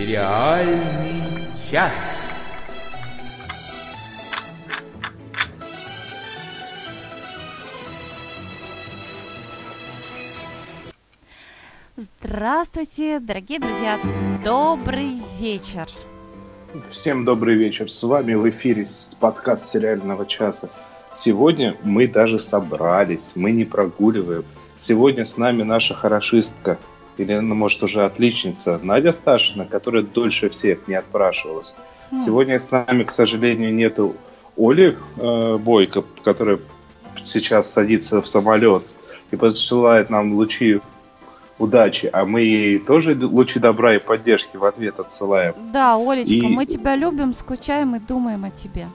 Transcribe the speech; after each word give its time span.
Сериальный 0.00 1.44
час. 1.70 1.94
Здравствуйте, 11.98 13.20
дорогие 13.20 13.60
друзья! 13.60 14.00
Добрый 14.42 15.20
вечер! 15.38 15.86
Всем 16.88 17.26
добрый 17.26 17.56
вечер. 17.56 17.90
С 17.90 18.02
вами 18.02 18.32
в 18.32 18.48
эфире 18.48 18.86
подкаст 19.20 19.68
сериального 19.68 20.24
часа. 20.24 20.70
Сегодня 21.12 21.76
мы 21.82 22.06
даже 22.08 22.38
собрались, 22.38 23.32
мы 23.34 23.50
не 23.50 23.66
прогуливаем. 23.66 24.46
Сегодня 24.78 25.26
с 25.26 25.36
нами 25.36 25.62
наша 25.62 25.92
хорошистка, 25.92 26.78
или, 27.20 27.38
может, 27.38 27.82
уже 27.82 28.04
отличница, 28.04 28.80
Надя 28.82 29.12
Сташина, 29.12 29.64
которая 29.64 30.02
дольше 30.02 30.48
всех 30.48 30.88
не 30.88 30.94
отпрашивалась. 30.94 31.76
Mm. 32.10 32.20
Сегодня 32.20 32.58
с 32.58 32.70
нами, 32.70 33.04
к 33.04 33.10
сожалению, 33.10 33.72
нету 33.74 34.16
Оли 34.56 34.96
э, 35.16 35.56
Бойко, 35.58 36.04
которая 36.24 36.58
сейчас 37.22 37.70
садится 37.70 38.20
в 38.20 38.26
самолет 38.26 38.96
и 39.30 39.36
посылает 39.36 40.10
нам 40.10 40.34
лучи 40.34 40.80
удачи, 41.58 42.08
а 42.12 42.24
мы 42.24 42.40
ей 42.40 42.78
тоже 42.78 43.16
лучи 43.20 43.60
добра 43.60 43.94
и 43.94 43.98
поддержки 43.98 44.56
в 44.56 44.64
ответ 44.64 44.98
отсылаем. 44.98 45.54
Да, 45.72 45.96
Олечка, 45.96 46.34
и... 46.34 46.40
мы 46.40 46.66
тебя 46.66 46.96
любим, 46.96 47.34
скучаем 47.34 47.94
и 47.96 48.00
думаем 48.00 48.44
о 48.44 48.50
тебе. 48.50 48.86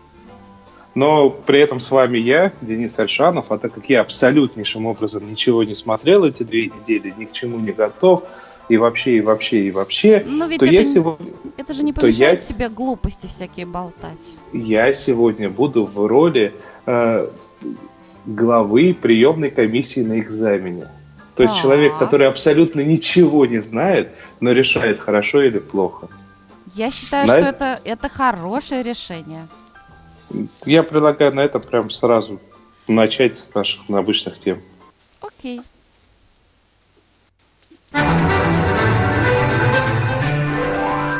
Но 0.95 1.29
при 1.29 1.59
этом 1.59 1.81
с 1.81 1.91
вами 1.91 2.17
я, 2.17 2.53
Денис 2.61 2.97
Альшанов, 2.97 3.51
а 3.51 3.57
так 3.57 3.73
как 3.73 3.89
я 3.89 3.99
абсолютнейшим 4.01 4.85
образом 4.85 5.29
ничего 5.29 5.63
не 5.63 5.75
смотрел 5.75 6.23
эти 6.23 6.43
две 6.43 6.67
недели, 6.67 7.13
ни 7.17 7.25
к 7.25 7.33
чему 7.33 7.59
не 7.59 7.73
готов, 7.73 8.23
и 8.69 8.77
вообще, 8.77 9.17
и 9.17 9.21
вообще, 9.21 9.59
и 9.59 9.71
вообще, 9.71 10.23
Но 10.25 10.47
ведь 10.47 10.59
то 10.59 10.65
это, 10.65 10.73
я 10.73 10.85
сегодня... 10.85 11.33
Это 11.57 11.73
же 11.73 11.83
не 11.83 11.93
помешает 11.93 12.39
я... 12.39 12.53
тебе 12.53 12.69
глупости 12.69 13.27
всякие 13.27 13.65
болтать. 13.65 14.13
Я 14.53 14.93
сегодня 14.93 15.49
буду 15.49 15.85
в 15.85 16.07
роли 16.07 16.53
э, 16.85 17.27
главы 18.25 18.95
приемной 18.99 19.51
комиссии 19.51 19.99
на 19.99 20.19
экзамене. 20.19 20.87
То 21.35 21.43
есть 21.43 21.61
человек, 21.61 21.97
который 21.97 22.29
абсолютно 22.29 22.79
ничего 22.79 23.45
не 23.45 23.61
знает, 23.61 24.11
но 24.39 24.53
решает, 24.53 24.99
хорошо 24.99 25.41
или 25.41 25.59
плохо. 25.59 26.07
Я 26.73 26.89
считаю, 26.89 27.27
на 27.27 27.33
что 27.33 27.45
это, 27.49 27.79
это 27.83 28.07
хорошее 28.09 28.81
решение. 28.81 29.47
Я 30.65 30.83
предлагаю 30.83 31.33
на 31.33 31.41
этом 31.41 31.61
прям 31.61 31.89
сразу 31.89 32.39
начать 32.87 33.37
с 33.37 33.53
наших 33.53 33.89
обычных 33.89 34.39
тем. 34.39 34.61
Окей. 35.21 35.61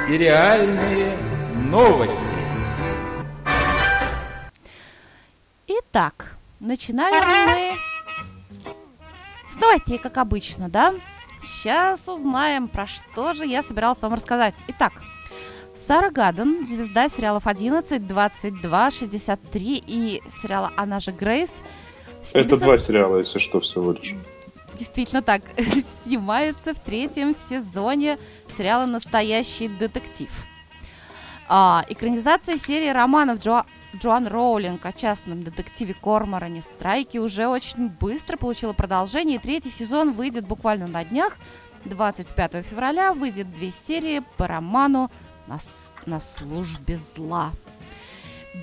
Сериальные 0.08 1.18
новости. 1.70 2.16
Итак, 5.68 6.36
начинаем 6.60 7.50
мы 7.50 7.78
с 9.50 9.60
новостей, 9.60 9.98
как 9.98 10.18
обычно, 10.18 10.70
да? 10.70 10.94
Сейчас 11.42 12.08
узнаем, 12.08 12.68
про 12.68 12.86
что 12.86 13.34
же 13.34 13.46
я 13.46 13.64
собиралась 13.64 14.02
вам 14.02 14.14
рассказать. 14.14 14.56
Итак, 14.68 14.94
Сара 15.76 16.10
Гадден, 16.10 16.66
звезда 16.66 17.10
сериалов 17.10 17.48
11, 17.48 18.08
22, 18.08 18.92
63 18.92 19.84
и 19.86 20.22
сериала 20.42 20.72
«Она 20.78 21.00
же 21.00 21.12
Грейс». 21.12 21.54
Это 22.34 22.58
два 22.58 22.78
сериала, 22.78 23.18
если 23.18 23.40
что, 23.40 23.60
всего 23.60 23.92
лишь. 23.92 24.16
Действительно 24.76 25.22
так. 25.22 25.42
Снимается 26.04 26.74
в 26.74 26.80
третьем 26.80 27.36
сезоне 27.50 28.18
сериала 28.58 28.86
«Настоящий 28.86 29.68
детектив». 29.68 30.30
А, 31.48 31.86
экранизация 31.90 32.58
серии 32.58 32.90
романов 32.90 33.40
Джо... 33.40 33.66
Джоан 33.96 34.28
Роулинг 34.28 34.86
о 34.86 34.92
частном 34.92 35.44
детективе 35.44 35.94
Корморане 35.94 36.62
Страйки 36.62 37.18
уже 37.18 37.48
очень 37.48 37.88
быстро 37.88 38.36
получила 38.36 38.74
продолжение, 38.74 39.38
и 39.38 39.40
третий 39.40 39.70
сезон 39.70 40.12
выйдет 40.12 40.48
буквально 40.48 40.88
на 40.88 41.04
днях. 41.06 41.38
25 41.86 42.66
февраля 42.66 43.14
выйдет 43.14 43.52
две 43.52 43.72
серии 43.72 44.24
по 44.38 44.48
роману 44.48 45.12
на, 45.48 45.58
на 46.06 46.20
службе 46.20 46.98
зла. 46.98 47.52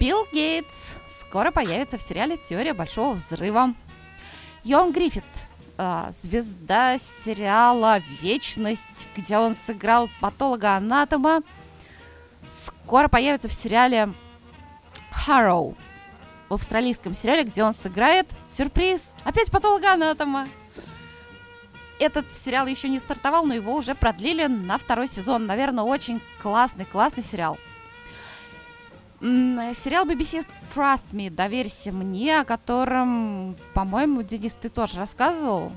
Билл 0.01 0.27
Гейтс 0.33 0.95
скоро 1.21 1.51
появится 1.51 1.99
в 1.99 2.03
сериале 2.03 2.37
«Теория 2.37 2.75
большого 2.75 3.15
взрыва». 3.15 3.75
Йон 4.65 4.93
Гриффит, 4.93 5.25
э, 5.79 6.13
звезда 6.23 6.99
сериала 6.99 8.01
«Вечность», 8.21 9.09
где 9.17 9.39
он 9.39 9.55
сыграл 9.55 10.09
патолога-анатома, 10.21 11.43
скоро 12.49 13.09
появится 13.09 13.49
в 13.49 13.53
сериале 13.53 14.13
«Harrow», 15.27 15.77
в 16.49 16.55
австралийском 16.55 17.15
сериале, 17.15 17.45
где 17.45 17.65
он 17.65 17.75
сыграет, 17.75 18.29
сюрприз, 18.51 19.13
опять 19.25 19.51
патолога-анатома 19.51 20.49
этот 22.03 22.27
сериал 22.33 22.67
еще 22.67 22.89
не 22.89 22.99
стартовал, 22.99 23.47
но 23.47 23.55
его 23.55 23.75
уже 23.75 23.95
продлили 23.95 24.47
на 24.47 24.77
второй 24.77 25.09
сезон. 25.09 25.47
Наверное, 25.47 25.85
очень 25.85 26.21
классный, 26.41 26.85
классный 26.85 27.23
сериал. 27.23 27.59
Сериал 29.21 30.05
BBC 30.05 30.45
Trust 30.75 31.13
Me, 31.13 31.31
доверься 31.31 31.93
мне, 31.93 32.41
о 32.41 32.45
котором, 32.45 33.55
по-моему, 33.73 34.23
Денис, 34.23 34.55
ты 34.55 34.69
тоже 34.69 34.99
рассказывал. 34.99 35.71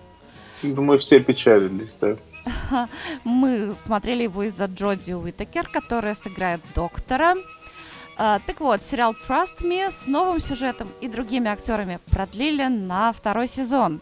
Мы 0.64 0.98
все 0.98 1.20
печалились, 1.20 1.96
да. 2.02 2.18
Мы 3.24 3.76
смотрели 3.76 4.24
его 4.24 4.44
из-за 4.44 4.66
Джоди 4.66 5.14
Уитакер, 5.14 5.68
которая 5.68 6.16
сыграет 6.16 6.62
доктора. 6.74 7.36
Uh, 8.18 8.42
так 8.48 8.62
вот, 8.62 8.82
сериал 8.82 9.14
Trust 9.28 9.62
Me 9.62 9.92
с 9.92 10.08
новым 10.08 10.40
сюжетом 10.40 10.90
и 11.02 11.10
другими 11.10 11.50
актерами 11.50 12.00
продлили 12.10 12.66
на 12.68 13.12
второй 13.12 13.48
сезон. 13.48 14.02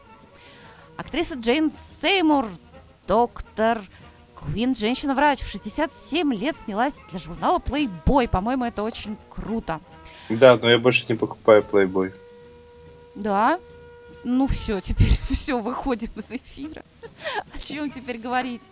Актриса 0.97 1.35
Джейн 1.35 1.71
Сеймур, 1.71 2.47
доктор 3.07 3.81
Квин, 4.35 4.75
женщина-врач, 4.75 5.39
в 5.39 5.47
67 5.49 6.33
лет 6.33 6.59
снялась 6.59 6.95
для 7.09 7.19
журнала 7.19 7.59
Playboy. 7.59 8.27
По-моему, 8.27 8.65
это 8.65 8.83
очень 8.83 9.17
круто. 9.29 9.79
Да, 10.29 10.57
но 10.61 10.69
я 10.69 10.77
больше 10.77 11.05
не 11.09 11.15
покупаю 11.15 11.63
Playboy. 11.69 12.13
Да? 13.15 13.59
Ну 14.23 14.47
все, 14.47 14.79
теперь 14.81 15.17
все, 15.29 15.59
выходим 15.59 16.11
из 16.15 16.31
эфира. 16.31 16.83
О 17.53 17.59
чем 17.59 17.89
теперь 17.89 18.19
говорить? 18.19 18.63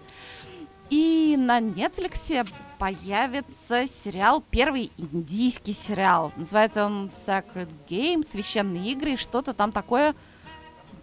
И 0.89 1.35
на 1.37 1.59
Netflix 1.59 2.47
появится 2.77 3.87
сериал, 3.87 4.43
первый 4.49 4.91
индийский 4.97 5.73
сериал. 5.73 6.33
Называется 6.35 6.85
он 6.85 7.07
Sacred 7.07 7.69
Game, 7.87 8.25
священные 8.29 8.91
игры 8.91 9.13
и 9.13 9.17
что-то 9.17 9.53
там 9.53 9.71
такое 9.71 10.15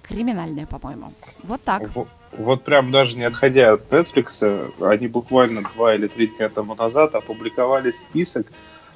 криминальная, 0.09 0.67
по-моему. 0.67 1.13
Вот 1.43 1.61
так. 1.63 1.91
Вот, 2.33 2.63
прям 2.63 2.91
даже 2.91 3.17
не 3.17 3.25
отходя 3.25 3.73
от 3.73 3.91
Netflix, 3.91 4.73
они 4.83 5.09
буквально 5.09 5.63
два 5.75 5.95
или 5.95 6.09
три 6.09 6.29
дня 6.29 6.49
тому 6.49 6.75
назад 6.75 7.15
опубликовали 7.15 7.91
список 7.91 8.47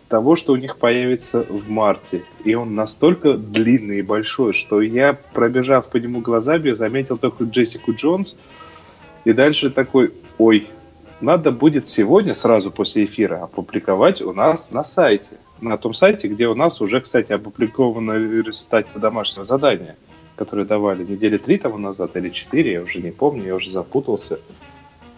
того, 0.08 0.36
что 0.36 0.52
у 0.52 0.56
них 0.56 0.76
появится 0.76 1.42
в 1.48 1.70
марте. 1.70 2.24
И 2.44 2.54
он 2.54 2.74
настолько 2.74 3.34
длинный 3.34 4.00
и 4.00 4.02
большой, 4.02 4.52
что 4.52 4.82
я, 4.82 5.14
пробежав 5.14 5.88
по 5.88 5.96
нему 5.96 6.20
глазами, 6.20 6.72
заметил 6.72 7.16
только 7.16 7.44
Джессику 7.44 7.94
Джонс. 7.94 8.36
И 9.24 9.32
дальше 9.32 9.70
такой, 9.70 10.12
ой, 10.36 10.68
надо 11.22 11.52
будет 11.52 11.86
сегодня, 11.86 12.34
сразу 12.34 12.70
после 12.70 13.04
эфира, 13.06 13.42
опубликовать 13.42 14.20
у 14.20 14.34
нас 14.34 14.70
на 14.70 14.84
сайте. 14.84 15.36
На 15.60 15.78
том 15.78 15.94
сайте, 15.94 16.28
где 16.28 16.46
у 16.48 16.54
нас 16.54 16.80
уже, 16.82 17.00
кстати, 17.00 17.32
опубликованы 17.32 18.42
результаты 18.42 18.98
домашнего 18.98 19.44
задания 19.44 19.96
которые 20.36 20.66
давали 20.66 21.04
недели 21.04 21.38
три 21.38 21.58
тому 21.58 21.78
назад 21.78 22.16
или 22.16 22.30
четыре, 22.30 22.72
я 22.72 22.82
уже 22.82 23.00
не 23.00 23.10
помню, 23.10 23.44
я 23.44 23.54
уже 23.54 23.70
запутался. 23.70 24.38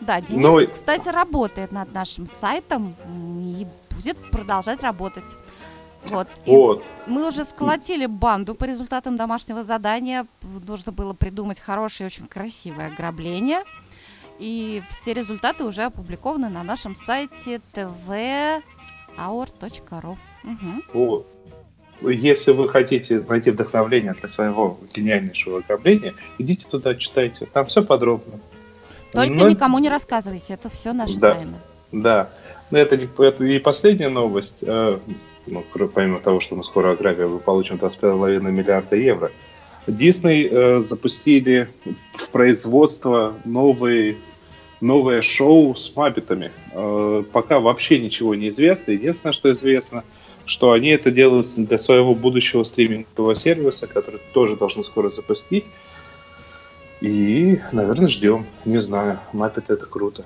Да, 0.00 0.20
Денис, 0.20 0.42
Но... 0.42 0.66
кстати, 0.66 1.08
работает 1.08 1.72
над 1.72 1.92
нашим 1.92 2.26
сайтом 2.26 2.94
и 3.08 3.66
будет 3.90 4.18
продолжать 4.30 4.82
работать. 4.82 5.24
Вот. 6.08 6.28
вот. 6.44 6.84
мы 7.06 7.26
уже 7.26 7.44
сколотили 7.44 8.04
банду 8.04 8.54
по 8.54 8.64
результатам 8.64 9.16
домашнего 9.16 9.62
задания. 9.64 10.26
Нужно 10.66 10.92
было 10.92 11.14
придумать 11.14 11.58
хорошее, 11.58 12.08
очень 12.08 12.26
красивое 12.26 12.88
ограбление. 12.88 13.64
И 14.38 14.82
все 14.90 15.14
результаты 15.14 15.64
уже 15.64 15.84
опубликованы 15.84 16.50
на 16.50 16.62
нашем 16.62 16.94
сайте 16.94 17.56
tvaur.ru. 17.56 18.58
Угу. 20.44 20.82
Вот 20.92 21.33
если 22.02 22.52
вы 22.52 22.68
хотите 22.68 23.24
найти 23.28 23.50
вдохновление 23.50 24.14
для 24.14 24.28
своего 24.28 24.78
гениальнейшего 24.94 25.58
ограбления, 25.58 26.14
идите 26.38 26.66
туда, 26.68 26.94
читайте. 26.94 27.46
Там 27.52 27.66
все 27.66 27.82
подробно. 27.82 28.34
Только 29.12 29.32
Но... 29.32 29.48
никому 29.48 29.78
не 29.78 29.88
рассказывайте, 29.88 30.54
это 30.54 30.68
все 30.68 30.92
наша 30.92 31.18
да, 31.18 31.34
тайна. 31.34 31.58
Да. 31.92 32.30
Но 32.70 32.78
это, 32.78 32.96
это 32.96 33.44
и 33.44 33.58
последняя 33.58 34.08
новость. 34.08 34.64
Э, 34.66 34.98
ну, 35.46 35.64
помимо 35.94 36.18
того, 36.20 36.40
что 36.40 36.56
мы 36.56 36.64
скоро 36.64 36.92
ограбим, 36.92 37.34
мы 37.34 37.38
получим 37.38 37.76
25,5 37.76 38.50
миллиарда 38.50 38.96
евро. 38.96 39.30
Дисней 39.86 40.48
э, 40.50 40.80
запустили 40.80 41.68
в 42.14 42.30
производство 42.30 43.34
новый 43.44 44.16
новое 44.80 45.22
шоу 45.22 45.74
с 45.74 45.94
маппетами. 45.96 46.50
Э, 46.72 47.22
пока 47.32 47.60
вообще 47.60 47.98
ничего 47.98 48.34
не 48.34 48.48
известно. 48.50 48.92
Единственное, 48.92 49.32
что 49.32 49.52
известно, 49.52 50.04
что 50.46 50.72
они 50.72 50.88
это 50.88 51.10
делают 51.10 51.46
для 51.56 51.78
своего 51.78 52.14
будущего 52.14 52.64
стримингового 52.64 53.34
сервиса, 53.34 53.86
который 53.86 54.20
тоже 54.32 54.56
должны 54.56 54.84
скоро 54.84 55.10
запустить. 55.10 55.66
И, 57.00 57.60
наверное, 57.72 58.08
ждем. 58.08 58.46
Не 58.64 58.78
знаю. 58.78 59.20
Маппет 59.32 59.70
это 59.70 59.86
круто. 59.86 60.24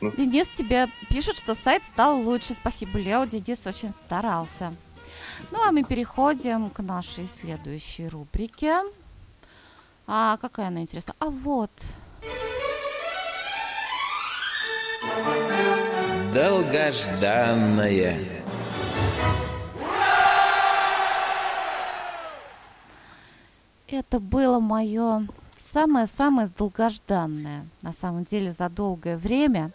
Ну. 0.00 0.12
Денис 0.12 0.48
тебе 0.48 0.88
пишет, 1.08 1.36
что 1.36 1.54
сайт 1.54 1.84
стал 1.84 2.20
лучше. 2.20 2.54
Спасибо, 2.54 2.98
Лео. 2.98 3.24
Денис 3.24 3.66
очень 3.66 3.92
старался. 3.92 4.74
Ну, 5.50 5.62
а 5.62 5.72
мы 5.72 5.84
переходим 5.84 6.70
к 6.70 6.80
нашей 6.80 7.26
следующей 7.26 8.08
рубрике. 8.08 8.82
А 10.06 10.36
какая 10.38 10.68
она 10.68 10.80
интересна? 10.80 11.14
А 11.18 11.26
вот. 11.26 11.70
Долгожданная. 16.32 18.18
Это 23.90 24.20
было 24.20 24.60
мое 24.60 25.26
самое-самое 25.56 26.48
долгожданное, 26.48 27.66
на 27.82 27.92
самом 27.92 28.22
деле, 28.22 28.52
за 28.52 28.68
долгое 28.68 29.16
время. 29.16 29.72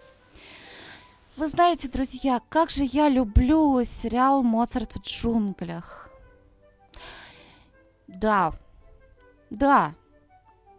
Вы 1.35 1.49
знаете, 1.49 1.89
друзья, 1.89 2.41
как 2.47 2.69
же 2.69 2.85
я 2.85 3.09
люблю 3.09 3.83
сериал 3.83 4.41
«Моцарт 4.41 4.93
в 4.93 5.01
джунглях». 5.01 6.09
Да, 8.07 8.53
да. 9.49 9.93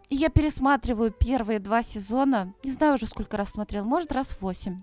И 0.09 0.15
я 0.15 0.29
пересматриваю 0.29 1.11
первые 1.11 1.59
два 1.59 1.83
сезона. 1.83 2.55
Не 2.63 2.71
знаю 2.71 2.95
уже, 2.95 3.05
сколько 3.05 3.37
раз 3.37 3.51
смотрел. 3.51 3.85
Может, 3.85 4.11
раз 4.11 4.35
восемь. 4.41 4.81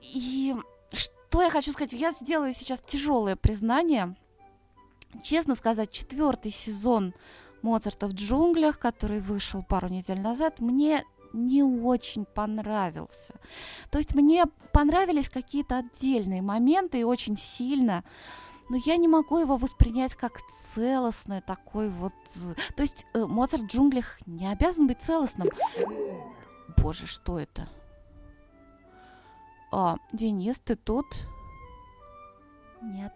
И 0.00 0.54
что 0.92 1.42
я 1.42 1.50
хочу 1.50 1.72
сказать? 1.72 1.92
Я 1.92 2.12
сделаю 2.12 2.52
сейчас 2.52 2.80
тяжелое 2.86 3.34
признание. 3.34 4.14
Честно 5.22 5.54
сказать, 5.54 5.90
четвертый 5.90 6.52
сезон 6.52 7.14
Моцарта 7.62 8.06
в 8.06 8.12
джунглях, 8.12 8.78
который 8.78 9.20
вышел 9.20 9.62
пару 9.62 9.88
недель 9.88 10.20
назад, 10.20 10.60
мне 10.60 11.04
не 11.32 11.62
очень 11.62 12.24
понравился. 12.24 13.34
То 13.90 13.98
есть 13.98 14.14
мне 14.14 14.46
понравились 14.72 15.28
какие-то 15.28 15.78
отдельные 15.78 16.42
моменты 16.42 17.00
и 17.00 17.04
очень 17.04 17.36
сильно, 17.36 18.04
но 18.68 18.76
я 18.76 18.96
не 18.96 19.08
могу 19.08 19.38
его 19.38 19.56
воспринять 19.56 20.14
как 20.14 20.40
целостное 20.74 21.40
такой 21.40 21.88
вот... 21.88 22.12
То 22.76 22.82
есть 22.82 23.06
э, 23.14 23.24
Моцарт 23.24 23.62
в 23.62 23.66
джунглях 23.66 24.18
не 24.26 24.46
обязан 24.50 24.86
быть 24.86 25.00
целостным. 25.00 25.48
Боже, 26.76 27.06
что 27.06 27.38
это? 27.38 27.68
А, 29.72 29.96
Денис, 30.12 30.60
ты 30.60 30.76
тут? 30.76 31.06
Нет. 32.82 33.14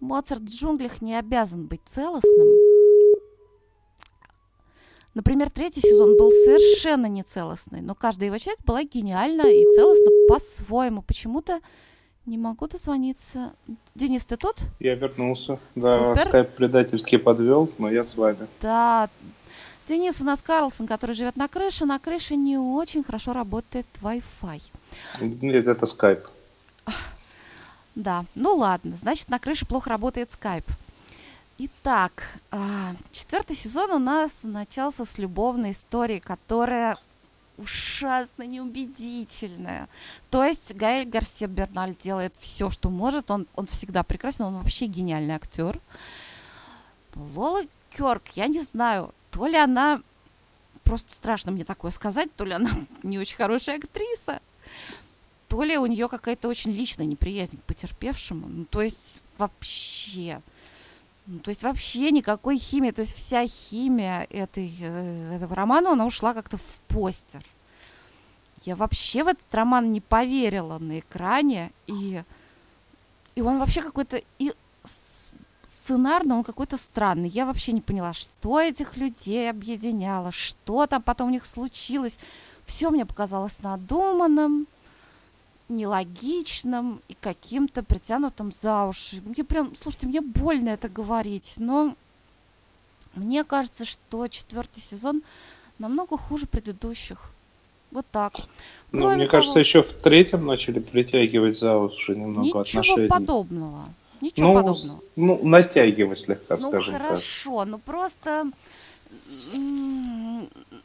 Моцарт 0.00 0.42
в 0.42 0.50
джунглях 0.50 1.00
не 1.02 1.18
обязан 1.18 1.66
быть 1.66 1.80
целостным. 1.86 2.48
Например, 5.14 5.50
третий 5.50 5.80
сезон 5.82 6.16
был 6.16 6.30
совершенно 6.30 7.06
нецелостный, 7.06 7.82
но 7.82 7.94
каждая 7.94 8.28
его 8.28 8.38
часть 8.38 8.64
была 8.64 8.82
гениальна 8.82 9.42
и 9.42 9.64
целостна 9.74 10.10
по-своему. 10.28 11.02
Почему-то 11.02 11.60
не 12.24 12.38
могу 12.38 12.66
дозвониться. 12.66 13.52
Денис, 13.94 14.24
ты 14.24 14.36
тут? 14.36 14.56
Я 14.80 14.94
вернулся. 14.94 15.58
Да, 15.74 16.14
Супер. 16.14 16.28
скайп 16.28 16.50
предательски 16.54 17.16
подвел, 17.18 17.68
но 17.78 17.90
я 17.90 18.04
с 18.04 18.16
вами. 18.16 18.46
Да. 18.62 19.10
Денис 19.88 20.20
у 20.20 20.24
нас 20.24 20.40
Карлсон, 20.40 20.86
который 20.86 21.14
живет 21.14 21.36
на 21.36 21.48
крыше. 21.48 21.84
На 21.84 21.98
крыше 21.98 22.36
не 22.36 22.56
очень 22.56 23.02
хорошо 23.04 23.32
работает 23.34 23.86
Wi-Fi. 24.00 24.62
Нет, 25.20 25.66
это 25.66 25.84
скайп. 25.86 26.20
Да, 27.94 28.24
ну 28.34 28.56
ладно, 28.56 28.96
значит, 28.96 29.28
на 29.28 29.38
крыше 29.38 29.66
плохо 29.66 29.90
работает 29.90 30.30
скайп. 30.30 30.64
Итак, 31.58 32.40
а, 32.50 32.94
четвертый 33.12 33.54
сезон 33.54 33.90
у 33.90 33.98
нас 33.98 34.40
начался 34.42 35.04
с 35.04 35.18
любовной 35.18 35.72
истории, 35.72 36.18
которая 36.18 36.96
ужасно 37.58 38.44
неубедительная. 38.44 39.88
То 40.30 40.44
есть 40.44 40.74
Гаэль 40.74 41.08
Гарсия 41.08 41.48
Берналь 41.48 41.94
делает 41.94 42.34
все, 42.38 42.70
что 42.70 42.90
может. 42.90 43.30
Он, 43.30 43.46
он 43.54 43.66
всегда 43.66 44.02
прекрасен, 44.02 44.44
он 44.44 44.54
вообще 44.58 44.86
гениальный 44.86 45.34
актер. 45.34 45.78
Лола 47.14 47.62
Кёрк, 47.90 48.22
я 48.34 48.46
не 48.46 48.62
знаю, 48.62 49.14
то 49.30 49.46
ли 49.46 49.56
она 49.56 50.00
просто 50.84 51.14
страшно 51.14 51.52
мне 51.52 51.64
такое 51.64 51.90
сказать, 51.90 52.34
то 52.34 52.44
ли 52.44 52.52
она 52.52 52.70
не 53.02 53.18
очень 53.18 53.36
хорошая 53.36 53.78
актриса, 53.78 54.40
то 55.52 55.64
ли 55.64 55.76
у 55.76 55.84
нее 55.84 56.08
какая-то 56.08 56.48
очень 56.48 56.72
личная 56.72 57.04
неприязнь 57.04 57.58
к 57.58 57.64
потерпевшему. 57.64 58.48
Ну, 58.48 58.64
то 58.64 58.80
есть 58.80 59.20
вообще. 59.36 60.40
Ну, 61.26 61.40
то 61.40 61.50
есть 61.50 61.62
вообще 61.62 62.10
никакой 62.10 62.56
химии. 62.56 62.90
То 62.90 63.02
есть 63.02 63.14
вся 63.14 63.46
химия 63.46 64.26
этой, 64.30 64.74
э, 64.80 65.34
этого 65.36 65.54
романа, 65.54 65.92
она 65.92 66.06
ушла 66.06 66.32
как-то 66.32 66.56
в 66.56 66.80
постер. 66.88 67.44
Я 68.64 68.76
вообще 68.76 69.24
в 69.24 69.28
этот 69.28 69.54
роман 69.54 69.92
не 69.92 70.00
поверила 70.00 70.78
на 70.78 71.00
экране. 71.00 71.70
И, 71.86 72.22
и 73.34 73.42
он 73.42 73.58
вообще 73.58 73.82
какой-то... 73.82 74.22
И 74.38 74.54
сценарно 75.66 76.38
он 76.38 76.44
какой-то 76.44 76.78
странный. 76.78 77.28
Я 77.28 77.44
вообще 77.44 77.72
не 77.72 77.82
поняла, 77.82 78.14
что 78.14 78.58
этих 78.58 78.96
людей 78.96 79.50
объединяло, 79.50 80.32
что 80.32 80.86
там 80.86 81.02
потом 81.02 81.28
у 81.28 81.30
них 81.30 81.44
случилось. 81.44 82.18
Все 82.64 82.88
мне 82.88 83.04
показалось 83.04 83.60
надуманным 83.60 84.66
нелогичным 85.76 87.00
и 87.08 87.14
каким-то 87.20 87.82
притянутым 87.82 88.52
за 88.52 88.84
уши. 88.84 89.22
Мне 89.24 89.44
прям, 89.44 89.74
слушайте, 89.74 90.06
мне 90.06 90.20
больно 90.20 90.70
это 90.70 90.88
говорить, 90.88 91.54
но 91.58 91.94
мне 93.14 93.44
кажется, 93.44 93.84
что 93.84 94.28
четвертый 94.28 94.80
сезон 94.80 95.22
намного 95.78 96.16
хуже 96.16 96.46
предыдущих. 96.46 97.30
Вот 97.90 98.06
так. 98.10 98.34
ну, 98.90 99.10
мне 99.10 99.26
того, 99.26 99.30
кажется, 99.30 99.58
еще 99.58 99.82
в 99.82 99.92
третьем 99.92 100.46
начали 100.46 100.78
притягивать 100.78 101.58
за 101.58 101.76
уши 101.76 102.12
немного 102.12 102.46
ничего 102.46 102.60
отношений. 102.60 103.02
Ничего 103.02 103.08
подобного. 103.08 103.88
Ничего 104.22 104.48
ну, 104.48 104.54
подобного. 104.54 105.00
Ну, 105.16 105.40
натягивать 105.42 106.20
слегка, 106.20 106.56
ну, 106.56 106.68
скажем 106.68 106.94
хорошо, 106.94 107.02
так. 107.02 107.02
Ну, 107.02 107.08
хорошо, 107.08 107.64
ну 107.64 107.78
просто 107.78 108.50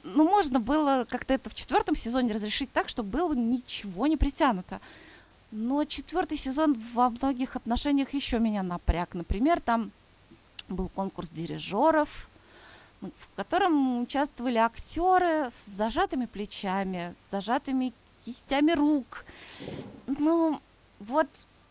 ну, 0.04 0.24
можно 0.24 0.60
было 0.60 1.06
как-то 1.08 1.36
это 1.36 1.52
в 1.52 1.54
четвертом 1.54 1.96
сезоне 1.96 2.34
разрешить 2.34 2.72
так, 2.72 2.90
чтобы 2.90 3.10
было 3.10 3.34
ничего 3.36 4.08
не 4.08 4.18
притянуто. 4.18 4.82
Но 5.52 5.86
четвертый 5.86 6.36
сезон 6.40 6.76
во 6.96 7.12
многих 7.12 7.56
отношениях 7.56 8.16
еще 8.16 8.40
меня 8.40 8.64
напряг. 8.64 9.14
Например, 9.14 9.62
там 9.62 9.92
был 10.68 10.90
конкурс 10.90 11.30
дирижеров, 11.30 12.28
в 13.02 13.36
котором 13.36 14.02
участвовали 14.02 14.58
актеры 14.58 15.52
с 15.52 15.68
зажатыми 15.68 16.26
плечами, 16.26 17.14
с 17.22 17.30
зажатыми 17.30 17.94
кистями 18.26 18.72
рук. 18.72 19.26
Ну, 20.08 20.60
вот 21.00 21.28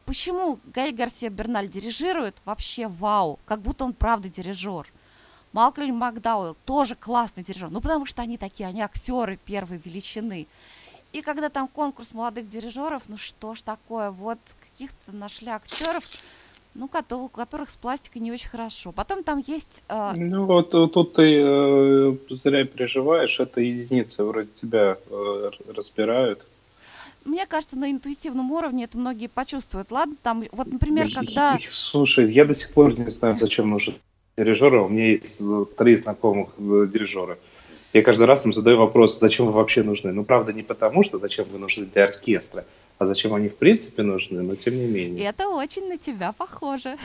почему 0.06 0.58
Галь 0.72 0.92
Гарсия 0.92 1.28
Берналь 1.28 1.68
дирижирует, 1.68 2.36
вообще 2.44 2.86
вау, 2.86 3.38
как 3.44 3.60
будто 3.60 3.84
он 3.84 3.92
правда 3.92 4.28
дирижер. 4.28 4.86
Малкольм 5.52 5.96
Макдауэлл 5.96 6.56
тоже 6.64 6.94
классный 6.94 7.42
дирижер. 7.42 7.70
Ну, 7.70 7.80
потому 7.80 8.06
что 8.06 8.22
они 8.22 8.38
такие, 8.38 8.68
они 8.68 8.82
актеры 8.82 9.38
первой 9.44 9.80
величины. 9.84 10.46
И 11.12 11.22
когда 11.22 11.48
там 11.48 11.66
конкурс 11.68 12.12
молодых 12.12 12.48
дирижеров, 12.48 13.04
ну 13.08 13.16
что 13.16 13.54
ж 13.54 13.62
такое, 13.62 14.10
вот 14.10 14.38
каких-то 14.60 15.12
нашли 15.12 15.48
актеров, 15.48 16.04
ну, 16.74 16.90
у 17.10 17.28
которых 17.28 17.70
с 17.70 17.76
пластикой 17.76 18.20
не 18.20 18.32
очень 18.32 18.50
хорошо. 18.50 18.92
Потом 18.92 19.24
там 19.24 19.42
есть... 19.46 19.82
Э... 19.88 20.12
Ну, 20.16 20.44
вот 20.44 20.70
тут 20.70 21.14
ты 21.14 21.40
э, 21.42 22.16
зря 22.28 22.64
переживаешь, 22.64 23.40
это 23.40 23.60
единицы 23.60 24.24
вроде 24.24 24.50
тебя 24.54 24.98
э, 25.08 25.50
разбирают. 25.74 26.44
Мне 27.26 27.44
кажется, 27.44 27.76
на 27.76 27.90
интуитивном 27.90 28.52
уровне 28.52 28.84
это 28.84 28.96
многие 28.96 29.26
почувствуют. 29.26 29.90
Ладно, 29.90 30.14
там, 30.22 30.44
вот, 30.52 30.68
например, 30.68 31.08
когда... 31.12 31.58
Слушай, 31.60 32.32
я 32.32 32.44
до 32.44 32.54
сих 32.54 32.72
пор 32.72 32.98
не 32.98 33.10
знаю, 33.10 33.36
зачем 33.36 33.68
нужен 33.68 33.94
дирижера, 34.36 34.82
у 34.82 34.88
меня 34.88 35.10
есть 35.10 35.40
э, 35.40 35.64
три 35.76 35.96
знакомых 35.96 36.50
э, 36.58 36.86
дирижера. 36.92 37.38
Я 37.92 38.02
каждый 38.02 38.26
раз 38.26 38.44
им 38.46 38.52
задаю 38.52 38.78
вопрос, 38.78 39.18
зачем 39.18 39.46
вы 39.46 39.52
вообще 39.52 39.82
нужны. 39.82 40.12
Ну, 40.12 40.24
правда, 40.24 40.52
не 40.52 40.62
потому, 40.62 41.02
что 41.02 41.18
зачем 41.18 41.46
вы 41.50 41.58
нужны 41.58 41.86
для 41.86 42.04
оркестра, 42.04 42.64
а 42.98 43.06
зачем 43.06 43.34
они 43.34 43.48
в 43.48 43.56
принципе 43.56 44.02
нужны, 44.02 44.42
но 44.42 44.54
тем 44.54 44.76
не 44.76 44.86
менее. 44.86 45.24
Это 45.24 45.48
очень 45.48 45.88
на 45.88 45.98
тебя 45.98 46.32
похоже. 46.32 46.96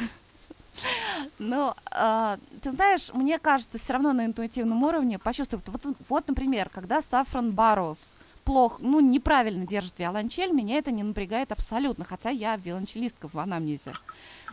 Но 1.39 1.75
э, 1.91 2.37
ты 2.61 2.71
знаешь, 2.71 3.11
мне 3.13 3.39
кажется, 3.39 3.77
все 3.77 3.93
равно 3.93 4.13
на 4.13 4.25
интуитивном 4.25 4.83
уровне 4.83 5.17
почувствовать. 5.17 5.65
Вот, 5.67 5.95
вот 6.07 6.27
например, 6.27 6.69
когда 6.69 7.01
Сафран 7.01 7.51
Барроуз 7.51 8.30
плохо, 8.51 8.79
ну, 8.81 8.99
неправильно 8.99 9.65
держит 9.65 9.97
виолончель, 9.99 10.51
меня 10.51 10.75
это 10.75 10.91
не 10.91 11.03
напрягает 11.03 11.53
абсолютно, 11.53 12.03
хотя 12.03 12.31
я 12.31 12.57
виолончелистка 12.57 13.29
в 13.29 13.35
анамнезе. 13.35 13.93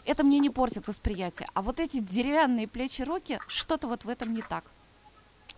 это 0.05 0.23
мне 0.23 0.39
не 0.39 0.51
портит 0.51 0.87
восприятие. 0.87 1.49
А 1.53 1.63
вот 1.63 1.81
эти 1.81 1.99
деревянные 1.99 2.69
плечи-руки, 2.69 3.41
что-то 3.49 3.89
вот 3.89 4.05
в 4.05 4.09
этом 4.09 4.35
не 4.35 4.43
так. 4.43 4.71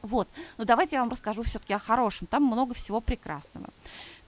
Вот, 0.01 0.27
ну 0.57 0.65
давайте 0.65 0.97
я 0.97 1.03
вам 1.03 1.11
расскажу 1.11 1.43
все-таки 1.43 1.75
о 1.75 1.79
хорошем. 1.79 2.27
Там 2.27 2.45
много 2.45 2.73
всего 2.73 3.03
прекрасного. 3.03 3.67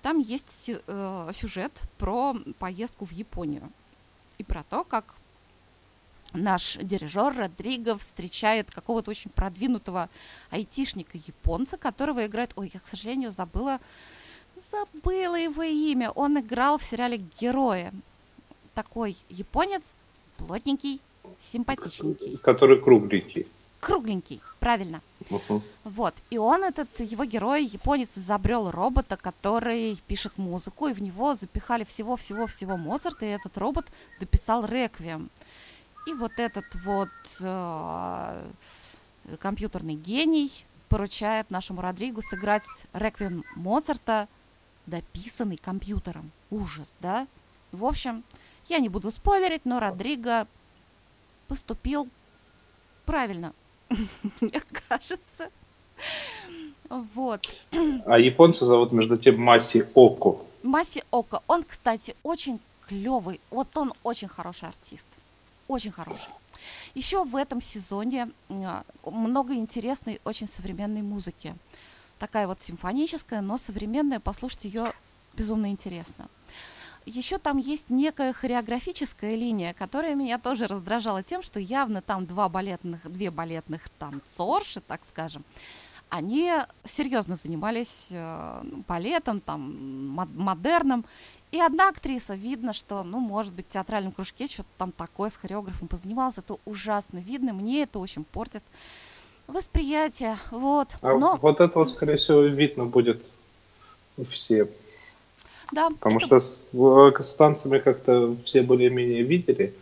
Там 0.02 0.18
есть 0.18 0.68
э, 0.68 1.30
сюжет 1.32 1.80
про 1.96 2.36
поездку 2.58 3.06
в 3.06 3.12
Японию 3.12 3.72
и 4.36 4.44
про 4.44 4.62
то, 4.62 4.84
как 4.84 5.14
наш 6.32 6.76
дирижер 6.76 7.36
Родриго 7.36 7.96
встречает 7.96 8.70
какого-то 8.70 9.10
очень 9.10 9.30
продвинутого 9.30 10.08
айтишника 10.50 11.18
японца, 11.18 11.76
которого 11.76 12.26
играет... 12.26 12.52
Ой, 12.56 12.70
я, 12.72 12.80
к 12.80 12.86
сожалению, 12.86 13.30
забыла... 13.30 13.80
Забыла 14.70 15.36
его 15.36 15.62
имя. 15.62 16.10
Он 16.10 16.38
играл 16.38 16.78
в 16.78 16.84
сериале 16.84 17.22
«Герои». 17.40 17.90
Такой 18.74 19.16
японец, 19.28 19.94
плотненький, 20.36 21.00
симпатичненький. 21.40 22.36
Который 22.38 22.80
кругленький. 22.80 23.46
Кругленький, 23.80 24.40
правильно. 24.60 25.00
Угу. 25.28 25.62
Вот. 25.84 26.14
И 26.30 26.38
он, 26.38 26.62
этот 26.62 27.00
его 27.00 27.24
герой, 27.24 27.64
японец, 27.64 28.16
изобрел 28.16 28.70
робота, 28.70 29.16
который 29.16 29.98
пишет 30.06 30.38
музыку, 30.38 30.86
и 30.86 30.92
в 30.92 31.02
него 31.02 31.34
запихали 31.34 31.82
всего-всего-всего 31.82 32.76
Моцарта, 32.76 33.26
и 33.26 33.30
этот 33.30 33.58
робот 33.58 33.86
дописал 34.20 34.64
реквием. 34.64 35.30
И 36.06 36.14
вот 36.14 36.32
этот 36.38 36.64
вот 36.84 37.08
э, 37.40 38.50
компьютерный 39.38 39.94
гений 39.94 40.50
поручает 40.88 41.50
нашему 41.50 41.80
Родригу 41.80 42.22
сыграть 42.22 42.66
реквием 42.92 43.44
Моцарта, 43.54 44.28
дописанный 44.86 45.56
компьютером. 45.56 46.32
Ужас, 46.50 46.94
да? 47.00 47.28
В 47.70 47.84
общем, 47.84 48.24
я 48.68 48.78
не 48.78 48.88
буду 48.88 49.10
спойлерить, 49.10 49.64
но 49.64 49.78
Родриго 49.78 50.46
поступил 51.46 52.08
правильно, 53.06 53.52
мне 54.40 54.60
кажется. 54.88 55.50
Вот. 56.88 57.48
А 58.06 58.18
японца 58.18 58.66
зовут, 58.66 58.92
между 58.92 59.16
тем, 59.16 59.40
Маси 59.40 59.86
Око. 59.94 60.44
Маси 60.64 61.04
Око. 61.10 61.42
Он, 61.46 61.62
кстати, 61.62 62.16
очень 62.24 62.60
клевый. 62.88 63.40
Вот 63.50 63.74
он 63.76 63.94
очень 64.02 64.28
хороший 64.28 64.68
артист 64.68 65.08
очень 65.72 65.92
хороший. 65.92 66.30
Еще 66.94 67.24
в 67.24 67.36
этом 67.36 67.60
сезоне 67.60 68.30
а, 68.48 68.84
много 69.04 69.54
интересной, 69.54 70.20
очень 70.24 70.48
современной 70.48 71.02
музыки. 71.02 71.54
Такая 72.18 72.46
вот 72.46 72.60
симфоническая, 72.60 73.40
но 73.40 73.58
современная. 73.58 74.20
Послушать 74.20 74.64
ее 74.64 74.84
безумно 75.34 75.70
интересно. 75.70 76.28
Еще 77.04 77.38
там 77.38 77.56
есть 77.56 77.90
некая 77.90 78.32
хореографическая 78.32 79.34
линия, 79.34 79.74
которая 79.74 80.14
меня 80.14 80.38
тоже 80.38 80.68
раздражала 80.68 81.24
тем, 81.24 81.42
что 81.42 81.58
явно 81.58 82.00
там 82.00 82.26
два 82.26 82.48
балетных, 82.48 83.10
две 83.10 83.32
балетных 83.32 83.88
танцорши, 83.98 84.80
так 84.80 85.04
скажем, 85.04 85.44
они 86.10 86.52
серьезно 86.84 87.36
занимались 87.36 88.08
э, 88.10 88.62
балетом, 88.86 89.40
там, 89.40 90.08
модерном, 90.36 91.04
и 91.52 91.60
одна 91.60 91.90
актриса, 91.90 92.34
видно, 92.34 92.72
что, 92.72 93.02
ну, 93.04 93.18
может 93.20 93.52
быть, 93.52 93.66
в 93.68 93.72
театральном 93.72 94.12
кружке 94.12 94.46
что-то 94.48 94.70
там 94.78 94.90
такое 94.90 95.28
с 95.28 95.36
хореографом 95.36 95.86
позанималась. 95.86 96.38
Это 96.38 96.56
ужасно 96.64 97.18
видно. 97.18 97.52
Мне 97.52 97.82
это 97.82 97.98
очень 97.98 98.24
портит 98.24 98.62
восприятие. 99.46 100.38
Вот. 100.50 100.88
А 101.02 101.14
Но... 101.16 101.38
вот 101.40 101.60
это 101.60 101.78
вот, 101.78 101.90
скорее 101.90 102.16
всего, 102.16 102.40
видно 102.40 102.86
будет 102.86 103.22
все. 104.30 104.66
Да. 105.72 105.90
Потому 105.90 106.16
это... 106.16 106.26
что 106.26 106.40
с, 106.40 106.72
с 106.72 107.34
танцами 107.34 107.78
как-то 107.78 108.34
все 108.46 108.62
более-менее 108.62 109.22
видели. 109.22 109.74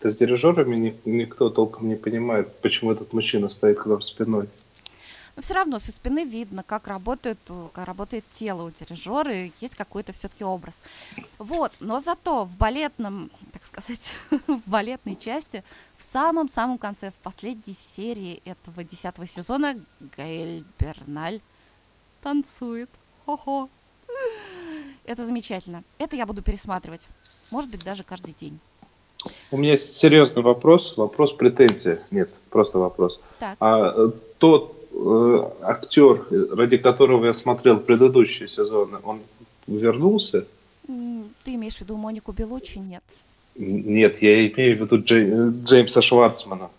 То 0.00 0.10
с 0.10 0.16
дирижерами 0.16 0.96
никто 1.04 1.50
толком 1.50 1.88
не 1.88 1.96
понимает, 1.96 2.54
почему 2.60 2.92
этот 2.92 3.12
мужчина 3.12 3.48
стоит 3.48 3.78
к 3.80 3.86
нам 3.86 4.00
спиной. 4.00 4.48
Но 5.38 5.42
все 5.42 5.54
равно 5.54 5.78
со 5.78 5.92
спины 5.92 6.24
видно, 6.24 6.64
как 6.64 6.88
работает, 6.88 7.38
как 7.72 7.86
работает 7.86 8.24
тело 8.28 8.64
у 8.64 8.72
дирижера, 8.72 9.32
и 9.32 9.52
есть 9.60 9.76
какой-то 9.76 10.12
все-таки 10.12 10.42
образ. 10.42 10.80
Вот, 11.38 11.70
но 11.78 12.00
зато 12.00 12.44
в 12.44 12.56
балетном, 12.56 13.30
так 13.52 13.64
сказать, 13.64 14.00
в 14.48 14.60
балетной 14.68 15.14
части, 15.14 15.62
в 15.96 16.02
самом-самом 16.02 16.76
конце, 16.76 17.12
в 17.12 17.22
последней 17.22 17.76
серии 17.94 18.42
этого 18.44 18.82
десятого 18.82 19.28
сезона, 19.28 19.76
Гаэль 20.16 20.64
Берналь 20.80 21.40
танцует. 22.20 22.90
Хо-хо. 23.24 23.68
Это 25.04 25.24
замечательно. 25.24 25.84
Это 25.98 26.16
я 26.16 26.26
буду 26.26 26.42
пересматривать. 26.42 27.06
Может 27.52 27.70
быть, 27.70 27.84
даже 27.84 28.02
каждый 28.02 28.34
день. 28.34 28.58
У 29.52 29.56
меня 29.56 29.72
есть 29.72 29.94
серьезный 29.94 30.42
вопрос, 30.42 30.96
вопрос 30.96 31.32
претензия. 31.32 31.96
Нет, 32.10 32.36
просто 32.50 32.80
вопрос. 32.80 33.20
Так. 33.38 33.56
А 33.60 33.92
э, 33.96 34.10
тот 34.38 34.77
э, 34.90 35.44
актер, 35.62 36.26
ради 36.52 36.76
которого 36.78 37.26
я 37.26 37.32
смотрел 37.32 37.80
предыдущие 37.80 38.48
сезоны, 38.48 38.98
он 39.02 39.20
вернулся? 39.66 40.46
Ты 40.86 41.54
имеешь 41.54 41.76
в 41.76 41.80
виду 41.82 41.96
Монику 41.96 42.32
Белучи? 42.32 42.78
Нет. 42.78 43.02
Нет, 43.56 44.22
я 44.22 44.46
имею 44.48 44.76
в 44.76 44.80
виду 44.80 45.02
Джей, 45.02 45.52
Джеймса 45.64 46.00
Шварцмана. 46.00 46.70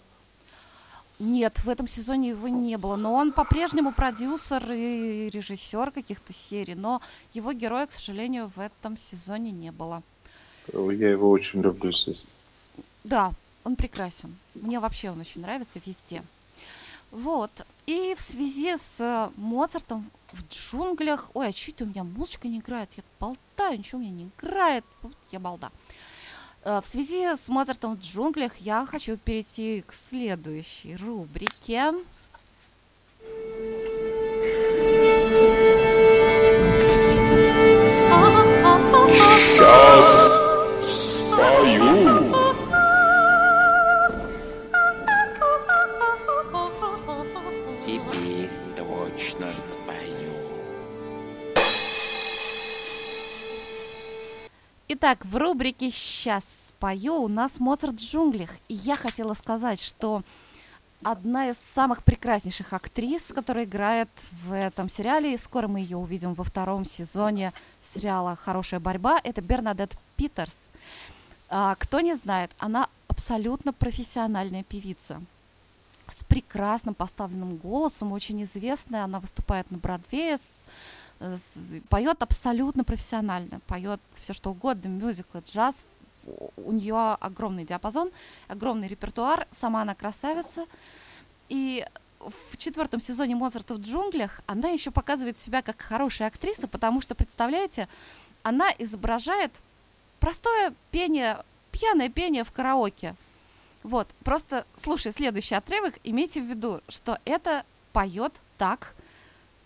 Нет, 1.20 1.60
в 1.60 1.70
этом 1.70 1.88
сезоне 1.88 2.30
его 2.30 2.48
не 2.48 2.78
было. 2.78 2.96
Но 2.96 3.13
он 3.13 3.34
по-прежнему 3.34 3.92
продюсер 3.92 4.72
и 4.72 5.30
режиссер 5.30 5.92
каких-то 5.92 6.32
серий. 6.34 6.75
Но 6.75 7.01
его 7.34 7.51
героя, 7.51 7.88
к 7.88 7.92
сожалению, 7.92 8.50
в 8.56 8.60
этом 8.60 8.98
сезоне 8.98 9.51
не 9.51 9.72
было. 9.72 10.01
Я 10.74 11.10
его 11.10 11.30
очень 11.30 11.62
люблю 11.62 11.92
здесь. 11.92 12.25
Да, 13.04 13.34
он 13.66 13.75
прекрасен. 13.75 14.34
Мне 14.56 14.80
вообще 14.80 15.10
он 15.10 15.20
очень 15.20 15.42
нравится 15.42 15.82
везде. 15.86 16.24
Вот. 17.12 17.51
И 17.86 18.16
в 18.18 18.22
связи 18.22 18.78
с 18.78 19.00
э, 19.00 19.30
Моцартом 19.36 20.10
в 20.32 20.44
джунглях... 20.48 21.32
Ой, 21.34 21.48
а 21.48 21.50
это 21.50 21.84
у 21.84 21.88
меня 21.88 22.04
музычка 22.04 22.48
не 22.48 22.60
играет? 22.60 22.89
Я 22.96 23.04
болтаю, 23.20 23.80
ничего 23.80 24.00
у 24.00 24.01
меня 24.01 24.12
не 24.12 24.30
играет. 24.38 24.86
Я 25.32 25.39
балда. 25.39 25.72
Э, 26.63 26.82
в 26.84 26.88
связи 26.88 27.25
с 27.36 27.48
Моцартом 27.48 27.96
в 27.96 28.01
джунглях 28.01 28.58
я 28.58 28.86
хочу 28.86 29.18
перейти 29.18 29.84
к 29.88 29.94
следующей 29.94 30.96
рубрике. 30.98 31.94
Сейчас 39.12 40.08
спою. 40.84 42.09
Итак, 55.01 55.24
в 55.24 55.38
рубрике 55.38 55.91
«Сейчас 55.91 56.68
спою» 56.68 57.22
у 57.22 57.29
нас 57.29 57.62
«Моцарт 57.62 57.96
в 57.96 58.03
джунглях». 58.03 58.50
И 58.68 58.74
я 58.74 58.98
хотела 58.98 59.34
сказать, 59.34 59.79
что 59.79 60.24
одна 61.01 61.51
из 61.51 61.58
самых 61.58 62.03
прекраснейших 62.03 62.74
актрис, 62.74 63.32
которая 63.34 63.63
играет 63.63 64.10
в 64.44 64.51
этом 64.51 64.89
сериале, 64.89 65.34
и 65.34 65.38
скоро 65.38 65.70
мы 65.70 65.79
ее 65.79 65.96
увидим 65.96 66.34
во 66.34 66.44
втором 66.44 66.84
сезоне 66.84 67.53
сериала 67.82 68.36
«Хорошая 68.36 68.82
борьба», 68.82 69.22
это 69.24 69.41
Бернадет 69.41 69.96
Питерс. 70.18 70.70
А, 71.50 71.75
кто 71.75 72.01
не 72.01 72.15
знает, 72.15 72.51
она 72.60 72.89
абсолютно 73.08 73.72
профессиональная 73.72 74.63
певица 74.63 75.22
с 76.10 76.25
прекрасным 76.25 76.94
поставленным 76.94 77.56
голосом, 77.56 78.12
очень 78.12 78.44
известная. 78.44 79.06
Она 79.06 79.22
выступает 79.22 79.72
на 79.72 79.77
Бродвее 79.77 80.38
с 80.39 80.62
поет 81.89 82.21
абсолютно 82.21 82.83
профессионально, 82.83 83.59
поет 83.67 83.99
все 84.11 84.33
что 84.33 84.51
угодно, 84.51 84.88
мюзиклы, 84.88 85.43
джаз. 85.45 85.85
У 86.57 86.71
нее 86.71 87.17
огромный 87.19 87.65
диапазон, 87.65 88.11
огромный 88.47 88.88
репертуар, 88.88 89.47
сама 89.51 89.81
она 89.81 89.95
красавица. 89.95 90.65
И 91.49 91.85
в 92.19 92.57
четвертом 92.57 93.01
сезоне 93.01 93.35
Моцарта 93.35 93.75
в 93.75 93.79
джунглях 93.79 94.41
она 94.45 94.69
еще 94.69 94.91
показывает 94.91 95.38
себя 95.38 95.61
как 95.61 95.81
хорошая 95.81 96.27
актриса, 96.27 96.67
потому 96.67 97.01
что, 97.01 97.15
представляете, 97.15 97.88
она 98.43 98.69
изображает 98.77 99.51
простое 100.19 100.73
пение, 100.91 101.43
пьяное 101.71 102.09
пение 102.09 102.43
в 102.43 102.51
караоке. 102.51 103.15
Вот, 103.83 104.07
просто 104.23 104.65
слушай 104.75 105.13
следующий 105.13 105.55
отрывок, 105.55 105.95
имейте 106.03 106.41
в 106.41 106.45
виду, 106.45 106.81
что 106.89 107.17
это 107.23 107.63
поет 107.93 108.33
так 108.57 108.93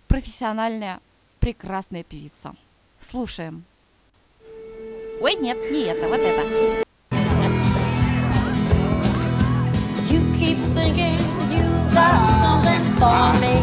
профессиональная 0.08 1.02
прекрасная 1.44 2.04
певица. 2.04 2.56
Слушаем. 3.02 3.66
Ой, 5.20 5.36
нет, 5.36 5.58
не 5.72 5.84
это, 5.84 6.08
вот 6.08 6.22
это. 6.22 6.42
You 10.10 10.22
keep 10.40 10.58
thinking 10.74 11.20
you 11.52 11.66
got 11.92 12.16
something 12.40 12.84
for 12.98 13.34
me 13.42 13.56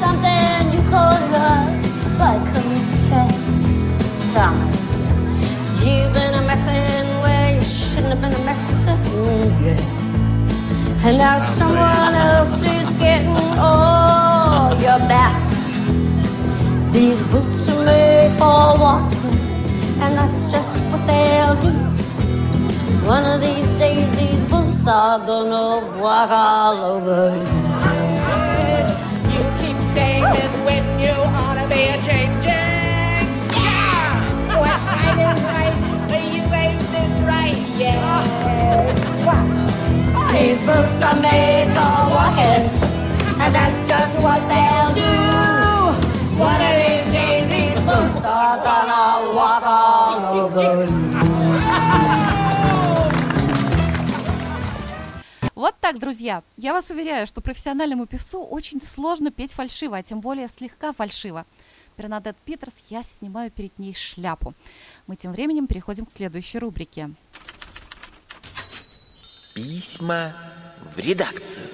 Something 0.00 0.72
you 0.72 0.82
call 0.90 1.14
love 1.30 1.70
But 2.18 2.40
confess, 2.52 4.34
Thomas 4.34 4.82
You've 5.84 6.12
been 6.12 6.34
a 6.34 6.42
messing 6.42 7.06
where 7.22 7.54
you 7.54 7.60
couldn't 7.94 8.10
have 8.10 8.20
been 8.20 8.34
a 8.34 8.44
messer. 8.44 8.96
Mm, 9.14 9.64
yeah. 9.64 11.08
And 11.08 11.18
now 11.18 11.38
someone 11.40 12.14
else 12.14 12.62
is 12.62 12.90
getting 12.98 13.58
all 13.58 14.70
your 14.80 14.98
best. 15.08 15.51
These 16.92 17.22
boots 17.32 17.70
are 17.70 17.84
made 17.86 18.32
for 18.38 18.76
walking, 18.78 19.38
and 20.02 20.14
that's 20.14 20.52
just 20.52 20.78
what 20.90 21.06
they'll 21.06 21.56
do. 21.62 21.72
One 23.06 23.24
of 23.24 23.40
these 23.40 23.70
days, 23.78 24.10
these 24.18 24.44
boots 24.44 24.86
are 24.86 25.18
gonna 25.24 25.86
walk 25.98 26.30
all 26.30 26.76
over 26.94 27.34
you. 27.34 27.44
You 29.32 29.42
keep 29.58 29.78
saying 29.94 30.22
when 30.66 30.84
you 31.00 31.14
ought 31.40 31.56
to 31.60 31.66
be 31.72 31.80
a 31.80 31.98
changing. 32.04 33.24
Yeah! 33.56 34.60
Well, 34.60 34.80
I 34.86 35.16
did 35.16 35.38
right, 35.48 35.74
but 36.08 36.22
you 36.34 36.42
ain't 36.62 36.82
been 36.92 37.12
right 37.26 37.60
yet. 37.80 38.00
These 40.34 40.60
boots 40.68 41.02
are 41.08 41.20
made 41.22 41.72
for 41.72 41.96
walking, 42.16 42.64
and 43.40 43.50
that's 43.54 43.88
just 43.88 44.20
what 44.20 44.40
they'll 44.46 44.92
do. 44.94 45.61
Вот 55.54 55.76
так, 55.80 56.00
друзья. 56.00 56.42
Я 56.56 56.72
вас 56.72 56.90
уверяю, 56.90 57.26
что 57.26 57.40
профессиональному 57.40 58.06
певцу 58.06 58.42
очень 58.42 58.82
сложно 58.82 59.30
петь 59.30 59.52
фальшиво, 59.52 59.98
а 59.98 60.02
тем 60.02 60.20
более 60.20 60.48
слегка 60.48 60.92
фальшиво. 60.92 61.46
Бернадет 61.96 62.36
Питерс, 62.44 62.82
я 62.88 63.02
снимаю 63.02 63.50
перед 63.50 63.78
ней 63.78 63.94
шляпу. 63.94 64.54
Мы 65.06 65.16
тем 65.16 65.32
временем 65.32 65.66
переходим 65.66 66.06
к 66.06 66.10
следующей 66.10 66.58
рубрике. 66.58 67.10
Письма 69.54 70.32
в 70.94 70.98
редакцию. 70.98 71.66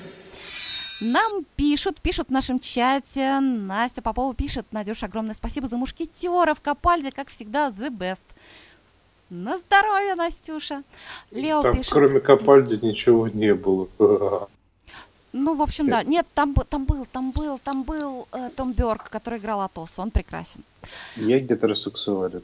Нам 1.01 1.45
пишут, 1.57 2.01
пишут 2.01 2.29
в 2.29 2.33
нашем 2.33 2.59
чате. 2.59 3.39
Настя 3.41 4.03
Попова 4.03 4.35
пишет. 4.35 4.67
Надюша, 4.73 5.07
огромное 5.07 5.35
спасибо 5.35 5.69
за 5.69 5.77
мушкетеров. 5.77 6.61
Капальди, 6.61 7.11
как 7.11 7.29
всегда, 7.29 7.69
the 7.69 7.89
best. 7.91 8.23
На 9.31 9.59
здоровье, 9.59 10.15
Настюша. 10.15 10.83
Лео 11.31 11.63
Там 11.63 11.77
пишет. 11.77 11.93
кроме 11.93 12.21
Капальди 12.21 12.85
ничего 12.85 13.29
не 13.29 13.55
было. 13.55 13.89
Ну, 15.33 15.55
в 15.55 15.63
общем, 15.63 15.89
да. 15.89 16.03
Нет, 16.03 16.27
там, 16.35 16.55
там 16.55 16.85
был, 16.87 17.05
там 17.07 17.31
был, 17.37 17.59
там 17.59 17.85
был 17.85 18.27
э, 18.33 18.49
Том 18.57 18.73
Бёрк, 18.73 19.11
который 19.11 19.39
играл 19.39 19.61
Атоса. 19.61 20.01
Он 20.03 20.11
прекрасен. 20.11 20.65
Я 21.17 21.39
гетеросексуален. 21.39 22.43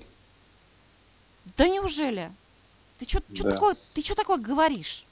Да 1.56 1.66
неужели? 1.66 2.30
Ты 2.98 3.08
что 3.08 3.22
Да. 3.28 3.50
такое, 3.50 3.76
ты 3.94 4.14
такое 4.14 4.36
говоришь? 4.36 5.04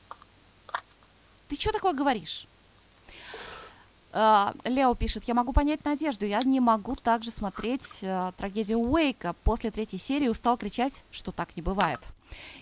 Ты 1.49 1.56
что 1.56 1.72
такое 1.72 1.94
говоришь? 1.94 2.46
А, 4.14 4.54
Лео 4.64 4.95
пишет, 4.95 5.25
я 5.25 5.35
могу 5.35 5.52
понять 5.52 5.85
Надежду, 5.85 6.26
я 6.26 6.42
не 6.42 6.61
могу 6.61 6.97
также 6.97 7.31
смотреть 7.31 7.99
э, 8.02 8.33
трагедию 8.37 8.78
Уэйка. 8.78 9.35
После 9.42 9.71
третьей 9.71 9.99
серии 9.99 10.28
устал 10.28 10.59
кричать, 10.59 11.02
что 11.11 11.33
так 11.33 11.57
не 11.57 11.62
бывает. 11.62 11.99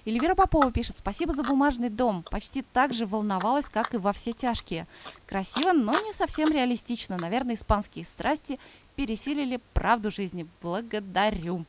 Эльвира 0.05 0.35
Попова 0.35 0.71
пишет, 0.71 0.99
спасибо 0.99 1.33
за 1.33 1.43
бумажный 1.43 1.89
дом. 1.89 2.25
Почти 2.31 2.63
так 2.63 2.95
же 2.95 3.05
волновалась, 3.05 3.69
как 3.69 3.95
и 3.95 3.99
во 3.99 4.13
все 4.13 4.33
тяжкие. 4.33 4.87
Красиво, 5.27 5.73
но 5.73 5.99
не 6.01 6.13
совсем 6.13 6.51
реалистично. 6.53 7.19
Наверное, 7.19 7.57
испанские 7.57 8.05
страсти 8.05 8.59
пересилили 8.95 9.61
правду 9.73 10.11
жизни. 10.11 10.47
Благодарю. 10.63 11.65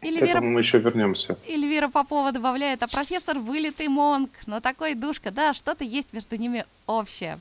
К 0.00 0.04
Эльвира 0.04 0.38
этому 0.38 0.50
мы 0.50 0.60
еще 0.60 0.78
вернемся. 0.78 1.38
Эльвира 1.46 1.88
Попова 1.88 2.32
добавляет, 2.32 2.82
а 2.82 2.86
профессор 2.88 3.38
вылитый 3.38 3.88
монг, 3.88 4.30
но 4.46 4.60
такой 4.60 4.94
душка, 4.94 5.30
да, 5.30 5.54
что-то 5.54 5.84
есть 5.84 6.12
между 6.12 6.36
ними 6.36 6.66
общее. 6.86 7.38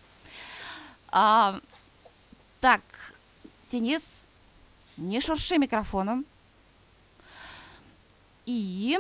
А, 1.12 1.60
так, 2.62 2.82
Денис, 3.70 4.26
не 4.96 5.20
шурши 5.20 5.58
микрофоном. 5.58 6.26
И 8.46 8.98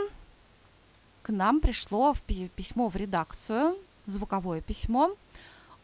к 1.21 1.29
нам 1.29 1.61
пришло 1.61 2.13
в 2.13 2.21
пи- 2.21 2.49
письмо 2.49 2.89
в 2.89 2.95
редакцию, 2.95 3.77
звуковое 4.07 4.61
письмо 4.61 5.15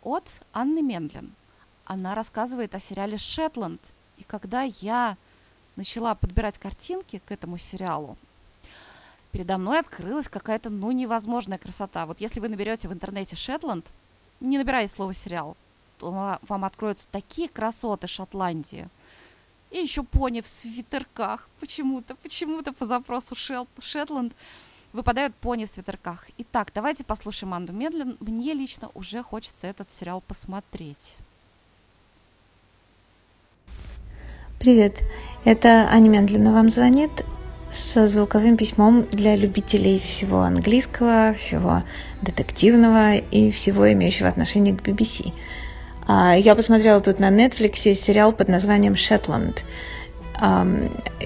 от 0.03 0.29
Анны 0.53 0.81
Мендлин. 0.81 1.33
Она 1.85 2.13
рассказывает 2.13 2.75
о 2.75 2.79
сериале 2.79 3.17
«Шетланд». 3.17 3.81
И 4.17 4.23
когда 4.23 4.63
я 4.63 5.15
начала 5.75 6.13
подбирать 6.15 6.57
картинки 6.57 7.21
к 7.25 7.31
этому 7.31 7.57
сериалу, 7.57 8.17
передо 9.31 9.57
мной 9.57 9.79
открылась 9.79 10.27
какая-то, 10.27 10.69
ну, 10.69 10.91
невозможная 10.91 11.57
красота. 11.57 12.05
Вот 12.05 12.19
если 12.19 12.41
вы 12.41 12.49
наберете 12.49 12.89
в 12.89 12.93
интернете 12.93 13.37
«Шетланд», 13.37 13.85
не 14.41 14.57
набирая 14.57 14.87
слово 14.87 15.13
«сериал», 15.13 15.55
вам 16.01 16.65
откроются 16.65 17.07
такие 17.11 17.49
красоты 17.49 18.07
Шотландии. 18.07 18.89
И 19.71 19.79
еще 19.79 20.03
пони 20.03 20.41
в 20.41 20.47
свитерках. 20.47 21.49
Почему-то, 21.59 22.15
почему-то 22.15 22.71
по 22.71 22.85
запросу 22.85 23.35
Шетланд 23.35 24.33
выпадают 24.93 25.35
пони 25.35 25.65
в 25.65 25.69
свитерках. 25.69 26.27
Итак, 26.37 26.71
давайте 26.73 27.03
послушаем 27.03 27.53
Анду 27.53 27.73
Медлен. 27.73 28.17
Мне 28.19 28.53
лично 28.53 28.89
уже 28.93 29.21
хочется 29.21 29.67
этот 29.67 29.91
сериал 29.91 30.21
посмотреть. 30.21 31.15
Привет, 34.59 35.03
это 35.45 35.87
Аня 35.91 36.09
Мендлина 36.09 36.51
вам 36.51 36.69
звонит 36.69 37.11
со 37.71 38.07
звуковым 38.07 38.57
письмом 38.57 39.03
для 39.03 39.35
любителей 39.35 39.99
всего 39.99 40.41
английского, 40.41 41.33
всего 41.33 41.83
детективного 42.23 43.17
и 43.17 43.51
всего 43.51 43.91
имеющего 43.93 44.29
отношение 44.29 44.75
к 44.75 44.81
BBC. 44.81 45.31
А, 46.07 46.35
Я 46.35 46.55
посмотрела 46.55 47.01
тут 47.01 47.19
на 47.19 47.29
Netflix 47.29 47.75
сериал 47.95 48.31
под 48.31 48.47
названием 48.47 48.95
«Шетланд». 48.95 49.63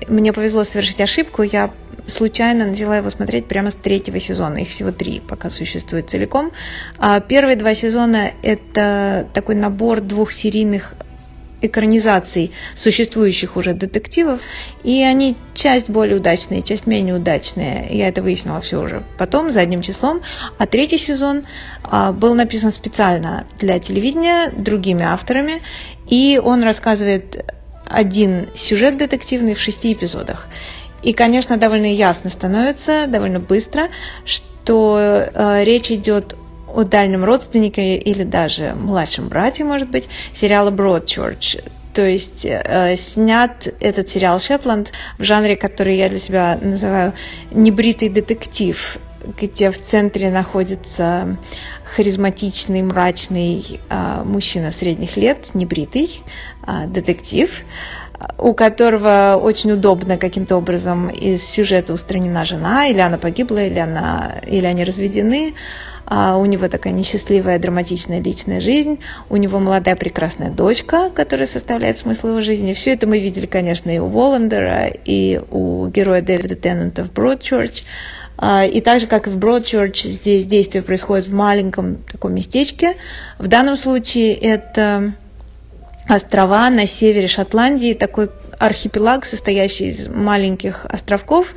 Мне 0.08 0.32
повезло 0.32 0.64
совершить 0.64 1.02
ошибку, 1.02 1.44
я 1.44 1.72
случайно 2.08 2.66
начала 2.66 2.98
его 2.98 3.10
смотреть 3.10 3.46
прямо 3.46 3.72
с 3.72 3.76
третьего 3.76 4.20
сезона. 4.20 4.60
Их 4.60 4.70
всего 4.70 4.92
три 4.92 5.20
пока 5.20 5.50
существует 5.50 6.10
целиком. 6.10 6.52
А 6.98 7.20
Первые 7.20 7.58
два 7.58 7.76
сезона– 7.76 8.32
это 8.42 9.28
такой 9.34 9.56
набор 9.56 10.02
двухсерийных 10.02 10.96
экранизаций 11.62 12.52
существующих 12.76 13.56
уже 13.56 13.74
детективов, 13.74 14.42
и 14.84 15.04
они 15.04 15.38
часть 15.54 15.90
более 15.90 16.18
удачные, 16.18 16.62
часть 16.62 16.88
менее 16.88 17.16
удачные. 17.16 17.88
Я 17.92 18.08
это 18.08 18.22
выяснила 18.22 18.62
все 18.62 18.82
уже 18.82 19.04
потом, 19.18 19.52
задним 19.52 19.82
числом. 19.82 20.22
А 20.58 20.66
третий 20.66 20.98
сезон 20.98 21.46
а, 21.84 22.12
был 22.12 22.34
написан 22.34 22.72
специально 22.72 23.46
для 23.60 23.80
телевидения 23.80 24.52
другими 24.52 25.04
авторами, 25.04 25.62
и 26.08 26.40
он 26.44 26.64
рассказывает 26.64 27.46
один 27.88 28.48
сюжет 28.56 28.98
детективный 28.98 29.54
в 29.54 29.60
шести 29.60 29.94
эпизодах. 29.94 30.48
И, 31.04 31.14
конечно, 31.14 31.58
довольно 31.58 31.92
ясно 31.92 32.30
становится, 32.30 33.08
довольно 33.08 33.40
быстро, 33.40 33.90
что 34.24 35.00
э, 35.34 35.64
речь 35.64 35.90
идет 35.92 36.36
о 36.74 36.84
дальнем 36.84 37.24
родственнике 37.24 37.98
или 37.98 38.24
даже 38.24 38.74
младшем 38.76 39.30
брате, 39.30 39.64
может 39.64 39.90
быть, 39.90 40.08
сериала 40.34 40.72
Broadchurch. 40.72 41.64
То 41.94 42.08
есть 42.08 42.46
э, 42.46 42.96
снят 42.98 43.68
этот 43.80 44.10
сериал 44.10 44.40
Шетланд 44.40 44.92
в 45.18 45.24
жанре, 45.24 45.58
который 45.58 45.98
я 45.98 46.10
для 46.10 46.20
себя 46.20 46.58
называю 46.62 47.14
небритый 47.52 48.10
детектив, 48.10 48.98
где 49.40 49.72
в 49.72 49.84
центре 49.84 50.32
находится 50.32 51.38
харизматичный, 51.96 52.82
мрачный 52.82 53.82
э, 53.90 54.22
мужчина 54.24 54.72
средних 54.72 55.18
лет, 55.18 55.54
небритый, 55.54 56.24
э, 56.66 56.88
детектив, 56.88 57.50
у 58.38 58.54
которого 58.54 59.40
очень 59.42 59.72
удобно 59.72 60.18
каким-то 60.18 60.56
образом 60.56 61.10
из 61.10 61.44
сюжета 61.44 61.94
устранена 61.94 62.46
жена, 62.46 62.88
или 62.88 63.00
она 63.00 63.18
погибла, 63.18 63.66
или, 63.66 63.80
она, 63.80 64.40
или 64.48 64.66
они 64.66 64.84
разведены. 64.84 65.56
У 66.12 66.46
него 66.46 66.68
такая 66.68 66.92
несчастливая, 66.92 67.58
драматичная 67.58 68.22
личная 68.22 68.60
жизнь. 68.60 69.00
У 69.30 69.38
него 69.38 69.60
молодая 69.60 69.96
прекрасная 69.96 70.50
дочка, 70.50 71.10
которая 71.10 71.48
составляет 71.48 72.00
смысл 72.00 72.30
его 72.30 72.42
жизни. 72.42 72.74
Все 72.74 72.94
это 72.94 73.08
мы 73.08 73.20
видели, 73.20 73.46
конечно, 73.46 73.90
и 73.90 73.98
у 73.98 74.08
Воландера, 74.08 74.88
и 74.88 75.40
у 75.52 75.88
героя 75.88 76.22
Дэвида 76.22 76.58
Теннанта 76.58 77.06
в 77.06 77.12
Broadchurch. 77.12 77.84
А, 78.38 78.66
И 78.66 78.82
так 78.82 79.00
же, 79.00 79.08
как 79.08 79.28
и 79.28 79.30
в 79.30 79.38
Broadchurch, 79.38 80.10
здесь 80.10 80.46
действие 80.46 80.84
происходит 80.84 81.28
в 81.28 81.34
маленьком 81.34 82.04
таком 82.12 82.34
местечке. 82.36 82.98
В 83.38 83.48
данном 83.48 83.78
случае 83.78 84.34
это 84.34 85.14
острова 86.10 86.70
на 86.70 86.88
севере 86.88 87.30
Шотландии, 87.30 87.94
такой 87.94 88.30
архипелаг, 88.60 89.24
состоящий 89.24 89.88
из 89.88 90.10
маленьких 90.10 90.86
островков. 90.86 91.54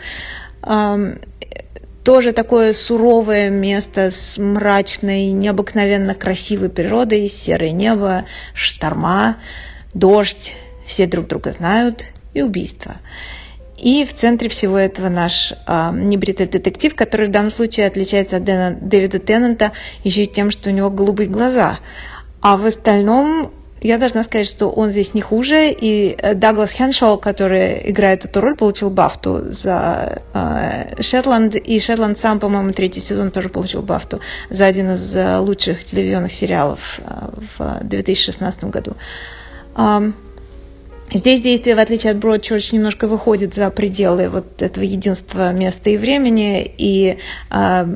Тоже 2.04 2.32
такое 2.32 2.74
суровое 2.74 3.48
место 3.48 4.10
с 4.10 4.36
мрачной, 4.36 5.32
необыкновенно 5.32 6.14
красивой 6.14 6.68
природой, 6.68 7.30
серое 7.30 7.70
небо, 7.70 8.26
шторма, 8.52 9.38
дождь, 9.94 10.54
все 10.84 11.06
друг 11.06 11.28
друга 11.28 11.52
знают 11.52 12.04
и 12.34 12.42
убийства. 12.42 12.96
И 13.78 14.04
в 14.04 14.12
центре 14.14 14.50
всего 14.50 14.76
этого 14.76 15.08
наш 15.08 15.54
а, 15.66 15.92
небритый 15.92 16.46
детектив, 16.46 16.94
который 16.94 17.28
в 17.28 17.30
данном 17.30 17.50
случае 17.50 17.86
отличается 17.86 18.36
от 18.36 18.44
Дэна, 18.44 18.76
Дэвида 18.80 19.18
Теннанта 19.18 19.72
еще 20.04 20.24
и 20.24 20.32
тем, 20.32 20.50
что 20.50 20.68
у 20.68 20.72
него 20.74 20.90
голубые 20.90 21.28
глаза. 21.28 21.78
А 22.42 22.58
в 22.58 22.66
остальном 22.66 23.50
я 23.84 23.98
должна 23.98 24.22
сказать, 24.22 24.46
что 24.46 24.70
он 24.70 24.90
здесь 24.90 25.12
не 25.12 25.20
хуже, 25.20 25.70
и 25.70 26.16
э, 26.16 26.34
Даглас 26.34 26.70
Хеншоу, 26.70 27.18
который 27.18 27.90
играет 27.90 28.24
эту 28.24 28.40
роль, 28.40 28.56
получил 28.56 28.88
Бафту 28.88 29.42
за 29.44 30.22
э, 30.32 31.02
Шетланд, 31.02 31.54
и 31.54 31.78
Шетланд 31.78 32.16
сам, 32.16 32.40
по-моему, 32.40 32.70
третий 32.70 33.00
сезон 33.00 33.30
тоже 33.30 33.50
получил 33.50 33.82
Бафту 33.82 34.20
за 34.48 34.64
один 34.64 34.92
из 34.92 35.14
э, 35.14 35.36
лучших 35.36 35.84
телевизионных 35.84 36.32
сериалов 36.32 36.98
э, 36.98 37.28
в 37.58 37.84
2016 37.84 38.64
году. 38.64 38.96
Um, 39.74 40.14
Здесь 41.14 41.40
действие, 41.40 41.76
в 41.76 41.78
отличие 41.78 42.10
от 42.10 42.18
Broadchurch, 42.18 42.74
немножко 42.74 43.06
выходит 43.06 43.54
за 43.54 43.70
пределы 43.70 44.28
вот 44.28 44.60
этого 44.60 44.82
единства 44.82 45.52
места 45.52 45.90
и 45.90 45.96
времени 45.96 46.68
и 46.76 47.18
э, 47.52 47.86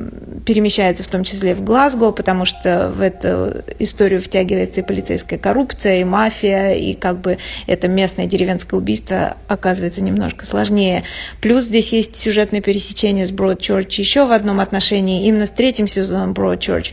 перемещается 0.45 1.03
в 1.03 1.07
том 1.07 1.25
числе 1.25 1.53
в 1.53 1.61
Глазго, 1.61 2.11
потому 2.13 2.45
что 2.45 2.89
в 2.95 3.01
эту 3.01 3.61
историю 3.77 4.21
втягивается 4.21 4.79
и 4.79 4.83
полицейская 4.83 5.37
коррупция, 5.37 5.99
и 5.99 6.05
мафия, 6.05 6.75
и 6.75 6.93
как 6.93 7.19
бы 7.19 7.39
это 7.67 7.89
местное 7.89 8.25
деревенское 8.25 8.79
убийство 8.79 9.35
оказывается 9.49 10.01
немножко 10.01 10.45
сложнее. 10.45 11.03
Плюс 11.41 11.65
здесь 11.65 11.89
есть 11.91 12.15
сюжетное 12.15 12.61
пересечение 12.61 13.27
с 13.27 13.33
Broadchurch 13.33 13.95
еще 13.97 14.27
в 14.27 14.31
одном 14.31 14.61
отношении, 14.61 15.27
именно 15.27 15.45
с 15.45 15.51
третьим 15.51 15.89
сезоном 15.89 16.31
Broadchurch. 16.31 16.91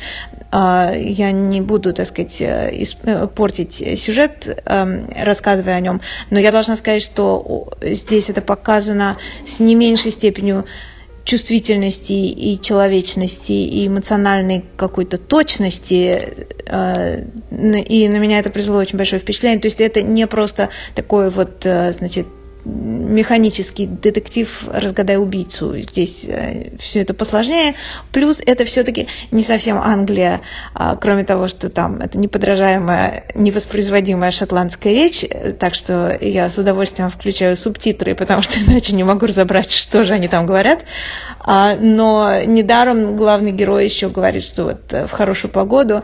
Э, 0.50 0.92
я 0.96 1.30
не 1.30 1.60
буду, 1.60 1.92
так 1.92 2.08
сказать, 2.08 2.40
э, 2.40 2.84
э, 3.04 3.26
портить 3.28 3.74
сюжет, 3.96 4.48
э, 4.64 5.24
рассказывая 5.24 5.76
о 5.76 5.80
нем, 5.80 6.00
но 6.30 6.38
я 6.38 6.52
должна 6.52 6.76
сказать, 6.76 7.02
что 7.02 7.68
здесь 7.82 8.30
это 8.30 8.40
показано 8.40 9.18
с 9.46 9.60
не 9.60 9.74
меньшей 9.74 10.12
степенью 10.12 10.66
чувствительности 11.26 12.12
и 12.12 12.58
человечности 12.60 13.50
и 13.50 13.88
эмоциональной 13.88 14.64
какой-то 14.76 15.18
точности, 15.18 16.46
э, 16.66 17.24
и 17.50 18.08
на 18.08 18.16
меня 18.18 18.38
это 18.38 18.50
произвело 18.50 18.78
очень 18.78 18.96
большое 18.96 19.20
впечатление. 19.20 19.60
То 19.60 19.66
есть 19.66 19.80
это 19.80 20.02
не 20.02 20.26
просто 20.28 20.70
такое 20.94 21.28
вот, 21.30 21.66
э, 21.66 21.92
значит, 21.92 22.26
механический 22.66 23.86
детектив 23.86 24.68
«Разгадай 24.72 25.18
убийцу». 25.18 25.72
Здесь 25.74 26.24
э, 26.28 26.76
все 26.78 27.02
это 27.02 27.14
посложнее. 27.14 27.74
Плюс 28.10 28.40
это 28.44 28.64
все-таки 28.64 29.06
не 29.30 29.44
совсем 29.44 29.78
Англия, 29.78 30.40
а, 30.74 30.96
кроме 30.96 31.24
того, 31.24 31.46
что 31.46 31.68
там 31.68 32.00
это 32.00 32.18
неподражаемая, 32.18 33.24
невоспроизводимая 33.34 34.32
шотландская 34.32 34.92
речь. 34.92 35.24
Так 35.60 35.74
что 35.74 36.16
я 36.20 36.50
с 36.50 36.58
удовольствием 36.58 37.08
включаю 37.08 37.56
субтитры, 37.56 38.16
потому 38.16 38.42
что 38.42 38.58
иначе 38.66 38.94
не 38.94 39.04
могу 39.04 39.26
разобрать, 39.26 39.70
что 39.70 40.02
же 40.02 40.14
они 40.14 40.26
там 40.26 40.44
говорят. 40.44 40.84
А, 41.38 41.76
но 41.76 42.42
недаром 42.44 43.16
главный 43.16 43.52
герой 43.52 43.84
еще 43.84 44.08
говорит, 44.08 44.44
что 44.44 44.64
вот 44.64 44.92
э, 44.92 45.06
в 45.06 45.12
хорошую 45.12 45.52
погоду, 45.52 46.02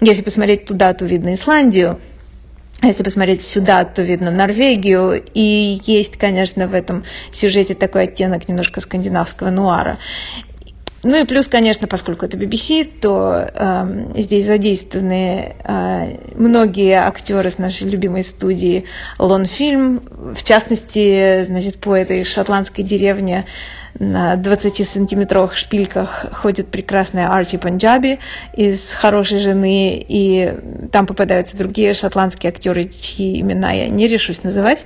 если 0.00 0.22
посмотреть 0.22 0.64
туда, 0.64 0.92
то 0.94 1.04
видно 1.04 1.34
Исландию– 1.34 2.00
если 2.82 3.02
посмотреть 3.02 3.42
сюда, 3.42 3.84
то 3.84 4.02
видно 4.02 4.30
Норвегию. 4.30 5.22
И 5.34 5.80
есть, 5.84 6.16
конечно, 6.16 6.66
в 6.66 6.74
этом 6.74 7.04
сюжете 7.32 7.74
такой 7.74 8.04
оттенок 8.04 8.48
немножко 8.48 8.80
скандинавского 8.80 9.50
нуара. 9.50 9.98
Ну 11.02 11.18
и 11.18 11.24
плюс, 11.24 11.48
конечно, 11.48 11.88
поскольку 11.88 12.26
это 12.26 12.36
BBC, 12.36 12.84
то 13.00 13.48
э, 13.54 14.20
здесь 14.20 14.44
задействованы 14.44 15.54
э, 15.64 16.16
многие 16.34 16.92
актеры 16.92 17.50
с 17.50 17.56
нашей 17.56 17.88
любимой 17.88 18.22
студии 18.22 18.84
Лонфильм. 19.18 20.02
В 20.36 20.42
частности, 20.42 21.46
значит, 21.46 21.80
по 21.80 21.96
этой 21.96 22.22
шотландской 22.24 22.84
деревне 22.84 23.46
на 23.98 24.36
20-сантиметровых 24.36 25.54
шпильках 25.54 26.26
ходит 26.32 26.68
прекрасная 26.68 27.28
Арчи 27.28 27.58
Панджаби 27.58 28.18
из 28.54 28.90
«Хорошей 28.92 29.40
жены», 29.40 30.04
и 30.06 30.54
там 30.92 31.06
попадаются 31.06 31.56
другие 31.56 31.94
шотландские 31.94 32.50
актеры, 32.50 32.88
чьи 32.88 33.40
имена 33.40 33.72
я 33.72 33.88
не 33.88 34.06
решусь 34.06 34.42
называть, 34.42 34.84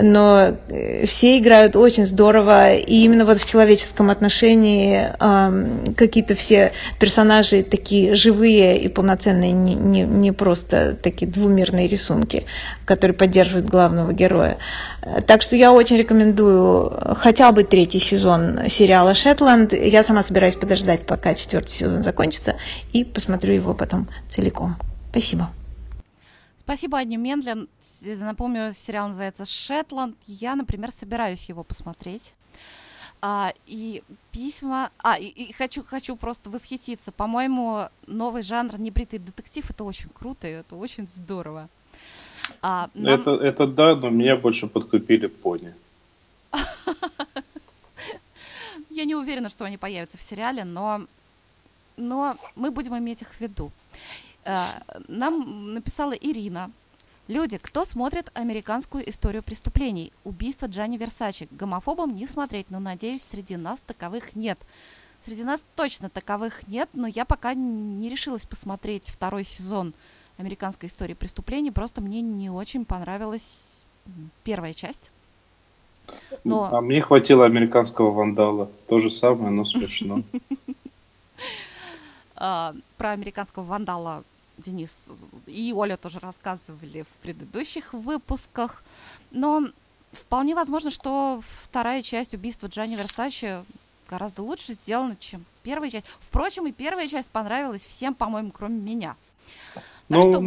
но 0.00 0.56
э, 0.68 1.06
все 1.06 1.38
играют 1.38 1.76
очень 1.76 2.06
здорово, 2.06 2.74
и 2.74 3.04
именно 3.04 3.24
вот 3.24 3.38
в 3.38 3.48
человеческом 3.48 4.10
отношении 4.10 5.10
э, 5.18 5.94
какие-то 5.94 6.34
все 6.34 6.72
персонажи 6.98 7.62
такие 7.62 8.14
живые 8.14 8.78
и 8.78 8.88
полноценные, 8.88 9.52
не, 9.52 9.74
не, 9.74 10.02
не 10.02 10.32
просто 10.32 10.94
такие 10.94 11.30
двумерные 11.30 11.88
рисунки, 11.88 12.46
которые 12.84 13.16
поддерживают 13.16 13.68
главного 13.68 14.12
героя. 14.12 14.58
Так 15.26 15.42
что 15.42 15.56
я 15.56 15.72
очень 15.72 15.96
рекомендую 15.96 16.96
хотя 17.16 17.52
бы 17.52 17.64
третий 17.64 17.98
сезон 17.98 18.60
сериала 18.68 19.14
«Шетланд». 19.14 19.72
Я 19.72 20.04
сама 20.04 20.22
собираюсь 20.22 20.56
подождать, 20.56 21.06
пока 21.06 21.34
четвертый 21.34 21.70
сезон 21.70 22.02
закончится, 22.02 22.54
и 22.92 23.04
посмотрю 23.04 23.54
его 23.54 23.74
потом 23.74 24.08
целиком. 24.30 24.76
Спасибо. 25.10 25.50
Спасибо, 26.64 26.98
Анне 26.98 27.16
Мендлин. 27.16 27.68
Напомню, 28.04 28.72
сериал 28.72 29.08
называется 29.08 29.44
«Шетланд». 29.44 30.16
Я, 30.26 30.54
например, 30.54 30.92
собираюсь 30.92 31.44
его 31.48 31.64
посмотреть. 31.64 32.34
А, 33.20 33.52
и 33.66 34.02
письма... 34.30 34.90
А, 34.98 35.18
и, 35.18 35.26
и 35.26 35.52
хочу, 35.52 35.84
хочу 35.84 36.16
просто 36.16 36.50
восхититься. 36.50 37.12
По-моему, 37.12 37.88
новый 38.06 38.42
жанр 38.42 38.78
«Небритый 38.78 39.18
детектив»— 39.18 39.68
это 39.70 39.84
очень 39.84 40.08
круто, 40.08 40.46
и 40.46 40.52
это 40.52 40.76
очень 40.76 41.08
здорово. 41.08 41.68
А, 42.62 42.90
нам... 42.94 43.14
это, 43.14 43.32
это 43.32 43.66
да, 43.66 43.96
но 43.96 44.10
меня 44.10 44.36
больше 44.36 44.66
подкупили 44.66 45.26
пони. 45.26 45.74
Я 48.90 49.04
не 49.04 49.14
уверена, 49.14 49.48
что 49.48 49.64
они 49.64 49.78
появятся 49.78 50.18
в 50.18 50.22
сериале, 50.22 50.64
но, 50.64 51.06
но 51.96 52.36
мы 52.56 52.70
будем 52.70 52.96
иметь 52.98 53.22
их 53.22 53.32
в 53.32 53.40
виду. 53.40 53.72
Э, 54.44 54.80
нам 55.08 55.74
написала 55.74 56.12
Ирина. 56.12 56.70
Люди, 57.28 57.56
кто 57.58 57.84
смотрит 57.84 58.30
американскую 58.34 59.08
историю 59.08 59.42
преступлений? 59.42 60.12
Убийство 60.24 60.66
Джанни 60.66 60.96
Версачи. 60.96 61.48
Гомофобам 61.52 62.14
не 62.14 62.26
смотреть, 62.26 62.70
но, 62.70 62.80
надеюсь, 62.80 63.22
среди 63.22 63.56
нас 63.56 63.80
таковых 63.80 64.34
нет. 64.34 64.58
Среди 65.24 65.44
нас 65.44 65.64
точно 65.76 66.10
таковых 66.10 66.66
нет, 66.66 66.88
но 66.94 67.06
я 67.06 67.24
пока 67.24 67.54
не 67.54 68.08
решилась 68.08 68.44
посмотреть 68.44 69.08
второй 69.08 69.44
сезон 69.44 69.94
американской 70.36 70.88
истории 70.88 71.14
преступлений. 71.14 71.70
Просто 71.70 72.00
мне 72.00 72.20
не 72.20 72.50
очень 72.50 72.84
понравилась 72.84 73.82
первая 74.42 74.74
часть. 74.74 75.12
Но... 76.42 76.64
А 76.72 76.80
мне 76.80 77.00
хватило 77.00 77.46
американского 77.46 78.10
вандала. 78.10 78.68
То 78.88 78.98
же 78.98 79.10
самое, 79.10 79.50
но 79.50 79.64
смешно. 79.64 80.22
А, 82.44 82.74
про 82.96 83.10
американского 83.12 83.62
вандала 83.62 84.24
Денис 84.62 85.10
и 85.46 85.72
Оля 85.74 85.96
тоже 85.96 86.18
рассказывали 86.20 87.02
в 87.02 87.22
предыдущих 87.22 87.92
выпусках. 87.92 88.82
Но 89.30 89.68
вполне 90.12 90.54
возможно, 90.54 90.90
что 90.90 91.40
вторая 91.62 92.02
часть 92.02 92.34
убийства 92.34 92.68
Джанни 92.68 92.96
Версачи 92.96 93.58
гораздо 94.08 94.42
лучше 94.42 94.74
сделана, 94.74 95.16
чем 95.18 95.42
первая 95.62 95.90
часть. 95.90 96.06
Впрочем, 96.20 96.66
и 96.66 96.72
первая 96.72 97.06
часть 97.06 97.30
понравилась 97.30 97.82
всем, 97.82 98.14
по-моему, 98.14 98.50
кроме 98.52 98.78
меня. 98.78 99.16
Так 99.74 99.84
ну, 100.08 100.22
что 100.22 100.40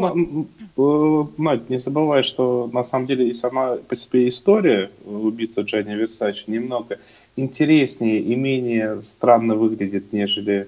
вот... 0.75 1.37
Надь, 1.39 1.69
не 1.69 1.79
забывай, 1.79 2.23
что 2.23 2.69
на 2.71 2.83
самом 2.83 3.07
деле 3.07 3.29
и 3.29 3.33
сама 3.33 3.77
по 3.77 3.95
себе 3.95 4.29
история 4.29 4.91
убийства 5.05 5.61
Джанни 5.61 5.95
Версачи 5.95 6.43
немного 6.47 6.99
интереснее 7.35 8.19
и 8.19 8.35
менее 8.35 9.01
странно 9.01 9.55
выглядит, 9.55 10.13
нежели 10.13 10.67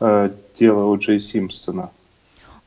э, 0.00 0.30
дело 0.54 0.92
О. 0.92 0.96
Джей 0.96 1.20
Симпсона. 1.20 1.90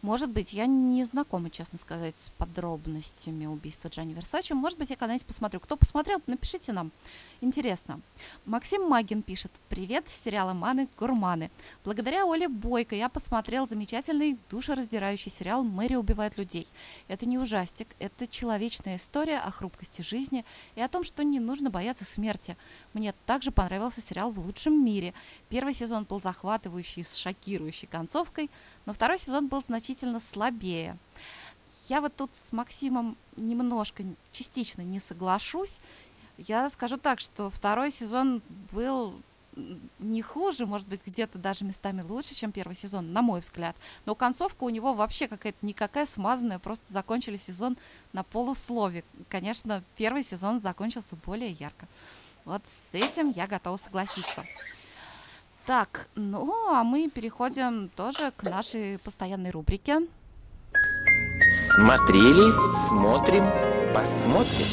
Может 0.04 0.32
быть, 0.32 0.52
я 0.52 0.66
не 0.66 1.06
знакома, 1.06 1.50
честно 1.50 1.80
сказать, 1.80 2.14
с 2.14 2.30
подробностями 2.38 3.46
убийства 3.46 3.88
Джанни 3.88 4.14
Версачи. 4.14 4.52
Может 4.52 4.78
быть, 4.78 4.90
я 4.90 4.98
когда-нибудь 4.98 5.26
посмотрю. 5.26 5.62
Кто 5.62 5.78
посмотрел, 5.78 6.22
напишите 6.28 6.74
нам. 6.74 6.92
Интересно. 7.40 8.02
Максим 8.46 8.84
Магин 8.90 9.22
пишет. 9.22 9.50
Привет, 9.70 10.10
сериала 10.10 10.52
«Маны 10.52 10.90
Гурманы». 11.00 11.50
Благодаря 11.86 12.26
Оле 12.26 12.50
Бойко 12.50 12.96
я 12.96 13.08
посмотрел 13.08 13.66
замечательный 13.66 14.38
душераздирающий 14.50 15.32
сериал 15.32 15.64
«Мэри 15.64 15.96
убивает 15.96 16.38
людей». 16.38 16.68
Это 17.08 17.26
не 17.26 17.38
ужастик, 17.38 17.88
это 17.98 18.28
человечная 18.28 18.98
история 18.98 19.38
о 19.38 19.52
хрупкости 19.52 20.02
жизни 20.02 20.44
и 20.76 20.82
о 20.82 20.90
том, 20.90 21.06
что 21.06 21.24
не 21.24 21.40
нужно 21.40 21.70
бояться 21.70 22.04
смерти. 22.04 22.58
Мне 22.92 23.14
также 23.26 23.52
понравился 23.52 24.02
сериал 24.02 24.32
«В 24.32 24.46
лучшем 24.46 24.84
мире». 24.84 25.14
Первый 25.48 25.74
сезон 25.74 26.04
был 26.04 26.20
захватывающий 26.20 27.06
с 27.06 27.16
шокирующей 27.16 27.88
концовкой– 27.88 28.52
но 28.86 28.94
второй 28.94 29.18
сезон 29.18 29.48
был 29.48 29.62
значительно 29.62 30.20
слабее. 30.20 30.98
Я 31.90 32.02
вот 32.02 32.16
тут 32.16 32.32
с 32.34 32.52
Максимом 32.52 33.18
немножко, 33.36 34.04
частично 34.32 34.82
не 34.82 35.00
соглашусь. 35.00 35.80
Я 36.38 36.70
скажу 36.70 36.98
так, 36.98 37.20
что 37.20 37.50
второй 37.50 37.92
сезон 37.92 38.42
был 38.72 39.16
не 40.00 40.22
хуже, 40.22 40.66
может 40.66 40.88
быть, 40.88 41.02
где-то 41.06 41.38
даже 41.38 41.64
местами 41.66 42.02
лучше, 42.02 42.34
чем 42.36 42.52
первый 42.52 42.76
сезон, 42.76 43.14
на 43.14 43.22
мой 43.22 43.40
взгляд. 43.42 43.76
Но 44.06 44.16
концовка 44.16 44.64
у 44.64 44.70
него 44.70 44.94
вообще 44.94 45.28
какая-то 45.28 45.60
никакая 45.62 46.06
смазанная, 46.06 46.60
просто 46.60 46.92
закончили 46.92 47.38
сезон 47.38 47.78
на 48.14 48.24
полуслове. 48.24 49.04
Конечно, 49.30 49.84
первый 49.96 50.24
сезон 50.24 50.60
закончился 50.60 51.16
более 51.26 51.52
ярко. 51.52 51.88
Вот 52.46 52.64
с 52.66 52.94
этим 52.94 53.30
я 53.32 53.48
готова 53.48 53.78
согласиться. 53.78 54.44
Так, 55.66 56.08
ну 56.16 56.74
а 56.74 56.84
мы 56.84 57.10
переходим 57.10 57.90
тоже 57.96 58.34
к 58.36 58.44
нашей 58.44 59.00
постоянной 59.00 59.50
рубрике. 59.50 60.02
Смотрели, 61.50 62.52
смотрим, 62.90 63.46
посмотрим. 63.94 64.68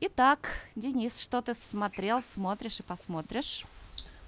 Итак, 0.00 0.50
Денис, 0.76 1.18
что 1.18 1.40
ты 1.40 1.54
смотрел, 1.54 2.20
смотришь 2.20 2.80
и 2.80 2.82
посмотришь? 2.82 3.64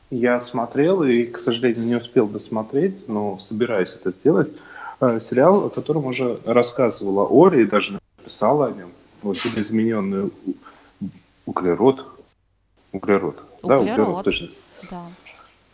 Я 0.09 0.41
смотрел 0.41 1.03
и, 1.03 1.25
к 1.25 1.39
сожалению, 1.39 1.85
не 1.85 1.97
успел 1.97 2.27
досмотреть, 2.27 3.09
но 3.09 3.39
собираюсь 3.41 3.95
это 3.95 4.11
сделать. 4.11 4.63
Э, 5.01 5.21
Сериал, 5.21 5.67
о 5.67 5.71
котором 5.71 6.07
уже 6.07 6.41
рассказывала 6.47 7.27
Оля 7.27 7.61
и 7.61 7.67
даже 7.67 8.01
написала 8.19 8.69
о 8.69 8.73
нем. 8.73 8.91
Вот 9.21 9.37
измененный 9.37 10.31
углерод. 11.45 12.14
Углерод. 12.95 13.37
Да, 13.65 13.81
углерод, 13.81 13.99
Углерод. 14.09 14.25
точно. 14.25 14.49
Да. 14.91 15.03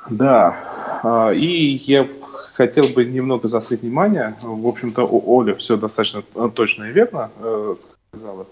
Да, 0.08 0.56
а, 1.02 1.30
и 1.32 1.76
я 1.84 2.06
хотел 2.54 2.84
бы 2.94 3.04
немного 3.04 3.46
заострить 3.48 3.82
внимание. 3.82 4.34
В 4.42 4.66
общем-то, 4.66 5.04
Оля 5.06 5.54
все 5.54 5.76
достаточно 5.76 6.22
э, 6.34 6.48
точно 6.54 6.84
и 6.84 6.92
верно 6.92 7.30
э, 7.38 7.76
сказала. 8.12 8.46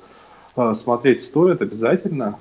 А, 0.54 0.74
Смотреть 0.74 1.24
стоит 1.24 1.62
обязательно. 1.62 2.38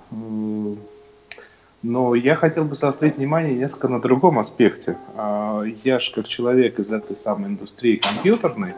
Но 1.83 2.15
я 2.15 2.35
хотел 2.35 2.65
бы 2.65 2.75
заострить 2.75 3.17
внимание 3.17 3.55
несколько 3.55 3.87
на 3.87 4.01
другом 4.01 4.37
аспекте. 4.39 4.97
А, 5.15 5.63
Я 5.63 5.99
же 5.99 6.13
как 6.13 6.27
человек 6.27 6.77
из 6.79 6.91
этой 6.91 7.15
самой 7.15 7.51
индустрии 7.51 7.95
компьютерной, 7.95 8.73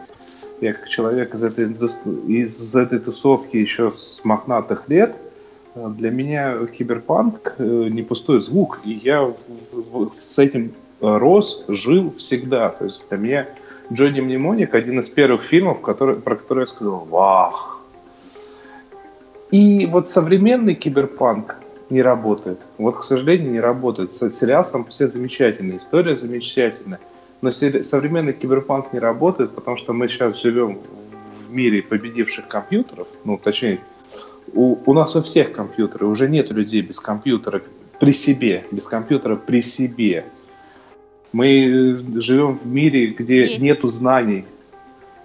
я 0.62 0.74
как 0.74 0.88
человек 0.90 1.34
из 1.34 1.44
этой, 1.44 1.66
из 2.28 2.76
этой 2.76 3.00
тусовки 3.00 3.58
еще 3.58 3.92
с 3.98 4.22
мохнатых 4.24 4.88
лет, 4.90 5.16
для 5.88 6.12
меня 6.12 6.66
киберпанк 6.66 7.56
э, 7.58 7.88
не 7.90 8.04
пустой 8.04 8.42
звук, 8.42 8.82
и 8.84 8.92
я 8.92 9.34
с 10.14 10.40
этим 10.40 10.74
рос, 11.02 11.64
жил 11.68 12.14
всегда. 12.18 12.70
То 12.70 12.86
есть 12.86 13.06
для 13.10 13.18
меня 13.18 13.48
Джонни 13.92 14.20
Мнемоник 14.20 14.76
один 14.76 15.00
из 15.00 15.10
первых 15.10 15.44
фильмов, 15.44 15.82
который, 15.82 16.16
про 16.16 16.36
который 16.36 16.62
я 16.62 16.66
сказал 16.68 17.06
«Вах!». 17.10 17.80
И 19.52 19.88
вот 19.88 20.10
современный 20.10 20.76
киберпанк 20.76 21.58
не 21.90 22.04
работает. 22.04 22.60
Вот, 22.78 22.98
к 22.98 23.04
сожалению, 23.04 23.52
не 23.52 23.60
работает. 23.60 24.14
Сериал 24.14 24.64
сам 24.64 24.84
по 24.84 24.92
себе 24.92 25.08
замечательный, 25.08 25.78
история 25.78 26.16
замечательная. 26.16 27.00
Но 27.42 27.52
современный 27.52 28.34
киберпанк 28.34 28.94
не 28.94 29.00
работает, 29.00 29.52
потому 29.52 29.78
что 29.78 29.94
мы 29.94 30.08
сейчас 30.08 30.42
живем 30.42 30.80
в 31.32 31.52
мире 31.52 31.82
победивших 31.82 32.48
компьютеров, 32.48 33.08
ну, 33.24 33.38
точнее, 33.38 33.80
у, 34.54 34.78
у 34.86 34.94
нас 34.94 35.16
у 35.16 35.22
всех 35.22 35.52
компьютеры, 35.52 36.06
уже 36.06 36.30
нет 36.30 36.52
людей 36.52 36.82
без 36.82 37.00
компьютера 37.00 37.62
при 38.00 38.12
себе, 38.12 38.66
без 38.72 38.88
компьютера 38.88 39.36
при 39.36 39.62
себе. 39.62 40.26
Мы 41.32 41.48
э, 41.48 42.20
живем 42.20 42.58
в 42.58 42.66
мире, 42.66 43.08
где 43.08 43.46
Есть. 43.46 43.62
нету 43.62 43.90
знаний. 43.90 44.46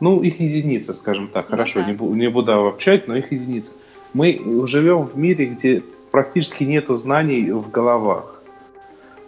Ну, 0.01 0.23
их 0.23 0.41
единицы, 0.41 0.93
скажем 0.93 1.29
так. 1.29 1.47
Ну 1.49 1.57
Хорошо, 1.57 1.81
да. 1.81 1.87
не, 1.87 1.97
бу- 1.97 2.15
не 2.15 2.29
буду 2.29 2.53
обобщать, 2.53 3.09
но 3.09 3.17
их 3.17 3.33
единицы. 3.33 3.73
Мы 4.13 4.41
живем 4.67 5.07
в 5.07 5.17
мире, 5.17 5.47
где 5.47 5.83
практически 6.11 6.65
нету 6.65 6.97
знаний 6.97 7.51
в 7.51 7.71
головах. 7.71 8.35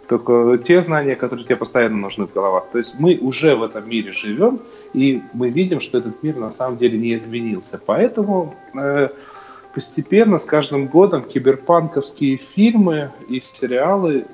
Только 0.07 0.57
те 0.63 0.81
знания, 0.81 1.15
которые 1.15 1.43
тебе 1.43 1.57
постоянно 1.57 1.97
нужны 1.97 2.27
в 2.27 2.33
головах. 2.33 2.67
То 2.71 2.77
есть 2.77 2.95
мы 2.97 3.17
уже 3.17 3.55
в 3.55 3.63
этом 3.63 3.89
мире 3.89 4.13
живем, 4.13 4.61
и 4.93 5.21
мы 5.33 5.49
видим, 5.49 5.81
что 5.81 5.97
этот 5.97 6.23
мир 6.23 6.37
на 6.37 6.51
самом 6.51 6.77
деле 6.77 6.97
не 6.97 7.15
изменился. 7.15 7.79
Поэтому 7.85 8.55
э, 8.73 9.09
постепенно, 9.77 10.39
с 10.39 10.45
каждым 10.45 10.87
годом, 10.87 11.21
киберпанковские 11.23 12.37
фильмы 12.37 13.11
и 13.29 13.39
сериалы 13.39 14.25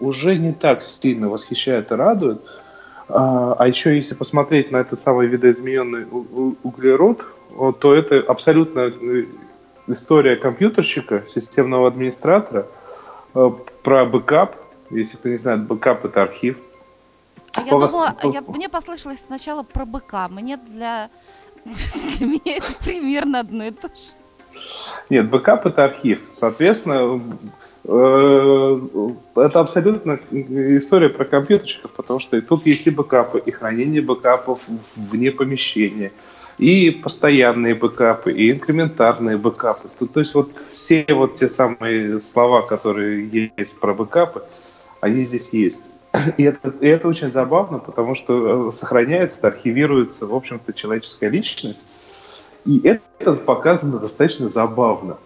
уже 0.00 0.36
не 0.38 0.54
так 0.54 0.82
сильно 0.82 1.28
восхищают 1.28 1.92
и 1.92 1.94
радуют. 1.94 2.42
А, 3.06 3.52
а 3.58 3.68
еще 3.68 3.94
если 3.94 4.14
посмотреть 4.14 4.70
на 4.70 4.78
этот 4.78 4.98
самый 4.98 5.26
видоизмененный 5.26 6.06
углерод, 6.62 7.26
то 7.78 7.94
это 7.94 8.20
абсолютно 8.26 8.90
э, 8.90 9.26
история 9.86 10.36
компьютерщика, 10.36 11.24
системного 11.28 11.86
администратора, 11.86 12.66
э, 13.34 13.50
про 13.82 14.06
бэкап. 14.06 14.56
Если 14.88 15.18
кто 15.18 15.28
не 15.28 15.36
знает, 15.36 15.64
бэкап 15.66 16.06
это 16.06 16.22
архив. 16.22 16.58
А 17.54 17.60
Я 17.60 17.70
По 17.72 17.80
вас- 17.80 17.92
думала, 17.92 18.16
по- 18.18 18.28
я- 18.28 18.40
мне 18.40 18.70
послышалось 18.70 19.20
сначала 19.20 19.62
про 19.62 19.84
быка. 19.84 20.28
Мне 20.28 20.56
для... 20.56 21.10
Для 22.16 22.26
меня 22.26 22.56
это 22.56 22.72
примерно 22.82 23.40
одно 23.40 23.64
и 23.64 23.72
то 23.72 23.88
же. 23.88 24.14
Нет, 25.08 25.28
бэкап 25.28 25.66
это 25.66 25.84
архив. 25.84 26.20
Соответственно, 26.30 27.20
э, 27.84 28.80
это 29.36 29.60
абсолютно 29.60 30.18
история 30.30 31.08
про 31.08 31.24
компьютерщиков, 31.24 31.92
потому 31.92 32.20
что 32.20 32.36
и 32.36 32.40
тут 32.40 32.66
есть 32.66 32.86
и 32.86 32.90
бэкапы, 32.90 33.40
и 33.40 33.50
хранение 33.50 34.02
бэкапов 34.02 34.60
вне 34.94 35.32
помещения, 35.32 36.12
и 36.58 36.90
постоянные 36.90 37.74
бэкапы, 37.74 38.32
и 38.32 38.52
инкрементарные 38.52 39.36
бэкапы. 39.36 39.88
То, 39.98 40.06
то 40.06 40.20
есть 40.20 40.34
вот 40.34 40.52
все 40.72 41.04
вот 41.08 41.36
те 41.36 41.48
самые 41.48 42.20
слова, 42.20 42.62
которые 42.62 43.52
есть 43.56 43.74
про 43.80 43.94
бэкапы, 43.94 44.42
они 45.00 45.24
здесь 45.24 45.52
есть. 45.52 45.90
И 46.36 46.42
это, 46.42 46.72
и 46.80 46.86
это 46.86 47.08
очень 47.08 47.28
забавно, 47.28 47.78
потому 47.78 48.14
что 48.14 48.68
э, 48.68 48.72
сохраняется, 48.72 49.46
архивируется, 49.46 50.26
в 50.26 50.34
общем-то, 50.34 50.72
человеческая 50.72 51.30
личность. 51.30 51.86
И 52.64 52.80
это 52.84 53.32
показано 53.34 53.98
достаточно 53.98 54.48
забавно. 54.48 55.18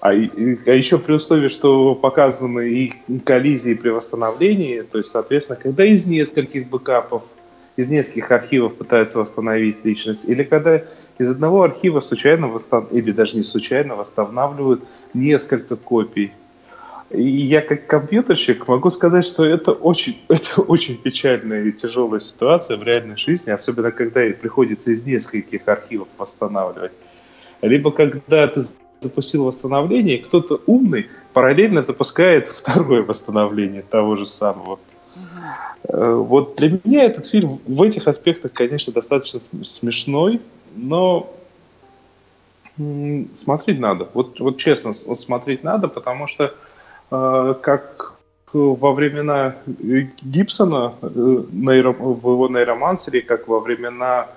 А, 0.00 0.10
а 0.10 0.12
еще 0.12 0.98
при 0.98 1.12
условии, 1.12 1.48
что 1.48 1.94
показаны 1.94 2.68
и 2.68 3.18
коллизии 3.24 3.74
при 3.74 3.88
восстановлении, 3.90 4.82
то 4.82 4.98
есть, 4.98 5.10
соответственно, 5.10 5.58
когда 5.60 5.84
из 5.84 6.06
нескольких 6.06 6.68
бэкапов, 6.68 7.22
из 7.76 7.88
нескольких 7.88 8.30
архивов 8.30 8.74
пытаются 8.74 9.18
восстановить 9.18 9.84
личность, 9.84 10.28
или 10.28 10.44
когда 10.44 10.82
из 11.18 11.30
одного 11.30 11.62
архива 11.62 12.00
случайно 12.00 12.48
восстан... 12.48 12.86
или 12.90 13.10
даже 13.10 13.36
не 13.36 13.42
случайно 13.42 13.96
восстанавливают 13.96 14.84
несколько 15.14 15.76
копий. 15.76 16.32
И 17.10 17.22
я 17.22 17.62
как 17.62 17.86
компьютерщик 17.86 18.68
могу 18.68 18.90
сказать, 18.90 19.24
что 19.24 19.44
это 19.44 19.72
очень, 19.72 20.20
это 20.28 20.60
очень 20.60 20.96
печальная 20.98 21.64
и 21.64 21.72
тяжелая 21.72 22.20
ситуация 22.20 22.76
в 22.76 22.82
реальной 22.82 23.16
жизни, 23.16 23.50
особенно 23.50 23.90
когда 23.90 24.20
приходится 24.20 24.90
из 24.90 25.06
нескольких 25.06 25.66
архивов 25.68 26.08
восстанавливать. 26.18 26.92
Либо 27.62 27.90
когда 27.90 28.46
ты 28.46 28.60
запустил 29.00 29.44
восстановление, 29.44 30.18
и 30.18 30.22
кто-то 30.22 30.60
умный 30.66 31.08
параллельно 31.32 31.82
запускает 31.82 32.48
второе 32.48 33.02
восстановление 33.02 33.82
того 33.82 34.16
же 34.16 34.26
самого. 34.26 34.78
Э, 35.84 36.14
Вот 36.14 36.56
для 36.56 36.78
меня 36.84 37.04
этот 37.04 37.26
фильм 37.26 37.58
в 37.66 37.82
этих 37.82 38.06
аспектах, 38.06 38.52
конечно, 38.52 38.92
достаточно 38.92 39.40
см- 39.40 39.66
смешной, 39.66 40.40
но 40.76 41.32
смотреть 43.34 43.80
надо. 43.80 44.08
Вот, 44.14 44.38
вот 44.40 44.58
честно, 44.58 44.92
смотреть 44.92 45.64
надо, 45.64 45.88
потому 45.88 46.28
что 46.28 46.54
как 47.10 48.18
во 48.52 48.92
времена 48.92 49.56
Гибсона 49.66 50.94
э, 51.02 51.06
в 51.06 52.30
его 52.30 52.48
нейромансере, 52.48 53.22
как 53.22 53.48
во 53.48 53.60
времена 53.60 54.28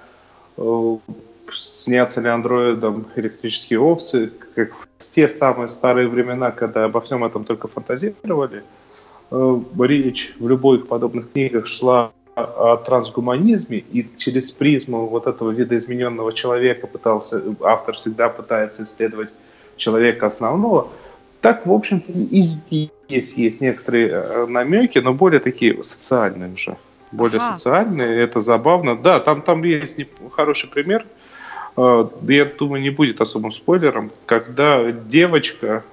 э, 0.58 0.98
снятся 1.54 2.22
ли 2.22 2.28
андроидом 2.28 3.08
электрические 3.16 3.80
овцы, 3.80 4.32
как 4.56 4.74
в 4.74 5.10
те 5.10 5.28
самые 5.28 5.70
старые 5.70 6.08
времена, 6.08 6.52
когда 6.52 6.86
обо 6.86 7.00
всем 7.02 7.24
этом 7.24 7.46
только 7.46 7.68
фантазировали, 7.68 8.64
э, 9.32 9.60
речь 9.80 10.34
в 10.40 10.48
любых 10.48 10.88
подобных 10.88 11.32
книгах 11.32 11.68
шла 11.68 12.12
о 12.36 12.78
трансгуманизме, 12.78 13.78
и 13.78 14.08
через 14.18 14.52
призму 14.52 15.08
вот 15.08 15.28
этого 15.28 15.52
видоизмененного 15.52 16.32
человека 16.34 16.88
пытался, 16.88 17.42
автор 17.62 17.96
всегда 17.96 18.30
пытается 18.30 18.86
исследовать 18.86 19.34
человека 19.76 20.28
основного, 20.28 20.88
так, 21.42 21.66
в 21.66 21.72
общем-то, 21.74 22.12
и 22.12 22.42
здесь 22.42 22.90
есть 23.10 23.62
некоторые 23.62 24.10
э, 24.10 24.46
намеки, 24.48 25.00
но 25.00 25.14
более 25.14 25.40
такие 25.40 25.84
социальные 25.84 26.54
уже. 26.54 26.78
Более 27.12 27.42
Ага. 27.42 27.58
социальные, 27.58 28.22
это 28.22 28.40
забавно. 28.40 28.96
Да, 28.96 29.20
там, 29.20 29.42
там 29.42 29.64
есть 29.64 29.98
хороший 30.32 30.70
пример. 30.70 31.06
Э, 31.76 32.08
Я 32.28 32.46
думаю, 32.46 32.82
не 32.82 32.92
будет 32.92 33.22
особым 33.22 33.52
спойлером, 33.52 34.12
когда 34.26 34.92
девочка, 34.92 35.84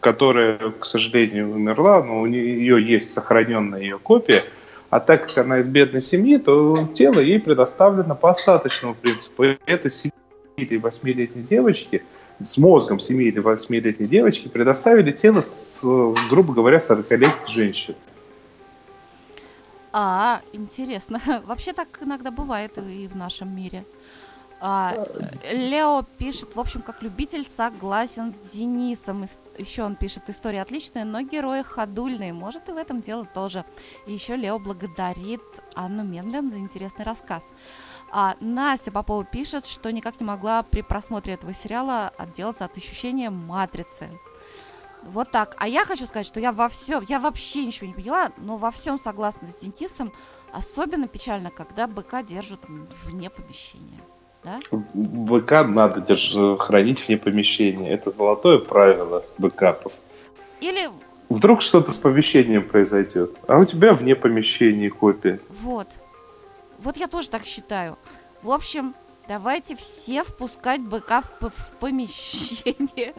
которая, 0.00 0.58
к 0.78 0.84
сожалению, 0.84 1.50
умерла, 1.50 2.02
но 2.02 2.20
у 2.20 2.26
нее 2.26 2.80
есть 2.86 3.12
сохраненная 3.12 3.80
ее 3.80 3.98
копия, 3.98 4.44
а 4.90 5.00
так 5.00 5.28
как 5.28 5.38
она 5.38 5.60
из 5.60 5.66
бедной 5.66 6.02
семьи, 6.02 6.36
то 6.36 6.76
тело 6.94 7.20
ей 7.20 7.40
предоставлено 7.40 8.14
по 8.14 8.30
остаточному 8.30 8.94
принципу. 8.94 9.44
И 9.44 9.56
эта 9.66 9.90
семья 9.90 10.12
или 10.56 10.76
восьмилетней 10.76 11.42
девочки, 11.42 12.02
с 12.40 12.58
мозгом 12.58 12.98
7 12.98 13.22
или 13.22 13.42
8-летней 13.42 14.06
девочки 14.06 14.48
предоставили 14.48 15.12
тело, 15.12 15.42
с, 15.42 15.80
грубо 16.28 16.54
говоря, 16.54 16.78
40-летней 16.78 17.48
женщины. 17.52 17.96
А, 19.92 20.40
интересно. 20.52 21.20
Вообще 21.44 21.72
так 21.72 21.88
иногда 22.02 22.30
бывает 22.30 22.78
и 22.78 23.08
в 23.08 23.16
нашем 23.16 23.54
мире. 23.54 23.84
А, 24.62 25.06
Лео 25.50 26.04
пишет, 26.18 26.54
в 26.54 26.60
общем, 26.60 26.82
как 26.82 27.02
любитель 27.02 27.46
согласен 27.46 28.32
с 28.32 28.38
Денисом. 28.52 29.24
Еще 29.56 29.82
он 29.82 29.96
пишет, 29.96 30.24
история 30.28 30.60
отличная, 30.62 31.04
но 31.04 31.22
герои 31.22 31.62
ходульные. 31.62 32.34
Может, 32.34 32.68
и 32.68 32.72
в 32.72 32.76
этом 32.76 33.00
дело 33.00 33.26
тоже. 33.26 33.64
И 34.06 34.12
еще 34.12 34.36
Лео 34.36 34.58
благодарит 34.58 35.42
Анну 35.74 36.04
Менлен 36.04 36.50
за 36.50 36.58
интересный 36.58 37.06
рассказ. 37.06 37.42
А 38.12 38.36
Настя 38.40 38.90
Попова 38.90 39.24
пишет, 39.24 39.64
что 39.66 39.92
никак 39.92 40.18
не 40.20 40.26
могла 40.26 40.62
при 40.62 40.82
просмотре 40.82 41.34
этого 41.34 41.54
сериала 41.54 42.12
отделаться 42.18 42.64
от 42.64 42.76
ощущения 42.76 43.30
матрицы. 43.30 44.08
Вот 45.02 45.30
так. 45.30 45.54
А 45.58 45.68
я 45.68 45.84
хочу 45.84 46.06
сказать, 46.06 46.26
что 46.26 46.40
я 46.40 46.52
во 46.52 46.68
всем, 46.68 47.04
я 47.08 47.18
вообще 47.20 47.64
ничего 47.64 47.86
не 47.86 47.94
поняла, 47.94 48.32
но 48.36 48.56
во 48.56 48.70
всем 48.70 48.98
согласна 48.98 49.48
с 49.48 49.54
Денисом. 49.56 50.12
Особенно 50.52 51.06
печально, 51.06 51.50
когда 51.50 51.86
быка 51.86 52.22
держат 52.22 52.60
вне 53.04 53.30
помещения. 53.30 54.00
Да? 54.42 54.60
Быка 54.72 55.64
надо 55.64 56.00
держ... 56.00 56.34
хранить 56.58 57.06
вне 57.06 57.16
помещения. 57.16 57.92
Это 57.92 58.10
золотое 58.10 58.58
правило 58.58 59.24
бэкапов. 59.38 59.92
Или... 60.60 60.90
Вдруг 61.28 61.62
что-то 61.62 61.92
с 61.92 61.96
помещением 61.96 62.64
произойдет, 62.64 63.36
а 63.46 63.58
у 63.58 63.64
тебя 63.64 63.92
вне 63.92 64.16
помещения 64.16 64.90
копия. 64.90 65.38
Вот. 65.60 65.86
Вот 66.82 66.96
я 66.96 67.08
тоже 67.08 67.28
так 67.30 67.44
считаю. 67.44 67.98
В 68.42 68.50
общем, 68.50 68.94
давайте 69.28 69.76
все 69.76 70.24
впускать 70.24 70.80
быка 70.80 71.20
в, 71.20 71.50
в 71.50 71.70
помещение. 71.78 73.14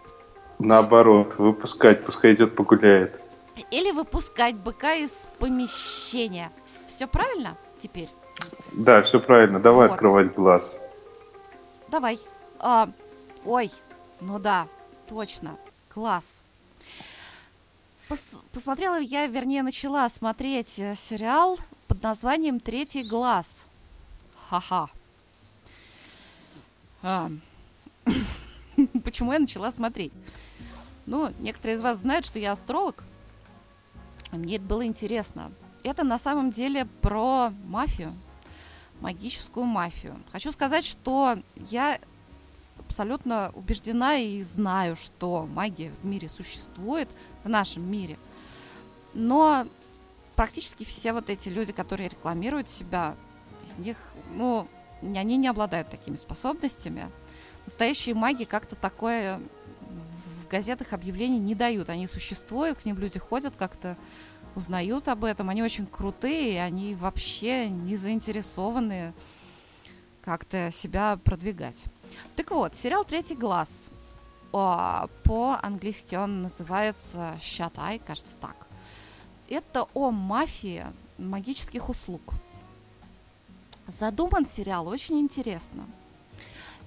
Наоборот, 0.57 1.35
выпускать, 1.37 2.03
пускай 2.03 2.33
идет 2.33 2.55
погуляет. 2.55 3.21
Или 3.69 3.91
выпускать 3.91 4.55
быка 4.55 4.95
из 4.95 5.11
помещения. 5.39 6.51
Все 6.87 7.07
правильно 7.07 7.55
теперь? 7.77 8.09
Да, 8.71 9.01
все 9.03 9.19
правильно. 9.19 9.59
Давай 9.59 9.87
вот. 9.87 9.93
открывать 9.93 10.33
глаз. 10.33 10.75
Давай. 11.87 12.19
А, 12.59 12.89
ой, 13.45 13.71
ну 14.19 14.39
да, 14.39 14.67
точно. 15.07 15.57
Класс. 15.93 16.43
Пос 18.11 18.41
посмотрела 18.51 18.99
я, 18.99 19.25
вернее, 19.25 19.63
начала 19.63 20.09
смотреть 20.09 20.77
э, 20.79 20.95
сериал 20.95 21.57
под 21.87 22.03
названием 22.03 22.59
«Третий 22.59 23.03
глаз». 23.03 23.65
Ха-ха. 24.49 24.89
А. 27.01 27.31
Почему 29.05 29.31
я 29.31 29.39
начала 29.39 29.71
смотреть? 29.71 30.11
Ну, 31.05 31.31
некоторые 31.39 31.77
из 31.77 31.81
вас 31.81 31.99
знают, 31.99 32.25
что 32.25 32.37
я 32.37 32.51
астролог. 32.51 33.01
Мне 34.33 34.57
это 34.57 34.65
было 34.65 34.85
интересно. 34.85 35.49
Это 35.83 36.03
на 36.03 36.19
самом 36.19 36.51
деле 36.51 36.87
про 37.01 37.53
мафию 37.63 38.13
магическую 38.99 39.65
мафию. 39.65 40.21
Хочу 40.33 40.51
сказать, 40.51 40.83
что 40.83 41.39
я 41.55 41.97
абсолютно 42.77 43.51
убеждена 43.55 44.17
и 44.17 44.43
знаю, 44.43 44.97
что 44.97 45.45
магия 45.45 45.93
в 46.01 46.05
мире 46.05 46.27
существует, 46.27 47.07
в 47.43 47.49
нашем 47.49 47.89
мире. 47.89 48.17
Но 49.13 49.67
практически 50.35 50.83
все 50.83 51.13
вот 51.13 51.29
эти 51.29 51.49
люди, 51.49 51.73
которые 51.73 52.09
рекламируют 52.09 52.67
себя, 52.69 53.15
из 53.65 53.77
них, 53.77 53.97
ну, 54.33 54.67
они 55.01 55.37
не 55.37 55.47
обладают 55.47 55.89
такими 55.89 56.15
способностями. 56.15 57.09
Настоящие 57.65 58.15
маги 58.15 58.43
как-то 58.43 58.75
такое 58.75 59.39
в 60.41 60.47
газетах 60.49 60.93
объявлений 60.93 61.39
не 61.39 61.55
дают. 61.55 61.89
Они 61.89 62.07
существуют, 62.07 62.79
к 62.79 62.85
ним 62.85 62.97
люди 62.97 63.19
ходят 63.19 63.53
как-то 63.57 63.97
узнают 64.55 65.07
об 65.07 65.23
этом. 65.23 65.49
Они 65.49 65.63
очень 65.63 65.85
крутые, 65.85 66.63
они 66.63 66.95
вообще 66.95 67.69
не 67.69 67.95
заинтересованы 67.95 69.13
как-то 70.21 70.69
себя 70.71 71.17
продвигать. 71.23 71.85
Так 72.35 72.51
вот, 72.51 72.75
сериал 72.75 73.05
«Третий 73.05 73.35
глаз». 73.35 73.89
По-английски 74.51 76.15
он 76.15 76.43
называется 76.43 77.35
«Shut 77.39 77.73
Eye», 77.75 78.01
кажется 78.05 78.37
так. 78.39 78.67
Это 79.49 79.87
о 79.93 80.11
мафии 80.11 80.85
магических 81.17 81.89
услуг. 81.89 82.21
Задуман 83.87 84.45
сериал 84.45 84.87
очень 84.87 85.19
интересно– 85.19 85.85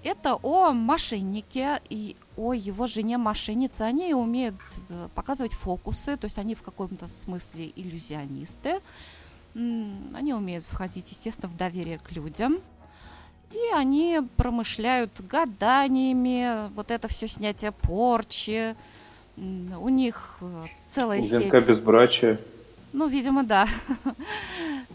это 0.05 0.35
о 0.43 0.73
мошеннике 0.73 1.81
и 1.89 2.17
о 2.37 2.53
его 2.53 2.87
жене 2.87 3.17
мошеннице. 3.17 3.81
Они 3.83 4.13
умеют 4.13 4.57
э, 4.91 5.09
показывать 5.15 5.55
фокусы, 5.55 6.19
то 6.19 6.27
есть 6.27 6.39
они 6.39 6.55
в 6.55 6.63
каком-то 6.63 7.07
смысле 7.07 7.73
иллюзионисты. 7.75 8.81
Они 9.55 10.35
умеют 10.35 10.67
входить, 10.69 11.11
естественно, 11.11 11.49
в 11.51 11.57
доверие 11.57 11.99
к 11.99 12.13
людям. 12.13 12.59
И 13.53 13.73
они 13.75 14.21
промышляют 14.37 15.21
гаданиями, 15.21 16.69
вот 16.75 16.91
это 16.91 17.09
все 17.09 17.29
снятие 17.29 17.73
порчи. 17.73 18.77
У 19.37 19.89
них 19.89 20.39
э, 20.41 20.65
целая 20.85 21.21
ДНК 21.23 21.57
сеть... 21.57 21.67
безбрачия. 21.67 22.39
Ну, 22.93 23.09
видимо, 23.09 23.45
да. 23.45 23.69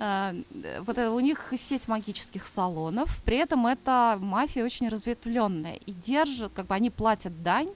А, 0.01 0.33
вот 0.79 0.97
у 0.97 1.19
них 1.19 1.51
сеть 1.57 1.89
магических 1.89 2.47
салонов. 2.47 3.21
При 3.25 3.35
этом 3.35 3.67
эта 3.67 4.17
мафия 4.21 4.63
очень 4.63 4.88
разветвленная. 4.88 5.75
И 5.85 5.91
держат, 5.91 6.53
как 6.55 6.67
бы 6.67 6.75
они 6.75 6.89
платят 6.89 7.43
дань 7.43 7.67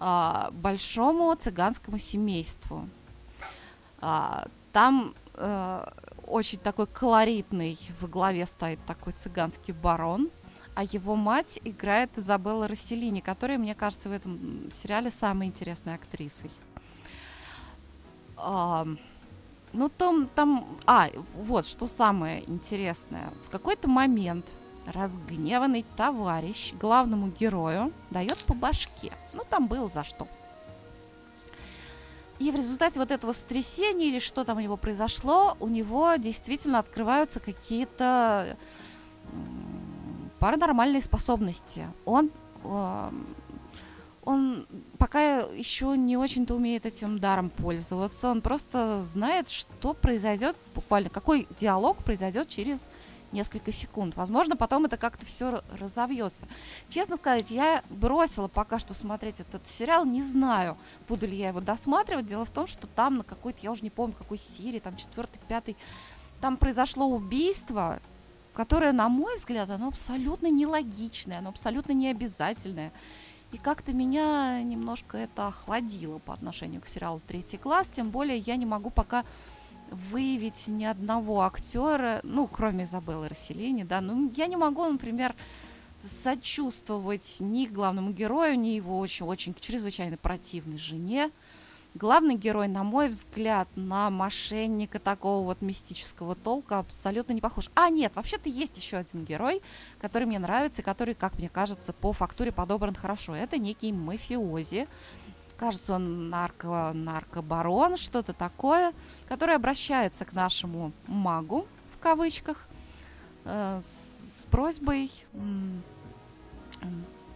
а, 0.00 0.50
большому 0.50 1.32
цыганскому 1.36 1.98
семейству. 1.98 2.88
А, 4.00 4.48
там 4.72 5.14
очень 6.26 6.58
такой 6.58 6.86
колоритный 6.86 7.78
в 8.00 8.08
главе 8.08 8.46
стоит 8.46 8.78
такой 8.86 9.12
цыганский 9.12 9.72
барон, 9.72 10.30
а 10.74 10.84
его 10.84 11.16
мать 11.16 11.58
играет 11.64 12.18
Изабелла 12.18 12.68
Расселини, 12.68 13.20
которая, 13.20 13.58
мне 13.58 13.74
кажется, 13.74 14.08
в 14.08 14.12
этом 14.12 14.70
сериале 14.82 15.10
самой 15.10 15.46
интересной 15.46 15.94
актрисой. 15.94 16.50
Ну, 19.72 19.88
там, 19.96 20.28
там... 20.34 20.78
А, 20.86 21.10
вот, 21.34 21.66
что 21.66 21.86
самое 21.86 22.48
интересное. 22.48 23.32
В 23.46 23.50
какой-то 23.50 23.88
момент 23.88 24.52
разгневанный 24.86 25.84
товарищ 25.96 26.72
главному 26.74 27.28
герою 27.28 27.92
дает 28.10 28.44
по 28.46 28.54
башке. 28.54 29.12
Ну, 29.34 29.42
там 29.48 29.64
было 29.66 29.88
за 29.88 30.04
что. 30.04 30.26
И 32.38 32.50
в 32.50 32.54
результате 32.54 33.00
вот 33.00 33.10
этого 33.10 33.32
стрясения 33.32 34.08
или 34.08 34.18
что 34.18 34.44
там 34.44 34.58
у 34.58 34.60
него 34.60 34.76
произошло, 34.76 35.56
у 35.60 35.68
него 35.68 36.16
действительно 36.16 36.78
открываются 36.78 37.40
какие-то 37.40 38.56
паранормальные 40.38 41.00
способности. 41.02 41.86
Он 42.04 42.30
э, 42.64 43.10
он 44.26 44.66
пока 44.98 45.38
еще 45.38 45.96
не 45.96 46.16
очень-то 46.16 46.56
умеет 46.56 46.84
этим 46.84 47.20
даром 47.20 47.48
пользоваться. 47.48 48.28
Он 48.28 48.42
просто 48.42 49.02
знает, 49.04 49.48
что 49.48 49.94
произойдет 49.94 50.56
буквально, 50.74 51.10
какой 51.10 51.46
диалог 51.58 51.98
произойдет 51.98 52.48
через 52.48 52.80
несколько 53.36 53.70
секунд. 53.70 54.16
Возможно, 54.16 54.56
потом 54.56 54.86
это 54.86 54.96
как-то 54.96 55.24
все 55.24 55.62
разовьется. 55.78 56.48
Честно 56.88 57.16
сказать, 57.16 57.50
я 57.50 57.80
бросила 57.90 58.48
пока 58.48 58.78
что 58.78 58.94
смотреть 58.94 59.40
этот 59.40 59.66
сериал, 59.68 60.04
не 60.04 60.22
знаю, 60.22 60.76
буду 61.08 61.26
ли 61.26 61.36
я 61.36 61.48
его 61.48 61.60
досматривать. 61.60 62.26
Дело 62.26 62.44
в 62.44 62.50
том, 62.50 62.66
что 62.66 62.86
там 62.86 63.18
на 63.18 63.22
какой-то, 63.22 63.60
я 63.62 63.70
уже 63.70 63.82
не 63.82 63.90
помню, 63.90 64.16
какой 64.16 64.38
серии, 64.38 64.80
там 64.80 64.96
четвертый, 64.96 65.38
пятый, 65.46 65.76
там 66.40 66.56
произошло 66.56 67.06
убийство, 67.06 68.00
которое, 68.54 68.92
на 68.92 69.08
мой 69.08 69.36
взгляд, 69.36 69.70
оно 69.70 69.88
абсолютно 69.88 70.50
нелогичное, 70.50 71.38
оно 71.38 71.50
абсолютно 71.50 71.92
необязательное. 71.92 72.90
И 73.52 73.58
как-то 73.58 73.92
меня 73.92 74.60
немножко 74.62 75.18
это 75.18 75.46
охладило 75.46 76.18
по 76.18 76.34
отношению 76.34 76.80
к 76.80 76.88
сериалу 76.88 77.20
«Третий 77.26 77.58
класс», 77.58 77.86
тем 77.88 78.10
более 78.10 78.38
я 78.38 78.56
не 78.56 78.66
могу 78.66 78.90
пока 78.90 79.24
выявить 79.90 80.68
ни 80.68 80.84
одного 80.84 81.42
актера, 81.42 82.20
ну, 82.22 82.46
кроме 82.46 82.84
Изабеллы 82.84 83.28
Расселини, 83.28 83.84
да, 83.84 84.00
ну, 84.00 84.32
я 84.36 84.46
не 84.46 84.56
могу, 84.56 84.84
например, 84.84 85.34
сочувствовать 86.22 87.36
ни 87.40 87.66
главному 87.66 88.12
герою, 88.12 88.58
ни 88.58 88.68
его 88.68 88.98
очень-очень 88.98 89.54
чрезвычайно 89.58 90.16
противной 90.16 90.78
жене, 90.78 91.30
главный 91.94 92.36
герой, 92.36 92.68
на 92.68 92.84
мой 92.84 93.08
взгляд, 93.08 93.68
на 93.74 94.10
мошенника 94.10 94.98
такого 94.98 95.44
вот 95.44 95.62
мистического 95.62 96.34
толка 96.34 96.78
абсолютно 96.78 97.32
не 97.32 97.40
похож. 97.40 97.70
А, 97.74 97.88
нет, 97.90 98.14
вообще-то 98.14 98.48
есть 98.48 98.76
еще 98.76 98.98
один 98.98 99.24
герой, 99.24 99.62
который 99.98 100.24
мне 100.24 100.38
нравится, 100.38 100.82
который, 100.82 101.14
как 101.14 101.38
мне 101.38 101.48
кажется, 101.48 101.92
по 101.92 102.12
фактуре 102.12 102.52
подобран 102.52 102.94
хорошо. 102.94 103.34
Это 103.34 103.58
некий 103.58 103.92
мафиози. 103.92 104.86
Кажется, 105.56 105.94
он 105.94 106.28
нарко, 106.28 106.92
наркобарон, 106.92 107.96
что-то 107.96 108.32
такое, 108.32 108.92
который 109.28 109.54
обращается 109.54 110.24
к 110.24 110.32
нашему 110.32 110.92
магу, 111.06 111.66
в 111.88 111.98
кавычках, 111.98 112.66
э, 113.44 113.80
с, 113.82 114.42
с 114.42 114.46
просьбой 114.46 115.10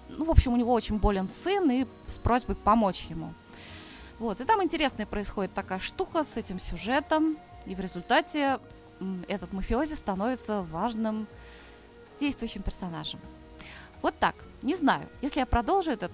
ну, 0.09 0.25
в 0.25 0.31
общем, 0.31 0.53
у 0.53 0.57
него 0.57 0.73
очень 0.73 0.99
болен 0.99 1.29
сын, 1.29 1.71
и 1.71 1.87
с 2.07 2.19
просьбой 2.19 2.57
помочь 2.57 3.07
ему. 3.09 3.33
Вот, 4.19 4.41
и 4.41 4.45
там 4.45 4.63
интересная 4.63 5.07
происходит 5.07 5.55
такая 5.55 5.79
штука 5.79 6.25
с 6.25 6.37
этим 6.37 6.61
сюжетом, 6.61 7.39
и 7.65 7.75
в 7.75 7.81
результате 7.81 8.59
этот 9.29 9.53
мафиози 9.53 9.95
становится 9.95 10.63
важным 10.63 11.27
действующим 12.21 12.63
персонажем. 12.63 13.19
Вот 14.03 14.19
так. 14.19 14.35
Не 14.63 14.77
знаю. 14.77 15.09
Если 15.23 15.41
я 15.41 15.47
продолжу 15.47 15.91
этот 15.91 16.13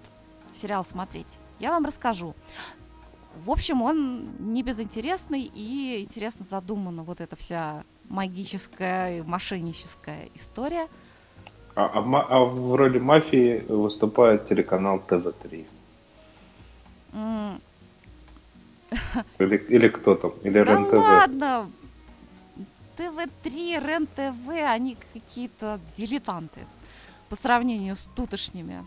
сериал 0.55 0.85
смотреть, 0.85 1.27
я 1.59 1.71
вам 1.71 1.85
расскажу. 1.85 2.35
В 3.45 3.51
общем, 3.51 3.83
он 3.83 4.29
не 4.39 4.63
безинтересный 4.63 5.43
и 5.43 6.03
интересно 6.03 6.45
задумана 6.45 7.03
вот 7.03 7.21
эта 7.21 7.37
вся 7.37 7.85
магическая 8.09 9.19
и 9.19 9.23
мошенническая 9.23 10.29
история. 10.35 10.89
А, 11.75 11.85
а 11.85 12.27
а 12.29 12.45
в 12.45 12.75
роли 12.75 12.99
мафии 12.99 13.63
выступает 13.69 14.47
телеканал 14.49 14.99
ТВ-3. 14.99 15.67
М, 17.13 17.61
Или, 19.39 19.57
или 19.57 19.89
кто 19.89 20.15
там? 20.15 20.33
Или 20.43 20.63
Да 20.65 20.73
РЕН-ТВ? 20.73 20.93
ладно! 20.95 21.71
ТВ-3, 22.97 23.85
РЕН-ТВ, 23.85 24.49
они 24.71 24.97
какие-то 25.13 25.79
дилетанты 25.97 26.61
по 27.29 27.37
сравнению 27.37 27.95
с 27.97 28.07
тутошними. 28.17 28.85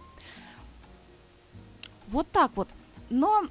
Вот 2.11 2.29
так 2.31 2.51
вот. 2.55 2.67
Но 3.09 3.45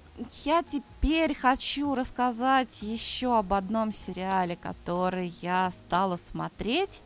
я 0.44 0.62
теперь 0.62 1.34
хочу 1.34 1.94
рассказать 1.94 2.82
еще 2.82 3.38
об 3.38 3.52
одном 3.52 3.92
сериале, 3.92 4.56
который 4.56 5.32
я 5.42 5.70
стала 5.70 6.16
смотреть, 6.16 7.02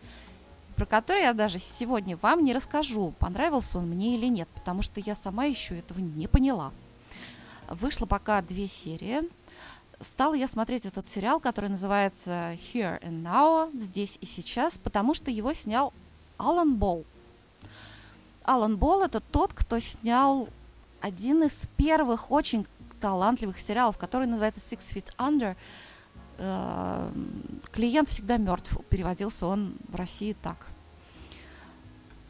про 0.76 0.84
который 0.84 1.22
я 1.22 1.32
даже 1.32 1.58
сегодня 1.58 2.16
вам 2.18 2.44
не 2.44 2.52
расскажу, 2.52 3.14
понравился 3.18 3.78
он 3.78 3.88
мне 3.88 4.16
или 4.16 4.26
нет, 4.26 4.48
потому 4.54 4.82
что 4.82 5.00
я 5.00 5.14
сама 5.14 5.44
еще 5.44 5.78
этого 5.78 6.00
не 6.00 6.26
поняла. 6.26 6.72
Вышло 7.68 8.04
пока 8.04 8.42
две 8.42 8.66
серии. 8.66 9.22
Стала 10.00 10.34
я 10.34 10.48
смотреть 10.48 10.84
этот 10.84 11.08
сериал, 11.08 11.40
который 11.40 11.70
называется 11.70 12.58
Here 12.72 13.00
and 13.02 13.22
Now, 13.22 13.70
здесь 13.78 14.18
и 14.20 14.26
сейчас, 14.26 14.76
потому 14.76 15.14
что 15.14 15.30
его 15.30 15.52
снял 15.52 15.94
Алан 16.38 16.76
Бол. 16.76 17.04
Алан 18.42 18.76
Бол 18.76 19.02
это 19.02 19.20
тот, 19.20 19.54
кто 19.54 19.78
снял 19.78 20.48
один 21.02 21.42
из 21.42 21.68
первых 21.76 22.30
очень 22.30 22.66
талантливых 23.00 23.58
сериалов, 23.58 23.98
который 23.98 24.26
называется 24.26 24.60
Six 24.60 24.94
Feet 24.94 25.14
Under. 25.18 25.56
Э, 26.38 27.12
Клиент 27.72 28.08
всегда 28.08 28.36
мертв. 28.36 28.78
Переводился 28.88 29.46
он 29.46 29.74
в 29.88 29.96
России 29.96 30.34
так. 30.40 30.68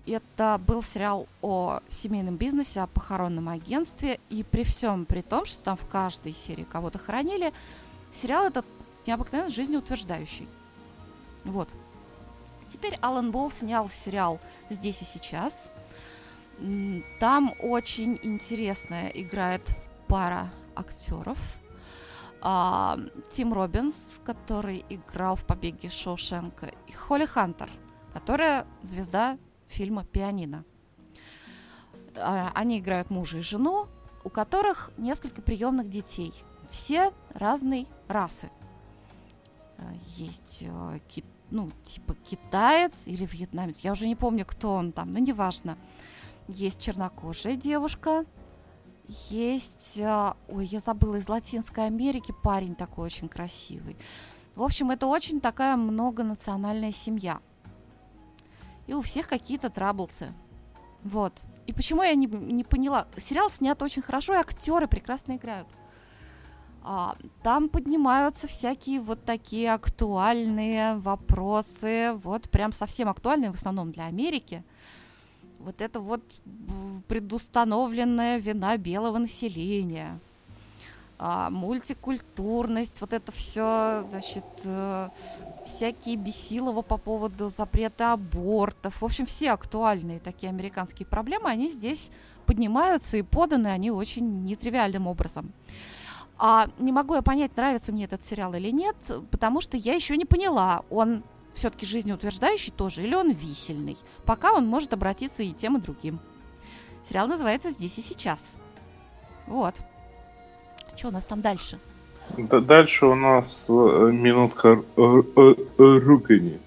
Это 0.06 0.60
был 0.66 0.82
сериал 0.82 1.28
о 1.42 1.80
семейном 1.88 2.36
бизнесе, 2.36 2.80
о 2.80 2.86
похоронном 2.86 3.50
агентстве. 3.50 4.18
И 4.30 4.42
при 4.42 4.64
всем 4.64 5.04
при 5.04 5.20
том, 5.20 5.44
что 5.44 5.62
там 5.62 5.76
в 5.76 5.86
каждой 5.86 6.32
серии 6.32 6.64
кого-то 6.64 6.98
хоронили, 6.98 7.52
сериал 8.12 8.46
этот 8.46 8.64
необыкновенно 9.06 9.50
жизнеутверждающий. 9.50 10.48
Вот. 11.44 11.68
Теперь 12.72 12.96
Алан 13.02 13.30
Бол 13.30 13.50
снял 13.50 13.90
сериал 13.90 14.40
«Здесь 14.70 15.02
и 15.02 15.04
сейчас». 15.04 15.70
Там 17.18 17.52
очень 17.60 18.18
интересная 18.22 19.08
играет 19.08 19.62
пара 20.06 20.52
актеров. 20.76 21.38
А, 22.40 22.98
Тим 23.30 23.52
Робинс, 23.52 24.20
который 24.24 24.84
играл 24.88 25.36
в 25.36 25.44
«Побеге 25.44 25.88
Шоушенка», 25.88 26.72
и 26.88 26.92
Холли 26.92 27.24
Хантер, 27.24 27.70
которая 28.12 28.66
звезда 28.82 29.38
фильма 29.68 30.04
«Пианино». 30.04 30.64
А, 32.16 32.50
Они 32.54 32.78
играют 32.78 33.10
мужа 33.10 33.38
и 33.38 33.42
жену, 33.42 33.86
у 34.24 34.28
которых 34.28 34.90
несколько 34.96 35.40
приемных 35.42 35.88
детей. 35.88 36.32
Все 36.70 37.12
разной 37.34 37.86
расы. 38.08 38.50
А, 39.78 39.92
Есть 40.16 40.64
э, 40.66 41.22
ну, 41.50 41.70
типа 41.84 42.14
китаец 42.24 43.06
или 43.06 43.24
вьетнамец. 43.24 43.80
Я 43.80 43.92
уже 43.92 44.08
не 44.08 44.16
помню, 44.16 44.44
кто 44.46 44.74
он 44.74 44.92
там, 44.92 45.12
но 45.12 45.18
неважно. 45.18 45.76
Есть 46.48 46.80
чернокожая 46.80 47.56
девушка. 47.56 48.24
Есть, 49.30 49.98
а, 50.02 50.36
ой, 50.48 50.66
я 50.66 50.80
забыла, 50.80 51.16
из 51.16 51.28
Латинской 51.28 51.86
Америки 51.86 52.34
парень 52.42 52.74
такой 52.74 53.06
очень 53.06 53.28
красивый. 53.28 53.96
В 54.54 54.62
общем, 54.62 54.90
это 54.90 55.06
очень 55.06 55.40
такая 55.40 55.76
многонациональная 55.76 56.92
семья. 56.92 57.40
И 58.86 58.94
у 58.94 59.02
всех 59.02 59.28
какие-то 59.28 59.70
траблсы. 59.70 60.32
Вот. 61.02 61.32
И 61.66 61.72
почему 61.72 62.02
я 62.02 62.14
не, 62.14 62.26
не 62.26 62.64
поняла? 62.64 63.06
Сериал 63.16 63.50
снят 63.50 63.80
очень 63.82 64.02
хорошо, 64.02 64.34
и 64.34 64.38
актеры 64.38 64.88
прекрасно 64.88 65.36
играют. 65.36 65.68
А, 66.84 67.16
там 67.42 67.68
поднимаются 67.68 68.48
всякие 68.48 69.00
вот 69.00 69.24
такие 69.24 69.72
актуальные 69.72 70.96
вопросы, 70.96 72.12
вот 72.14 72.50
прям 72.50 72.72
совсем 72.72 73.08
актуальные, 73.08 73.52
в 73.52 73.54
основном 73.54 73.92
для 73.92 74.06
Америки. 74.06 74.64
Вот 75.64 75.80
это 75.80 76.00
вот 76.00 76.22
предустановленная 77.08 78.38
вина 78.38 78.76
белого 78.76 79.18
населения, 79.18 80.18
а, 81.18 81.50
мультикультурность, 81.50 83.00
вот 83.00 83.12
это 83.12 83.30
все, 83.30 84.04
значит, 84.10 84.44
э, 84.64 85.08
всякие 85.64 86.16
бесилова 86.16 86.82
по 86.82 86.96
поводу 86.96 87.48
запрета 87.48 88.14
абортов. 88.14 89.00
В 89.00 89.04
общем, 89.04 89.26
все 89.26 89.52
актуальные 89.52 90.18
такие 90.18 90.50
американские 90.50 91.06
проблемы, 91.06 91.48
они 91.48 91.68
здесь 91.68 92.10
поднимаются 92.44 93.16
и 93.18 93.22
поданы 93.22 93.68
они 93.68 93.92
очень 93.92 94.44
нетривиальным 94.44 95.06
образом. 95.06 95.52
А 96.38 96.68
не 96.80 96.90
могу 96.90 97.14
я 97.14 97.22
понять, 97.22 97.56
нравится 97.56 97.92
мне 97.92 98.06
этот 98.06 98.24
сериал 98.24 98.54
или 98.54 98.70
нет, 98.70 98.96
потому 99.30 99.60
что 99.60 99.76
я 99.76 99.94
еще 99.94 100.16
не 100.16 100.24
поняла, 100.24 100.82
он 100.90 101.22
все-таки 101.54 101.86
жизнеутверждающий 101.86 102.72
тоже 102.72 103.02
или 103.02 103.14
он 103.14 103.32
висельный. 103.32 103.96
Пока 104.24 104.52
он 104.52 104.66
может 104.66 104.92
обратиться 104.92 105.42
и 105.42 105.52
тем, 105.52 105.76
и 105.76 105.80
другим. 105.80 106.18
Сериал 107.08 107.26
называется 107.26 107.70
«Здесь 107.70 107.98
и 107.98 108.02
сейчас». 108.02 108.56
Вот. 109.46 109.74
Что 110.96 111.08
у 111.08 111.10
нас 111.10 111.24
там 111.24 111.40
дальше? 111.40 111.78
Д- 112.36 112.60
Дальше 112.60 113.06
у 113.06 113.14
нас 113.14 113.66
э, 113.68 113.72
минутка 113.72 114.82
э, 114.96 115.02
э, 115.36 115.98
ругани. 115.98 116.60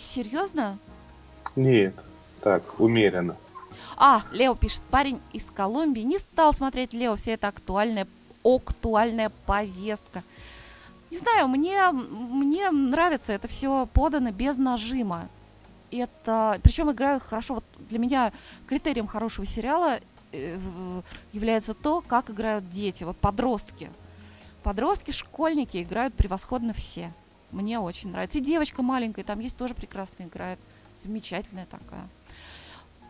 Серьезно? 0.00 0.78
Нет, 1.56 1.94
так, 2.40 2.80
умеренно. 2.80 3.36
А, 3.96 4.22
Лео 4.32 4.54
пишет, 4.54 4.80
парень 4.90 5.20
из 5.32 5.50
Колумбии 5.50 6.00
не 6.00 6.18
стал 6.18 6.54
смотреть 6.54 6.94
Лео, 6.94 7.16
вся 7.16 7.32
эта 7.32 7.48
актуальная, 7.48 8.08
актуальная 8.42 9.30
повестка. 9.46 10.22
Не 11.10 11.18
знаю, 11.18 11.48
мне, 11.48 11.90
мне 11.90 12.70
нравится 12.70 13.32
это 13.32 13.48
все 13.48 13.86
подано 13.92 14.30
без 14.30 14.58
нажима. 14.58 15.28
Это, 15.90 16.60
причем 16.62 16.90
играют 16.92 17.22
хорошо. 17.22 17.54
Вот 17.54 17.64
для 17.88 17.98
меня 17.98 18.32
критерием 18.68 19.08
хорошего 19.08 19.44
сериала 19.44 19.98
э, 20.32 20.58
является 21.32 21.74
то, 21.74 22.00
как 22.00 22.30
играют 22.30 22.68
дети, 22.68 23.02
вот 23.02 23.16
подростки. 23.16 23.90
Подростки, 24.62 25.10
школьники 25.10 25.82
играют 25.82 26.14
превосходно 26.14 26.72
все. 26.72 27.12
Мне 27.50 27.80
очень 27.80 28.12
нравится. 28.12 28.38
И 28.38 28.42
девочка 28.42 28.82
маленькая, 28.82 29.24
там 29.24 29.40
есть 29.40 29.56
тоже 29.56 29.74
прекрасно 29.74 30.24
играет. 30.24 30.60
Замечательная 31.02 31.66
такая. 31.66 32.08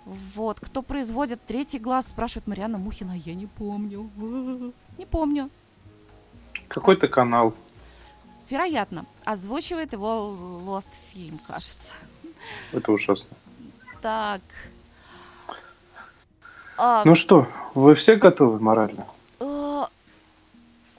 Вот, 0.07 0.59
кто 0.59 0.81
производит 0.81 1.41
третий 1.47 1.79
глаз, 1.79 2.09
спрашивает 2.09 2.47
Марианна 2.47 2.79
Мухина. 2.79 3.13
Я 3.13 3.35
не 3.35 3.47
помню. 3.47 4.11
Не 4.99 5.07
помню. 5.07 5.51
Какой-то 6.69 7.09
канал. 7.09 7.55
Вероятно, 8.51 9.07
озвучивает 9.25 9.93
его 9.93 10.07
Lost 10.67 10.89
Film, 11.15 11.31
кажется. 11.47 11.91
Это 12.73 12.93
ужасно. 12.93 13.27
Так. 14.03 14.41
А, 16.77 17.05
Ну 17.05 17.15
что, 17.15 17.47
вы 17.75 17.95
все 17.95 18.17
готовы 18.17 18.59
морально? 18.59 19.07
э, 19.39 19.83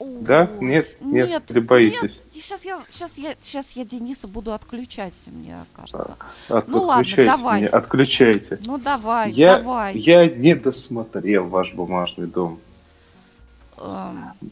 Да? 0.00 0.48
Нет? 0.60 0.96
Нет? 1.00 1.28
Нет, 1.28 1.50
Или 1.50 1.60
боитесь? 1.60 2.20
Сейчас 2.32 2.64
я, 2.64 2.80
сейчас 2.90 3.18
я, 3.18 3.34
сейчас 3.40 3.72
я 3.72 3.84
Дениса 3.84 4.28
буду 4.28 4.54
отключать, 4.54 5.14
мне 5.26 5.64
кажется. 5.74 6.16
От- 6.48 6.68
Ну 6.68 6.82
ладно, 6.82 7.24
давай. 7.24 7.60
меня, 7.60 7.68
отключайте. 7.70 8.56
Ну 8.66 8.78
давай, 8.78 9.30
Я, 9.32 9.58
давай. 9.58 9.96
я 9.98 10.26
не 10.26 10.54
досмотрел 10.54 11.48
ваш 11.48 11.72
бумажный 11.74 12.26
дом. 12.26 12.60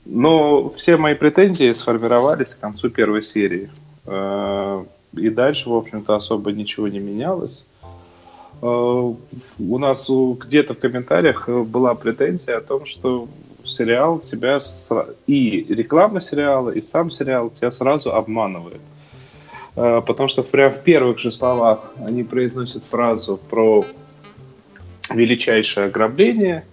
Но 0.04 0.70
все 0.70 0.96
мои 0.96 1.14
претензии 1.14 1.72
сформировались 1.72 2.54
к 2.54 2.60
концу 2.60 2.90
первой 2.90 3.22
серии. 3.22 3.70
Э, 4.06 4.84
И 5.12 5.30
дальше, 5.30 5.68
в 5.68 5.74
общем-то, 5.74 6.14
особо 6.16 6.52
ничего 6.52 6.88
не 6.88 6.98
менялось. 6.98 7.64
Э, 8.62 8.66
У 8.66 9.78
нас 9.78 10.10
где-то 10.10 10.74
в 10.74 10.78
комментариях 10.78 11.48
э, 11.48 11.62
была 11.62 11.94
претензия 11.94 12.58
о 12.58 12.60
том, 12.60 12.86
что 12.86 13.28
сериал 13.64 14.18
тебя 14.18 14.58
и 15.26 15.66
реклама 15.68 16.20
сериала, 16.20 16.70
и 16.70 16.80
сам 16.82 17.10
сериал 17.10 17.50
тебя 17.50 17.70
сразу 17.70 18.12
обманывает. 18.12 18.80
Потому 19.74 20.28
что 20.28 20.42
прям 20.42 20.72
в 20.72 20.80
первых 20.80 21.18
же 21.20 21.30
словах 21.30 21.92
они 22.04 22.24
произносят 22.24 22.82
фразу 22.90 23.38
про 23.50 23.84
величайшее 25.14 25.86
ограбление. 25.86 26.64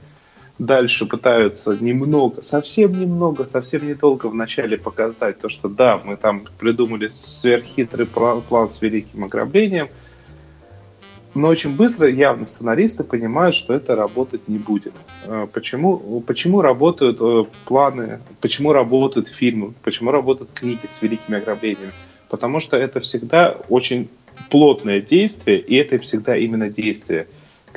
Дальше 0.60 1.06
пытаются 1.06 1.78
немного, 1.80 2.42
совсем 2.42 3.00
немного, 3.00 3.46
совсем 3.46 3.88
недолго 3.88 4.26
вначале 4.26 4.76
показать 4.76 5.40
то, 5.40 5.50
что 5.50 5.70
да, 5.70 6.02
мы 6.04 6.18
там 6.18 6.48
придумали 6.58 7.10
сверххитрый 7.10 8.08
пла- 8.08 8.42
план 8.42 8.70
с 8.70 8.82
великим 8.82 9.24
ограблением, 9.24 9.90
но 11.36 11.50
очень 11.50 11.76
быстро 11.76 12.10
явно 12.10 12.48
сценаристы 12.48 13.04
понимают, 13.04 13.56
что 13.56 13.76
это 13.76 13.96
работать 13.96 14.48
не 14.48 14.58
будет. 14.58 14.94
Э, 15.26 15.46
Почему, 15.54 16.22
почему 16.22 16.62
работают 16.62 17.18
э, 17.22 17.44
планы, 17.66 18.20
почему 18.42 18.74
работают 18.74 19.30
фильмы, 19.30 19.74
почему 19.84 20.10
работают 20.10 20.50
книги 20.56 20.88
с 20.90 21.04
великими 21.04 21.38
ограблениями? 21.38 21.92
Потому 22.30 22.60
что 22.60 22.78
это 22.78 23.00
всегда 23.00 23.56
очень 23.70 24.10
плотное 24.50 25.02
действие, 25.02 25.60
и 25.60 25.76
это 25.76 26.00
всегда 26.00 26.36
именно 26.36 26.70
действие. 26.70 27.28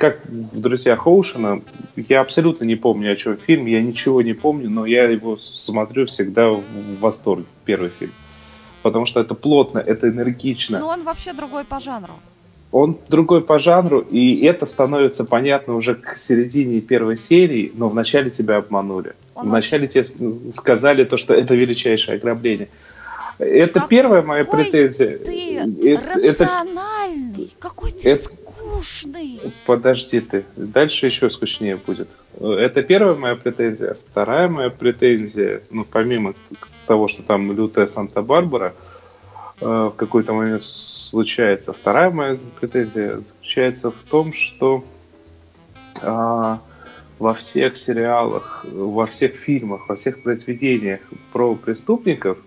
Как 0.01 0.17
в 0.25 0.59
«Друзьях 0.59 1.05
Оушена», 1.05 1.61
я 1.95 2.21
абсолютно 2.21 2.63
не 2.65 2.75
помню, 2.75 3.11
о 3.11 3.15
чем 3.15 3.37
фильм, 3.37 3.67
я 3.67 3.79
ничего 3.83 4.23
не 4.23 4.33
помню, 4.33 4.67
но 4.67 4.87
я 4.87 5.03
его 5.03 5.37
смотрю 5.37 6.07
всегда 6.07 6.49
в 6.49 6.63
восторге, 6.99 7.45
первый 7.65 7.91
фильм. 7.99 8.11
Потому 8.81 9.05
что 9.05 9.19
это 9.19 9.35
плотно, 9.35 9.77
это 9.77 10.09
энергично. 10.09 10.79
Ну, 10.79 10.87
он 10.87 11.03
вообще 11.03 11.33
другой 11.33 11.65
по 11.65 11.79
жанру. 11.79 12.13
Он 12.71 12.97
другой 13.09 13.41
по 13.41 13.59
жанру, 13.59 13.99
и 13.99 14.43
это 14.43 14.65
становится 14.65 15.23
понятно 15.23 15.75
уже 15.75 15.93
к 15.93 16.17
середине 16.17 16.81
первой 16.81 17.15
серии, 17.17 17.71
но 17.75 17.87
вначале 17.87 18.31
тебя 18.31 18.57
обманули. 18.57 19.13
Он 19.35 19.49
вначале 19.49 19.87
тебе 19.87 20.03
с- 20.03 20.15
сказали 20.55 21.03
то, 21.03 21.17
что 21.17 21.35
это 21.35 21.53
величайшее 21.53 22.15
ограбление. 22.15 22.69
Это 23.37 23.81
Какой 23.81 23.89
первая 23.89 24.21
моя 24.23 24.45
претензия. 24.45 25.17
Ты 25.19 25.57
Э, 25.57 26.23
это- 26.23 26.43
рациональный, 26.43 27.51
какой 27.59 27.91
ты 27.91 28.09
это- 28.09 28.29
скучный. 28.81 29.39
Подожди 29.65 30.19
ты, 30.19 30.45
дальше 30.55 31.07
еще 31.07 31.29
скучнее 31.29 31.77
будет. 31.77 32.09
Это 32.39 32.83
первая 32.83 33.15
моя 33.15 33.35
претензия. 33.35 33.97
Вторая 34.11 34.47
моя 34.47 34.69
претензия, 34.69 35.61
ну, 35.69 35.85
помимо 35.85 36.33
того, 36.87 37.07
что 37.07 37.23
там 37.23 37.51
лютая 37.51 37.87
Санта-Барбара 37.87 38.73
э, 39.59 39.65
в 39.65 39.93
какой-то 39.95 40.33
момент 40.33 40.63
случается, 40.63 41.73
вторая 41.73 42.09
моя 42.11 42.37
претензия 42.59 43.21
заключается 43.21 43.91
в 43.91 44.01
том, 44.09 44.33
что 44.33 44.83
а, 46.01 46.59
во 47.19 47.33
всех 47.33 47.77
сериалах, 47.77 48.65
во 48.71 49.05
всех 49.05 49.35
фильмах, 49.35 49.89
во 49.89 49.95
всех 49.95 50.23
произведениях 50.23 51.01
про 51.31 51.53
преступников, 51.55 52.37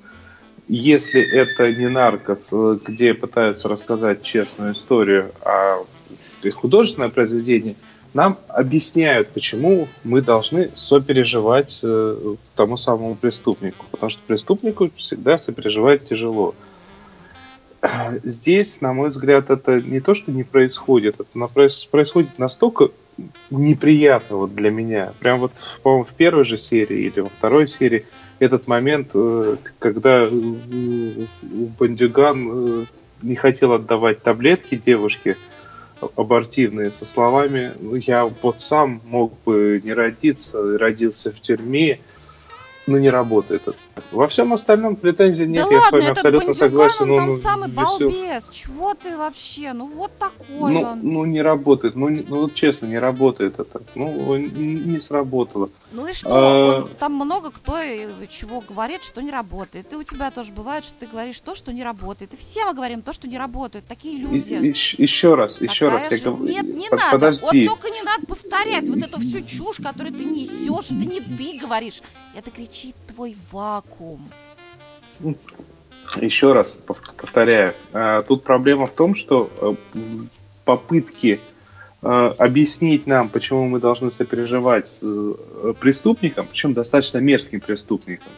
если 0.66 1.20
это 1.20 1.72
не 1.74 1.89
наркос, 1.89 2.49
э, 2.53 2.78
где 2.85 3.14
пытаются 3.14 3.68
рассказать 3.68 4.22
честную 4.22 4.72
историю, 4.72 5.30
а 5.43 5.85
и 6.49 6.51
художественное 6.51 7.09
произведение, 7.09 7.76
нам 8.14 8.38
объясняют, 8.49 9.28
почему 9.28 9.88
мы 10.05 10.22
должны 10.22 10.70
сопереживать 10.76 11.80
э, 11.82 12.36
тому 12.55 12.76
самому 12.76 13.16
преступнику. 13.16 13.86
Потому 13.90 14.09
что 14.09 14.22
преступнику 14.24 14.90
всегда 14.97 15.36
сопереживать 15.36 16.05
тяжело. 16.05 16.55
Здесь, 18.22 18.80
на 18.80 18.92
мой 18.92 19.09
взгляд, 19.09 19.51
это 19.51 19.80
не 19.80 19.99
то, 19.99 20.14
что 20.14 20.30
не 20.30 20.45
происходит, 20.45 21.16
это 21.18 21.49
происходит 21.90 22.38
настолько 22.38 22.90
неприятно 23.51 24.36
вот 24.36 24.55
для 24.55 24.70
меня. 24.70 25.12
Прям 25.18 25.40
вот, 25.40 25.55
по-моему, 25.82 26.05
в 26.05 26.14
первой 26.14 26.45
же 26.45 26.57
серии 26.57 27.07
или 27.07 27.20
во 27.20 27.28
второй 27.28 27.66
серии 27.66 28.07
этот 28.38 28.68
момент, 28.68 29.11
э, 29.14 29.57
когда 29.80 30.22
э, 30.22 31.26
Бандюган 31.42 32.86
не 33.22 33.36
хотел 33.36 33.72
отдавать 33.72 34.22
таблетки 34.22 34.76
девушке 34.76 35.36
абортивные 36.17 36.91
со 36.91 37.07
словами 37.07 37.73
«Ну, 37.81 37.95
«я 37.97 38.25
вот 38.25 38.61
сам 38.61 39.01
мог 39.05 39.33
бы 39.45 39.81
не 39.83 39.93
родиться, 39.93 40.79
родился 40.79 41.31
в 41.31 41.41
тюрьме», 41.41 42.01
ну 42.87 42.99
не 42.99 43.11
работает 43.11 43.63
это. 43.69 43.79
Во 44.11 44.26
всем 44.28 44.53
остальном 44.53 44.97
претензий 44.97 45.47
нет, 45.47 45.66
да 45.68 45.74
я 45.74 45.80
с 45.80 45.84
ладно, 45.84 45.99
вами 45.99 46.05
этот 46.11 46.18
абсолютно 46.18 46.55
согласен. 46.55 47.11
он 47.11 47.16
там 47.18 47.30
он 47.30 47.40
самый 47.40 47.68
весел. 47.70 47.84
балбес. 48.11 48.49
Чего 48.53 48.95
ты 48.95 49.16
вообще? 49.16 49.72
Ну 49.72 49.86
вот 49.86 50.11
такой 50.18 50.72
Ну, 50.72 50.80
он. 50.82 51.01
ну, 51.03 51.24
не 51.24 51.42
работает. 51.42 51.95
Ну, 51.95 52.09
не- 52.09 52.24
ну, 52.26 52.42
вот 52.42 52.55
честно, 52.55 52.86
не 52.86 52.99
работает 52.99 53.59
это. 53.61 53.82
Ну, 53.95 54.36
не, 54.36 54.99
сработало. 55.01 55.70
Ну 55.92 56.07
и 56.09 56.12
что? 56.12 56.28
А- 56.30 56.78
Он- 56.82 56.88
там 56.99 57.14
много 57.14 57.51
кто 57.51 57.80
и 57.80 58.07
чего 58.28 58.61
говорит, 58.61 59.03
что 59.05 59.20
не 59.22 59.30
работает. 59.30 59.92
И 59.92 59.97
у 59.97 60.03
тебя 60.03 60.30
тоже 60.30 60.53
бывает, 60.53 60.84
что 60.84 60.95
ты 60.99 61.07
говоришь 61.07 61.38
то, 61.40 61.55
что 61.55 61.72
не 61.72 61.84
работает. 61.84 62.34
И 62.34 62.36
все 62.36 62.64
мы 62.64 62.74
говорим 62.74 63.03
то, 63.03 63.12
что 63.12 63.28
не 63.28 63.38
работает. 63.38 63.86
Такие 63.86 64.16
И- 64.18 64.20
люди. 64.20 64.55
ещ- 64.55 64.97
еще 64.99 65.34
раз, 65.34 65.61
еще 65.61 65.86
Такая 65.86 66.01
раз. 66.01 66.11
я 66.11 66.16
же- 66.16 66.24
говорю- 66.24 66.45
Нет, 66.53 66.64
не 66.74 66.88
Под- 66.88 66.99
надо. 66.99 67.12
Подожди. 67.12 67.68
Вот 67.68 67.74
только 67.80 67.90
не 67.95 68.03
надо 68.03 68.26
повторять 68.26 68.88
вот 68.88 68.99
эту 68.99 69.20
всю 69.20 69.40
чушь, 69.42 69.76
которую 69.76 70.12
ты 70.14 70.24
несешь. 70.24 70.86
Это 70.86 70.95
не 70.95 71.20
ты 71.20 71.59
говоришь. 71.61 72.01
Это 72.34 72.51
кричит 72.51 72.97
твой 73.14 73.36
вакуум. 73.89 74.28
Еще 76.16 76.53
раз 76.53 76.78
пов- 76.87 77.14
повторяю. 77.16 77.74
А, 77.93 78.22
Тут 78.22 78.45
проблема 78.45 78.87
в 78.87 78.93
том, 78.93 79.14
что 79.14 79.51
э, 79.61 79.74
попытки 80.64 81.41
э, 82.03 82.07
объяснить 82.39 83.07
нам, 83.07 83.28
почему 83.28 83.66
мы 83.66 83.80
должны 83.80 84.11
сопереживать 84.11 85.01
э, 85.03 85.74
преступникам, 85.80 86.47
причем 86.47 86.72
достаточно 86.72 87.18
мерзким 87.18 87.61
преступникам 87.61 88.32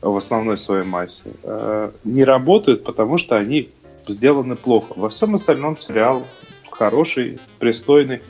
в 0.00 0.16
основной 0.16 0.56
своей 0.56 0.84
массе, 0.84 1.30
не 2.04 2.24
работают, 2.24 2.84
потому 2.84 3.18
что 3.18 3.36
они 3.36 3.68
сделаны 4.08 4.56
плохо. 4.56 4.94
Во 4.96 5.10
всем 5.10 5.34
остальном 5.34 5.78
сериал 5.78 6.26
хороший, 6.70 7.38
пристойный. 7.58 8.22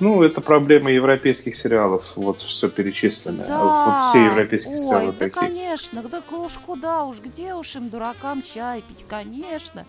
Ну, 0.00 0.22
это 0.22 0.40
проблема 0.40 0.92
европейских 0.92 1.56
сериалов, 1.56 2.04
вот 2.14 2.38
все 2.38 2.68
перечисленное. 2.68 3.48
Да. 3.48 3.64
Вот 3.64 4.08
все 4.08 4.24
европейские 4.26 4.76
Ой, 4.76 4.84
сериалы 4.84 5.06
да 5.06 5.12
такие. 5.12 5.30
конечно, 5.30 6.02
да 6.02 6.22
уж 6.36 6.52
куда 6.54 7.04
уж, 7.04 7.18
где 7.18 7.54
уж 7.54 7.74
им, 7.74 7.88
дуракам, 7.88 8.42
чай 8.42 8.82
пить, 8.82 9.04
конечно. 9.08 9.84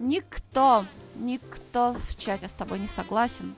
Никто, 0.00 0.84
никто 1.14 1.94
в 2.08 2.18
чате 2.18 2.48
с 2.48 2.52
тобой 2.52 2.80
не 2.80 2.88
согласен. 2.88 3.54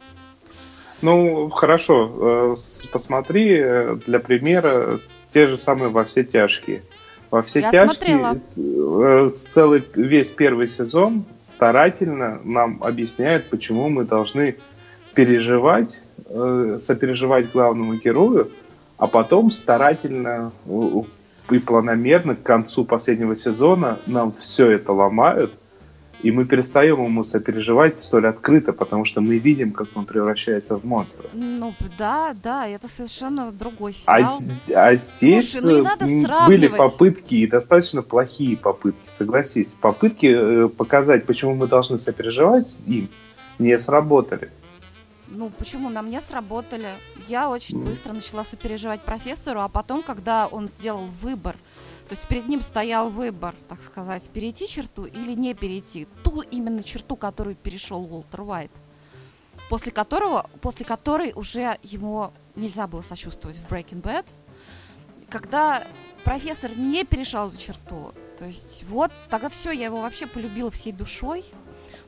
Ну, 1.01 1.49
хорошо, 1.51 2.55
э, 2.55 2.55
посмотри 2.93 3.59
э, 3.59 3.97
для 4.07 4.21
примера 4.21 5.01
те 5.33 5.47
же 5.47 5.59
самые 5.59 5.89
во 5.89 6.05
все 6.05 6.23
тяжкие. 6.23 6.83
Во 7.31 7.43
все 7.43 7.61
Я 7.61 7.71
тяжкие 7.71 8.19
смотрела. 8.19 8.39
э, 8.57 9.29
целый 9.31 9.83
весь 9.95 10.31
первый 10.31 10.69
сезон 10.69 11.25
старательно 11.41 12.41
нам 12.45 12.83
объясняют, 12.83 13.51
почему 13.51 13.89
мы 13.89 14.05
должны 14.05 14.57
переживать, 15.15 16.03
э, 16.27 16.77
сопереживать 16.81 17.51
главному 17.53 17.95
герою, 17.95 18.51
а 18.99 19.07
потом 19.07 19.51
старательно 19.51 20.53
и 21.51 21.59
планомерно 21.59 22.37
к 22.37 22.43
концу 22.43 22.85
последнего 22.85 23.37
сезона 23.37 23.99
нам 24.07 24.33
все 24.39 24.71
это 24.71 24.93
ломают, 24.93 25.53
и 26.23 26.31
мы 26.31 26.47
перестаем 26.47 27.05
ему 27.05 27.23
сопереживать 27.23 28.01
столь 28.01 28.29
открыто, 28.29 28.73
потому 28.73 29.05
что 29.05 29.21
мы 29.21 29.37
видим, 29.37 29.73
как 29.73 29.89
он 29.95 30.07
превращается 30.07 30.79
в 30.79 30.85
монстра. 30.85 31.27
Ну, 31.35 31.75
да, 31.99 32.35
да, 32.43 32.67
это 32.67 32.89
совершенно 32.89 33.53
другой 33.53 33.95
А, 34.07 34.25
сериал. 34.25 34.27
с- 34.27 34.71
а 34.75 34.95
здесь 34.97 35.51
Слушай, 35.53 35.83
ну 35.83 35.87
э, 35.87 36.47
были 36.47 36.69
попытки, 36.69 37.35
и 37.35 37.47
достаточно 37.47 38.01
плохие 38.01 38.57
попытки, 38.57 39.03
согласись. 39.11 39.77
Попытки 39.79 40.27
э, 40.35 40.69
показать, 40.69 41.27
почему 41.27 41.55
мы 41.55 41.67
должны 41.67 41.99
сопереживать 41.99 42.83
им, 42.87 43.11
не 43.59 43.77
сработали. 43.79 44.49
Ну, 45.35 45.51
почему 45.51 45.89
на 45.89 46.01
мне 46.01 46.20
сработали? 46.20 46.95
Я 47.28 47.51
очень 47.51 47.82
быстро 47.82 48.12
начала 48.12 48.45
сопереживать 48.45 49.01
профессору, 49.01 49.61
а 49.61 49.68
потом, 49.68 50.05
когда 50.05 50.47
он 50.47 50.68
сделал 50.68 51.07
выбор, 51.07 51.57
то 52.09 52.14
есть 52.14 52.28
перед 52.28 52.47
ним 52.47 52.61
стоял 52.61 53.11
выбор, 53.11 53.55
так 53.68 53.82
сказать, 53.82 54.28
перейти 54.28 54.68
черту 54.68 55.07
или 55.07 55.35
не 55.35 55.55
перейти. 55.55 56.07
Ту 56.22 56.43
именно 56.43 56.85
черту, 56.85 57.16
которую 57.16 57.57
перешел 57.57 58.05
Уолтер 58.05 58.43
Уайт. 58.43 58.70
После 59.68 59.91
которого, 59.91 60.49
после 60.61 60.87
которой 60.87 61.32
уже 61.35 61.78
ему 61.82 62.32
нельзя 62.55 62.87
было 62.87 63.01
сочувствовать 63.01 63.57
в 63.57 63.66
Breaking 63.66 64.03
Bad. 64.03 64.26
Когда 65.30 65.85
профессор 66.22 66.76
не 66.76 67.05
перешел 67.05 67.49
эту 67.49 67.57
черту, 67.57 68.12
то 68.39 68.45
есть 68.45 68.85
вот, 68.85 69.11
тогда 69.30 69.49
все, 69.49 69.72
я 69.72 69.87
его 69.87 70.01
вообще 70.01 70.28
полюбила 70.28 70.70
всей 70.70 70.93
душой. 70.93 71.45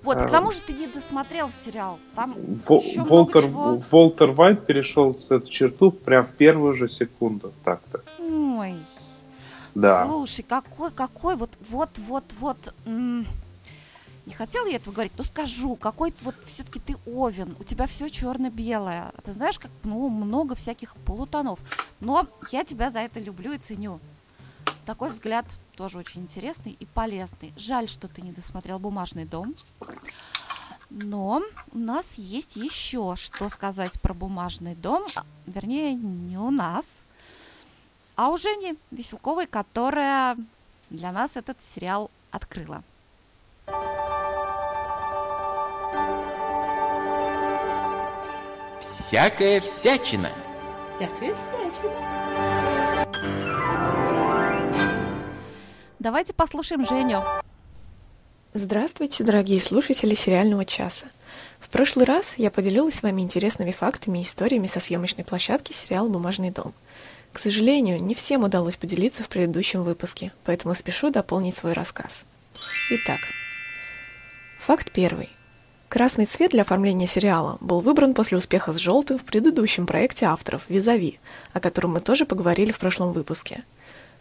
Вот, 0.06 0.16
и 0.18 0.20
к 0.20 0.26
А. 0.26 0.28
тому 0.28 0.52
же 0.52 0.60
ты 0.60 0.72
не 0.72 0.86
досмотрел 0.86 1.50
сериал. 1.50 1.98
Там 2.14 2.34
Во- 2.66 2.76
Ещё 2.78 3.00
много 3.04 3.08
Волтер, 3.12 3.42
чего. 3.42 3.82
Волтер 3.90 4.30
Вайт 4.30 4.64
перешел 4.66 5.14
с 5.18 5.30
эту 5.30 5.50
черту 5.50 5.90
прям 5.90 6.24
в 6.24 6.30
первую 6.30 6.74
же 6.74 6.88
секунду. 6.88 7.52
Так-то. 7.64 8.02
Ой, 8.20 8.74
Да. 9.74 10.06
слушай, 10.06 10.42
какой, 10.48 10.90
какой 10.92 11.36
вот, 11.36 11.50
вот, 11.68 11.90
вот, 11.98 12.24
вот. 12.40 12.74
м, 12.86 13.26
Не 14.26 14.34
хотела 14.34 14.66
я 14.66 14.76
этого 14.76 14.92
говорить, 14.92 15.12
но 15.16 15.22
скажу, 15.22 15.76
какой 15.76 16.12
вот 16.22 16.34
все-таки 16.46 16.80
ты 16.80 16.96
овен, 17.06 17.54
у 17.60 17.62
тебя 17.62 17.86
все 17.86 18.08
черно-белое. 18.08 19.12
Ты 19.24 19.32
знаешь, 19.32 19.56
как 19.56 19.70
ну, 19.84 20.08
много 20.08 20.56
всяких 20.56 20.96
полутонов. 20.96 21.60
Но 22.00 22.26
я 22.50 22.64
тебя 22.64 22.90
за 22.90 23.00
это 23.00 23.20
люблю 23.20 23.52
и 23.52 23.58
ценю. 23.58 24.00
Такой 24.86 25.10
взгляд 25.10 25.44
тоже 25.74 25.98
очень 25.98 26.22
интересный 26.22 26.76
и 26.78 26.86
полезный. 26.86 27.52
Жаль, 27.56 27.88
что 27.88 28.06
ты 28.06 28.22
не 28.22 28.30
досмотрел 28.30 28.78
«Бумажный 28.78 29.24
дом». 29.24 29.54
Но 30.90 31.42
у 31.72 31.78
нас 31.78 32.14
есть 32.14 32.54
еще 32.54 33.16
что 33.16 33.48
сказать 33.48 34.00
про 34.00 34.14
бумажный 34.14 34.76
дом. 34.76 35.04
А, 35.16 35.24
Вернее, 35.46 35.94
не 35.94 36.38
у 36.38 36.52
нас, 36.52 37.02
а 38.14 38.30
у 38.30 38.38
Жени 38.38 38.76
Веселковой, 38.92 39.48
которая 39.48 40.36
для 40.88 41.10
нас 41.10 41.36
этот 41.36 41.60
сериал 41.60 42.08
открыла. 42.30 42.84
Всякая 48.78 49.60
всячина. 49.60 50.30
Всякая 50.94 51.34
всячина. 51.34 52.55
Давайте 56.06 56.32
послушаем 56.32 56.86
Женю. 56.86 57.20
Здравствуйте, 58.54 59.24
дорогие 59.24 59.60
слушатели 59.60 60.14
сериального 60.14 60.64
часа. 60.64 61.06
В 61.58 61.68
прошлый 61.68 62.06
раз 62.06 62.34
я 62.38 62.52
поделилась 62.52 62.94
с 62.94 63.02
вами 63.02 63.22
интересными 63.22 63.72
фактами 63.72 64.20
и 64.20 64.22
историями 64.22 64.68
со 64.68 64.78
съемочной 64.78 65.24
площадки 65.24 65.72
сериала 65.72 66.06
«Бумажный 66.06 66.52
дом». 66.52 66.74
К 67.32 67.40
сожалению, 67.40 68.00
не 68.00 68.14
всем 68.14 68.44
удалось 68.44 68.76
поделиться 68.76 69.24
в 69.24 69.28
предыдущем 69.28 69.82
выпуске, 69.82 70.30
поэтому 70.44 70.76
спешу 70.76 71.10
дополнить 71.10 71.56
свой 71.56 71.72
рассказ. 71.72 72.24
Итак, 72.90 73.18
факт 74.60 74.92
первый. 74.92 75.30
Красный 75.88 76.26
цвет 76.26 76.52
для 76.52 76.62
оформления 76.62 77.08
сериала 77.08 77.58
был 77.60 77.80
выбран 77.80 78.14
после 78.14 78.38
успеха 78.38 78.72
с 78.72 78.76
желтым 78.76 79.18
в 79.18 79.24
предыдущем 79.24 79.88
проекте 79.88 80.26
авторов 80.26 80.62
«Визави», 80.68 81.18
о 81.52 81.58
котором 81.58 81.94
мы 81.94 82.00
тоже 82.00 82.26
поговорили 82.26 82.70
в 82.70 82.78
прошлом 82.78 83.12
выпуске. 83.12 83.64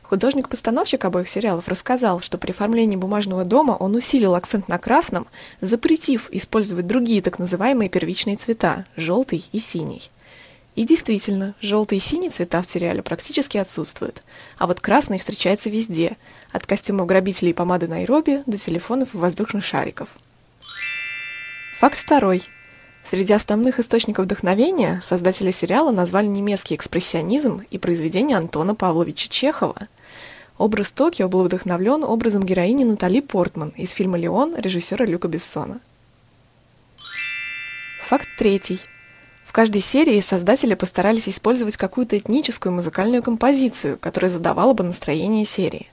Художник-постановщик 0.10 1.03
обоих 1.03 1.28
сериалов 1.28 1.68
рассказал, 1.68 2.22
что 2.22 2.38
при 2.38 2.51
оформлении 2.51 2.95
бумажного 2.95 3.43
дома 3.43 3.72
он 3.72 3.95
усилил 3.95 4.36
акцент 4.36 4.68
на 4.68 4.78
красном, 4.78 5.26
запретив 5.62 6.30
использовать 6.32 6.86
другие 6.86 7.24
так 7.24 7.39
называемые 7.39 7.89
первичные 7.89 8.36
цвета– 8.36 8.86
желтый 8.95 9.43
и 9.51 9.60
синий. 9.60 10.12
И 10.76 10.84
действительно, 10.84 11.56
желтый 11.60 11.97
и 11.97 12.01
синий 12.01 12.30
цвета 12.30 12.62
в 12.62 12.70
сериале 12.70 13.01
практически 13.01 13.58
отсутствуют, 13.58 14.22
а 14.58 14.68
вот 14.68 14.80
красный 14.80 15.18
встречается 15.18 15.70
везде– 15.70 16.18
от 16.51 16.68
костюмов 16.68 17.08
грабителей 17.08 17.51
и 17.51 17.53
помады 17.53 17.88
Найроби 17.88 18.43
до 18.45 18.58
телефонов 18.58 19.16
и 19.16 19.18
воздушных 19.18 19.66
шариков. 19.66 20.10
Факт 21.80 21.97
второй. 21.97 22.43
Среди 23.03 23.34
основных 23.34 23.80
источников 23.80 24.26
вдохновения 24.26 24.99
создатели 25.03 25.51
сериала 25.51 25.91
назвали 25.91 26.28
немецкий 26.28 26.76
экспрессионизм 26.76 27.64
и 27.70 27.78
произведение 27.78 28.38
Антона 28.38 28.74
Павловича 28.74 29.30
Чехова. 29.30 29.88
Образ 30.58 30.91
Токио 30.93 31.28
был 31.28 31.43
вдохновлен 31.43 32.03
образом 32.06 32.43
героини 32.43 32.86
Натали 32.86 33.20
Портман 33.20 33.70
из 33.76 33.91
фильма 33.91 34.18
«Леон» 34.18 34.56
режиссера 34.56 35.06
Люка 35.06 35.28
Бессона. 35.28 35.82
Факт 38.01 38.28
третий. 38.38 38.80
В 39.43 39.51
каждой 39.51 39.82
серии 39.82 40.22
создатели 40.22 40.74
постарались 40.74 41.28
использовать 41.28 41.76
какую-то 41.76 42.18
этническую 42.18 42.72
музыкальную 42.72 43.22
композицию, 43.22 43.97
которая 43.97 44.32
задавала 44.32 44.74
бы 44.74 44.86
настроение 44.86 45.45
серии. 45.45 45.88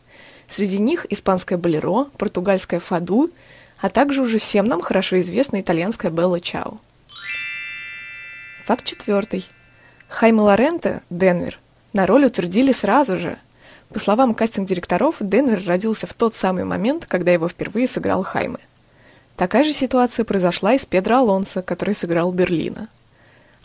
Среди 0.48 0.78
них 0.78 1.06
испанское 1.10 1.58
болеро, 1.58 2.04
португальское 2.16 2.78
фаду, 2.78 3.30
а 3.78 3.88
также 3.88 4.22
уже 4.22 4.38
всем 4.38 4.66
нам 4.68 4.80
хорошо 4.80 5.18
известная 5.20 5.62
итальянская 5.62 6.10
Белла 6.12 6.40
Чао. 6.40 6.78
Факт 8.66 8.84
четвертый. 8.84 9.48
Хайме 10.08 10.40
Лоренте, 10.40 11.02
Денвер, 11.10 11.58
на 11.92 12.06
роль 12.06 12.26
утвердили 12.26 12.70
сразу 12.70 13.18
же. 13.18 13.38
По 13.92 13.98
словам 13.98 14.34
кастинг-директоров, 14.34 15.16
Денвер 15.20 15.62
родился 15.66 16.06
в 16.06 16.14
тот 16.14 16.32
самый 16.32 16.64
момент, 16.64 17.04
когда 17.04 17.30
его 17.30 17.46
впервые 17.46 17.86
сыграл 17.86 18.22
Хайме. 18.22 18.58
Такая 19.36 19.64
же 19.64 19.72
ситуация 19.72 20.24
произошла 20.24 20.72
и 20.72 20.78
с 20.78 20.86
Педро 20.86 21.18
Алонсо, 21.18 21.60
который 21.60 21.94
сыграл 21.94 22.32
Берлина. 22.32 22.88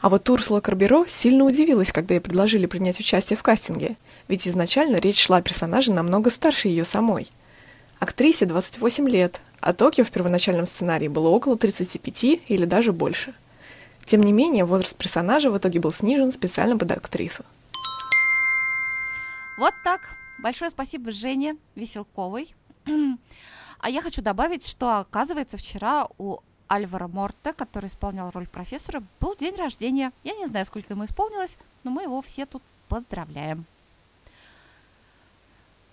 А 0.01 0.09
вот 0.09 0.29
Урсула 0.29 0.59
Карберо 0.59 1.05
сильно 1.07 1.45
удивилась, 1.45 1.93
когда 1.93 2.15
ей 2.15 2.19
предложили 2.19 2.65
принять 2.65 2.99
участие 2.99 3.37
в 3.37 3.43
кастинге, 3.43 3.95
ведь 4.27 4.47
изначально 4.47 4.97
речь 4.97 5.19
шла 5.19 5.37
о 5.37 5.41
персонаже 5.41 5.93
намного 5.93 6.29
старше 6.29 6.67
ее 6.67 6.83
самой. 6.83 7.31
Актрисе 7.99 8.45
28 8.45 9.09
лет, 9.09 9.39
а 9.61 9.73
Токио 9.73 10.03
в 10.03 10.11
первоначальном 10.11 10.65
сценарии 10.65 11.07
было 11.07 11.29
около 11.29 11.57
35 11.57 12.41
или 12.47 12.65
даже 12.65 12.91
больше. 12.91 13.33
Тем 14.05 14.21
не 14.21 14.33
менее, 14.33 14.65
возраст 14.65 14.95
персонажа 14.97 15.49
в 15.51 15.57
итоге 15.57 15.79
был 15.79 15.93
снижен 15.93 16.31
специально 16.31 16.77
под 16.77 16.91
актрису. 16.91 17.43
Вот 19.57 19.73
так. 19.83 20.16
Большое 20.39 20.69
спасибо 20.69 21.11
Жене 21.11 21.57
Веселковой. 21.75 22.53
А 23.79 23.91
я 23.91 24.01
хочу 24.01 24.23
добавить, 24.23 24.65
что, 24.65 24.97
оказывается, 24.97 25.55
вчера 25.55 26.07
у 26.17 26.39
Альвара 26.67 27.07
Морте, 27.07 27.53
который 27.53 27.89
исполнял 27.89 28.31
роль 28.31 28.47
профессора, 28.47 29.03
был 29.19 29.35
день 29.35 29.55
рождения. 29.55 30.11
Я 30.23 30.33
не 30.35 30.47
знаю, 30.47 30.65
сколько 30.65 30.93
ему 30.93 31.05
исполнилось, 31.05 31.59
но 31.83 31.91
мы 31.91 32.01
его 32.01 32.23
все 32.23 32.47
тут 32.47 32.63
поздравляем. 32.89 33.65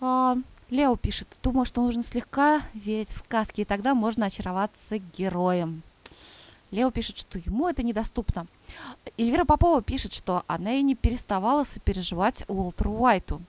А, 0.00 0.38
Лео 0.70 0.96
пишет, 0.96 1.28
думаю, 1.42 1.66
что 1.66 1.82
нужно 1.82 2.02
слегка 2.02 2.62
верить 2.72 3.10
в 3.10 3.18
сказки, 3.18 3.60
и 3.60 3.64
тогда 3.66 3.94
можно 3.94 4.26
очароваться 4.26 4.96
героем. 4.98 5.82
Лео 6.70 6.90
пишет, 6.90 7.18
что 7.18 7.38
ему 7.38 7.68
это 7.68 7.82
недоступно. 7.82 8.46
Эльвира 9.18 9.44
Попова 9.44 9.82
пишет, 9.82 10.12
что 10.12 10.42
она 10.46 10.72
и 10.72 10.82
не 10.82 10.94
переставала 10.94 11.64
сопереживать 11.64 12.44
Уолтеру 12.48 12.92
Уайту. 12.92 13.42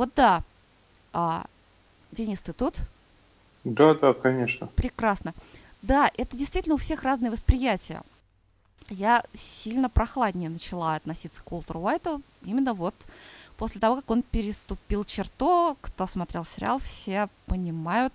Вот 0.00 0.08
да. 0.16 0.42
А, 1.12 1.44
Денис, 2.10 2.40
ты 2.40 2.54
тут? 2.54 2.76
Да, 3.64 3.92
да, 3.92 4.14
конечно. 4.14 4.66
Прекрасно. 4.68 5.34
Да, 5.82 6.10
это 6.16 6.38
действительно 6.38 6.76
у 6.76 6.78
всех 6.78 7.02
разные 7.02 7.30
восприятия. 7.30 8.00
Я 8.88 9.22
сильно 9.34 9.90
прохладнее 9.90 10.48
начала 10.48 10.94
относиться 10.94 11.42
к 11.42 11.52
Уолтеру 11.52 11.80
Уайту 11.80 12.22
именно 12.46 12.72
вот 12.72 12.94
после 13.58 13.78
того, 13.78 13.96
как 13.96 14.10
он 14.10 14.22
переступил 14.22 15.04
черту. 15.04 15.76
Кто 15.82 16.06
смотрел 16.06 16.46
сериал, 16.46 16.78
все 16.78 17.28
понимают, 17.44 18.14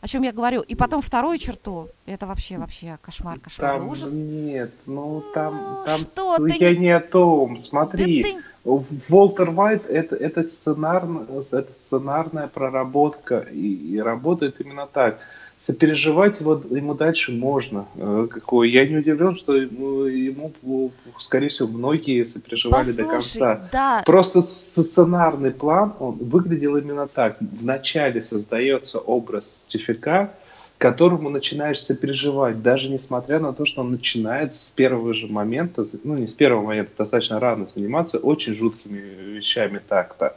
о 0.00 0.08
чем 0.08 0.22
я 0.22 0.32
говорю. 0.32 0.62
И 0.62 0.74
потом 0.74 1.02
вторую 1.02 1.36
черту. 1.36 1.90
Это 2.06 2.26
вообще, 2.26 2.56
вообще 2.56 2.98
кошмар, 3.02 3.38
кошмар, 3.38 3.80
Там 3.80 3.88
ужас. 3.90 4.10
нет, 4.12 4.72
ну 4.86 5.22
там, 5.34 5.56
Ну, 5.56 5.84
там 5.84 6.00
что 6.00 6.38
ты 6.38 6.56
я 6.56 6.70
не- 6.72 6.78
не 6.78 6.90
о 6.96 7.00
том. 7.00 7.60
Смотри, 7.60 8.22
Да 8.22 8.28
ты- 8.30 8.44
Волтер 8.66 9.50
Вайт 9.50 9.88
это, 9.88 10.16
это, 10.16 10.42
сценарно- 10.42 11.24
это 11.52 11.68
сценарная 11.78 12.48
проработка 12.48 13.38
и, 13.52 13.74
и 13.74 13.98
работает 14.00 14.60
именно 14.60 14.86
так. 14.92 15.18
Сопереживать 15.58 16.40
его, 16.40 16.60
ему 16.70 16.92
дальше 16.94 17.32
можно. 17.32 17.86
Э, 17.94 18.26
Какой. 18.30 18.68
Я 18.70 18.86
не 18.86 18.96
удивлен, 18.96 19.36
что 19.36 19.56
ему, 19.56 20.02
ему, 20.04 20.90
скорее 21.18 21.48
всего, 21.48 21.66
многие 21.68 22.26
сопереживали 22.26 22.92
до 22.92 23.04
Послушай, 23.04 23.38
конца. 23.40 23.68
да, 23.72 24.02
Просто 24.04 24.42
сценарный 24.42 25.52
план, 25.52 25.94
он 25.98 26.16
выглядел 26.16 26.76
именно 26.76 27.06
так. 27.06 27.38
Вначале 27.40 28.20
создается 28.20 28.98
образ 28.98 29.64
Тифика, 29.70 30.32
которому 30.78 31.30
начинаешь 31.30 31.80
сопереживать, 31.80 32.62
даже 32.62 32.90
несмотря 32.90 33.38
на 33.38 33.52
то, 33.52 33.64
что 33.64 33.80
он 33.80 33.92
начинает 33.92 34.54
с 34.54 34.70
первого 34.70 35.14
же 35.14 35.26
момента, 35.26 35.84
ну 36.04 36.16
не 36.16 36.26
с 36.26 36.34
первого 36.34 36.66
момента, 36.66 36.92
достаточно 36.98 37.40
рано 37.40 37.66
заниматься 37.74 38.18
очень 38.18 38.54
жуткими 38.54 38.98
вещами 38.98 39.80
так-то. 39.86 40.36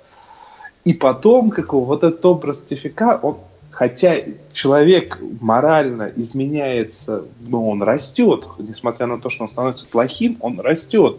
И 0.85 0.93
потом, 0.93 1.49
как 1.49 1.73
вот 1.73 2.03
этот 2.03 2.25
образ 2.25 2.63
Тифика, 2.63 3.19
он, 3.21 3.37
хотя 3.69 4.15
человек 4.53 5.19
морально 5.41 6.11
изменяется, 6.15 7.25
но 7.41 7.69
он 7.69 7.83
растет, 7.83 8.47
несмотря 8.59 9.07
на 9.07 9.19
то, 9.19 9.29
что 9.29 9.43
он 9.43 9.49
становится 9.49 9.85
плохим, 9.85 10.37
он 10.39 10.59
растет. 10.61 11.17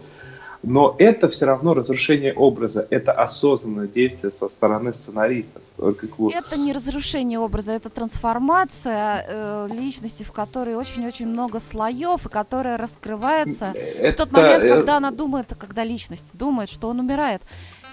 Но 0.63 0.95
это 0.99 1.27
все 1.27 1.45
равно 1.45 1.73
разрушение 1.73 2.33
образа, 2.33 2.85
это 2.91 3.11
осознанное 3.13 3.87
действие 3.87 4.31
со 4.31 4.47
стороны 4.47 4.93
сценаристов. 4.93 5.63
Э, 5.79 5.91
это 6.33 6.57
не 6.57 6.71
разрушение 6.71 7.39
образа, 7.39 7.71
это 7.71 7.89
трансформация 7.89 9.25
э, 9.27 9.67
личности, 9.71 10.21
в 10.21 10.31
которой 10.31 10.75
очень-очень 10.75 11.27
много 11.27 11.59
слоев, 11.59 12.27
и 12.27 12.29
которая 12.29 12.77
раскрывается 12.77 13.73
в 13.73 14.13
тот 14.13 14.29
Это, 14.29 14.41
момент, 14.41 14.63
э, 14.63 14.67
когда 14.67 14.97
она 14.97 15.09
думает, 15.09 15.55
когда 15.57 15.83
личность 15.83 16.29
думает, 16.33 16.69
что 16.69 16.89
он 16.89 16.99
умирает. 16.99 17.41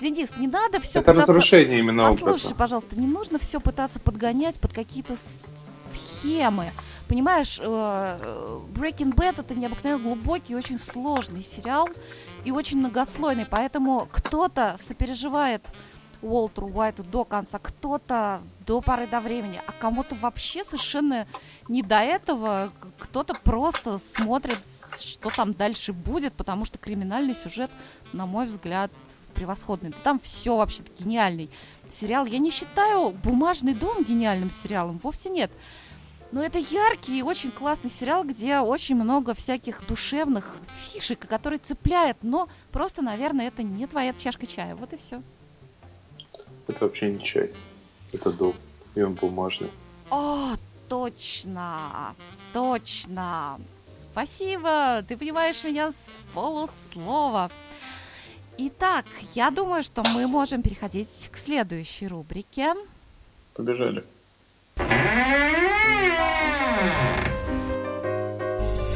Денис, 0.00 0.36
не 0.36 0.46
надо 0.46 0.78
все 0.80 1.00
это 1.00 1.12
пытаться... 1.12 1.32
разрушение 1.32 1.78
именно 1.78 2.10
Послушай, 2.10 2.28
образа. 2.28 2.54
пожалуйста, 2.54 2.96
не 2.96 3.06
нужно 3.06 3.38
все 3.38 3.60
пытаться 3.60 3.98
подгонять 3.98 4.60
под 4.60 4.74
какие-то 4.74 5.14
схемы. 5.16 6.66
Понимаешь, 7.08 7.58
э, 7.60 8.16
Breaking 8.74 9.14
Bad 9.14 9.40
это 9.40 9.54
необыкновенно 9.54 10.02
глубокий 10.02 10.54
очень 10.54 10.78
сложный 10.78 11.42
сериал 11.42 11.88
и 12.48 12.50
очень 12.50 12.78
многослойный, 12.78 13.44
поэтому 13.44 14.08
кто-то 14.10 14.76
сопереживает 14.78 15.66
Уолтеру 16.22 16.68
Уайту 16.68 17.04
до 17.04 17.24
конца, 17.24 17.58
кто-то 17.58 18.40
до 18.66 18.80
поры 18.80 19.06
до 19.06 19.20
времени, 19.20 19.60
а 19.66 19.72
кому-то 19.72 20.14
вообще 20.14 20.64
совершенно 20.64 21.28
не 21.68 21.82
до 21.82 21.96
этого, 21.96 22.72
кто-то 22.98 23.34
просто 23.34 23.98
смотрит, 23.98 24.60
что 24.98 25.28
там 25.28 25.52
дальше 25.52 25.92
будет, 25.92 26.32
потому 26.32 26.64
что 26.64 26.78
криминальный 26.78 27.34
сюжет, 27.34 27.70
на 28.14 28.24
мой 28.24 28.46
взгляд, 28.46 28.90
превосходный. 29.34 29.90
Да 29.90 29.98
там 30.02 30.18
все 30.18 30.56
вообще-то 30.56 30.90
гениальный 30.98 31.50
сериал. 31.90 32.24
Я 32.24 32.38
не 32.38 32.50
считаю 32.50 33.10
«Бумажный 33.22 33.74
дом» 33.74 34.04
гениальным 34.04 34.50
сериалом, 34.50 34.96
вовсе 35.02 35.28
нет. 35.28 35.50
Ну, 36.30 36.42
это 36.42 36.58
яркий 36.58 37.18
и 37.18 37.22
очень 37.22 37.50
классный 37.50 37.90
сериал, 37.90 38.22
где 38.22 38.58
очень 38.58 38.96
много 38.96 39.32
всяких 39.32 39.86
душевных 39.86 40.56
фишек, 40.76 41.26
которые 41.26 41.58
цепляют, 41.58 42.18
но 42.22 42.48
просто, 42.70 43.00
наверное, 43.00 43.48
это 43.48 43.62
не 43.62 43.86
твоя 43.86 44.12
чашка 44.12 44.46
чая. 44.46 44.74
Вот 44.74 44.92
и 44.92 44.98
все. 44.98 45.22
Это 46.66 46.84
вообще 46.84 47.10
не 47.10 47.24
чай. 47.24 47.50
Это 48.12 48.30
дом. 48.30 48.54
И 48.94 49.00
он 49.00 49.14
бумажный. 49.14 49.70
О, 50.10 50.56
точно, 50.88 52.14
точно. 52.52 53.58
Спасибо, 53.80 55.02
ты 55.08 55.16
понимаешь 55.16 55.64
меня 55.64 55.92
с 55.92 56.16
полуслова. 56.34 57.50
Итак, 58.58 59.06
я 59.34 59.50
думаю, 59.50 59.82
что 59.82 60.02
мы 60.14 60.26
можем 60.26 60.60
переходить 60.62 61.30
к 61.32 61.38
следующей 61.38 62.08
рубрике. 62.08 62.74
Побежали. 63.54 64.04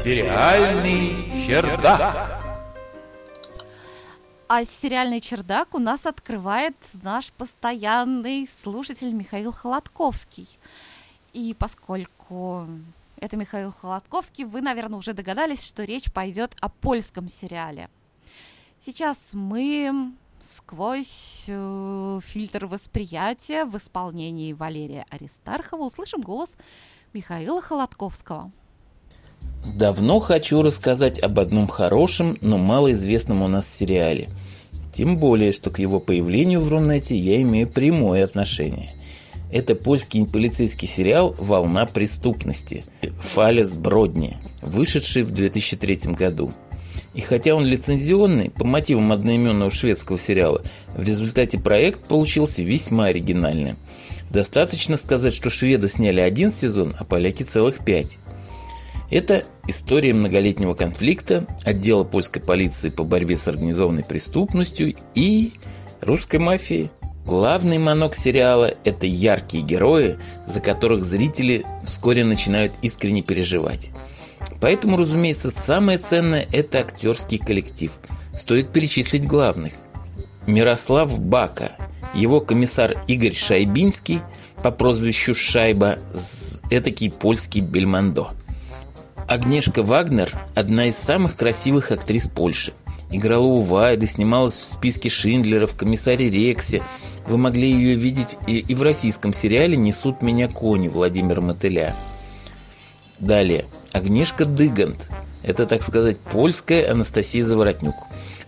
Сериальный 0.03 1.45
чердак. 1.45 2.41
А 4.49 4.65
сериальный 4.65 5.21
чердак 5.21 5.73
у 5.73 5.79
нас 5.79 6.05
открывает 6.05 6.75
наш 7.01 7.31
постоянный 7.31 8.47
слушатель 8.61 9.13
Михаил 9.13 9.51
Холодковский. 9.51 10.47
И 11.31 11.55
поскольку 11.57 12.67
это 13.17 13.37
Михаил 13.37 13.71
Холодковский, 13.71 14.43
вы, 14.43 14.61
наверное, 14.61 14.99
уже 14.99 15.13
догадались, 15.13 15.65
что 15.65 15.83
речь 15.85 16.11
пойдет 16.11 16.55
о 16.59 16.69
польском 16.69 17.29
сериале. 17.29 17.89
Сейчас 18.85 19.29
мы 19.31 20.11
сквозь 20.43 21.45
э, 21.47 22.19
фильтр 22.23 22.65
восприятия 22.65 23.65
в 23.65 23.77
исполнении 23.77 24.53
Валерия 24.53 25.05
Аристархова 25.09 25.83
услышим 25.83 26.21
голос 26.21 26.57
Михаила 27.13 27.61
Холодковского. 27.61 28.51
Давно 29.65 30.19
хочу 30.19 30.61
рассказать 30.61 31.19
об 31.19 31.39
одном 31.39 31.67
хорошем, 31.67 32.37
но 32.41 32.57
малоизвестном 32.57 33.41
у 33.41 33.47
нас 33.47 33.67
сериале. 33.67 34.29
Тем 34.91 35.17
более, 35.17 35.51
что 35.51 35.69
к 35.69 35.79
его 35.79 35.99
появлению 35.99 36.61
в 36.61 36.69
Рунете 36.69 37.17
я 37.17 37.41
имею 37.41 37.67
прямое 37.67 38.23
отношение. 38.23 38.91
Это 39.51 39.75
польский 39.75 40.25
полицейский 40.25 40.87
сериал 40.87 41.35
«Волна 41.37 41.85
преступности» 41.85 42.83
Фалес 43.21 43.75
Бродни, 43.75 44.35
вышедший 44.61 45.23
в 45.23 45.31
2003 45.31 46.13
году. 46.13 46.51
И 47.13 47.21
хотя 47.21 47.53
он 47.53 47.65
лицензионный, 47.65 48.49
по 48.49 48.65
мотивам 48.65 49.11
одноименного 49.11 49.69
шведского 49.69 50.17
сериала, 50.17 50.63
в 50.95 51.03
результате 51.03 51.59
проект 51.59 52.07
получился 52.07 52.63
весьма 52.63 53.05
оригинальным. 53.05 53.77
Достаточно 54.31 54.97
сказать, 54.97 55.33
что 55.33 55.49
шведы 55.51 55.87
сняли 55.87 56.21
один 56.21 56.51
сезон, 56.51 56.95
а 56.97 57.03
поляки 57.03 57.43
целых 57.43 57.85
пять. 57.85 58.17
Это 59.11 59.43
история 59.67 60.13
многолетнего 60.13 60.73
конфликта 60.73 61.45
отдела 61.63 62.03
польской 62.03 62.41
полиции 62.41 62.89
по 62.89 63.03
борьбе 63.03 63.37
с 63.37 63.47
организованной 63.47 64.03
преступностью 64.03 64.95
и 65.13 65.53
русской 66.01 66.37
мафией. 66.37 66.89
Главный 67.25 67.77
манок 67.77 68.15
сериала– 68.15 68.73
это 68.83 69.05
яркие 69.05 69.63
герои, 69.63 70.17
за 70.47 70.59
которых 70.61 71.05
зрители 71.05 71.63
вскоре 71.83 72.25
начинают 72.25 72.73
искренне 72.81 73.21
переживать. 73.21 73.91
Поэтому, 74.63 74.95
разумеется, 74.95 75.51
самое 75.51 75.97
ценное– 75.97 76.47
это 76.53 76.79
актерский 76.79 77.37
коллектив. 77.37 77.91
Стоит 78.33 78.71
перечислить 78.71 79.27
главных. 79.27 79.73
Мирослав 80.47 81.19
Бака, 81.19 81.73
его 82.13 82.39
комиссар 82.39 82.95
Игорь 83.07 83.33
Шайбинский 83.33 84.21
по 84.63 84.71
прозвищу 84.71 85.35
Шайба, 85.35 85.99
этакий 86.69 87.11
польский 87.11 87.59
Бельмондо– 87.59 88.29
Агнешка 89.27 89.83
Вагнер– 89.83 90.31
одна 90.55 90.87
из 90.87 90.97
самых 90.97 91.35
красивых 91.35 91.91
актрис 91.91 92.27
Польши. 92.27 92.71
Играла 93.11 93.45
у 93.45 93.57
Вайды, 93.57 94.07
снималась 94.07 94.53
в 94.53 94.63
списке 94.63 95.09
Шиндлера, 95.09 95.67
в 95.67 95.75
«Комиссаре 95.75 96.29
Рексе». 96.29 96.81
Вы 97.27 97.37
могли 97.37 97.69
ее 97.69 97.95
видеть 97.95 98.37
и, 98.47 98.59
и 98.59 98.75
в 98.75 98.81
российском 98.81 99.33
сериале 99.33 99.75
«Несут 99.75 100.21
меня 100.21 100.47
кони» 100.47 100.87
Владимира 100.87 101.41
Мотыля. 101.41 101.95
Далее. 103.19 103.65
Агнешка 103.91 104.45
Дыгант. 104.45 105.09
Это, 105.43 105.65
так 105.65 105.81
сказать, 105.81 106.17
польская 106.19 106.89
Анастасия 106.89 107.43
Заворотнюк. 107.43 107.95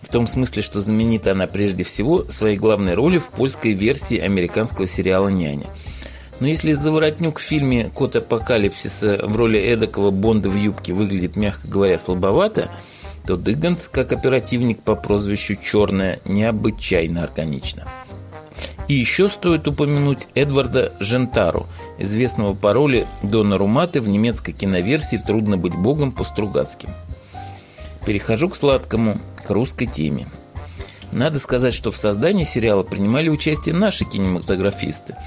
В 0.00 0.08
том 0.08 0.26
смысле, 0.26 0.62
что 0.62 0.80
знаменита 0.80 1.32
она 1.32 1.46
прежде 1.46 1.84
всего 1.84 2.24
своей 2.24 2.56
главной 2.56 2.94
ролью 2.94 3.20
в 3.20 3.28
польской 3.28 3.72
версии 3.72 4.18
американского 4.18 4.86
сериала 4.86 5.28
«Няня». 5.28 5.66
Но 6.38 6.46
если 6.46 6.74
Заворотнюк 6.74 7.38
в 7.38 7.42
фильме 7.42 7.90
«Кот 7.94 8.16
апокалипсиса» 8.16 9.20
в 9.22 9.36
роли 9.36 9.58
эдакого 9.58 10.10
Бонда 10.10 10.50
в 10.50 10.56
юбке 10.56 10.92
выглядит, 10.92 11.36
мягко 11.36 11.66
говоря, 11.66 11.96
слабовато, 11.96 12.70
то 13.26 13.36
Дыгант, 13.36 13.88
как 13.90 14.12
оперативник 14.12 14.82
по 14.82 14.94
прозвищу 14.94 15.56
«Черная», 15.56 16.20
необычайно 16.24 17.22
органично. 17.22 17.88
И 18.88 18.94
еще 18.94 19.28
стоит 19.28 19.66
упомянуть 19.66 20.28
Эдварда 20.34 20.92
Жентару, 21.00 21.66
известного 21.98 22.54
по 22.54 22.72
роли 22.72 23.06
Дона 23.22 23.58
Руматы 23.58 24.00
в 24.00 24.08
немецкой 24.08 24.52
киноверсии 24.52 25.16
«Трудно 25.16 25.56
быть 25.56 25.74
богом» 25.74 26.12
по 26.12 26.24
Стругацким. 26.24 26.90
Перехожу 28.04 28.48
к 28.48 28.56
сладкому, 28.56 29.20
к 29.44 29.50
русской 29.50 29.86
теме. 29.86 30.28
Надо 31.10 31.38
сказать, 31.38 31.74
что 31.74 31.90
в 31.90 31.96
создании 31.96 32.44
сериала 32.44 32.82
принимали 32.82 33.28
участие 33.28 33.74
наши 33.74 34.04
кинематографисты– 34.04 35.16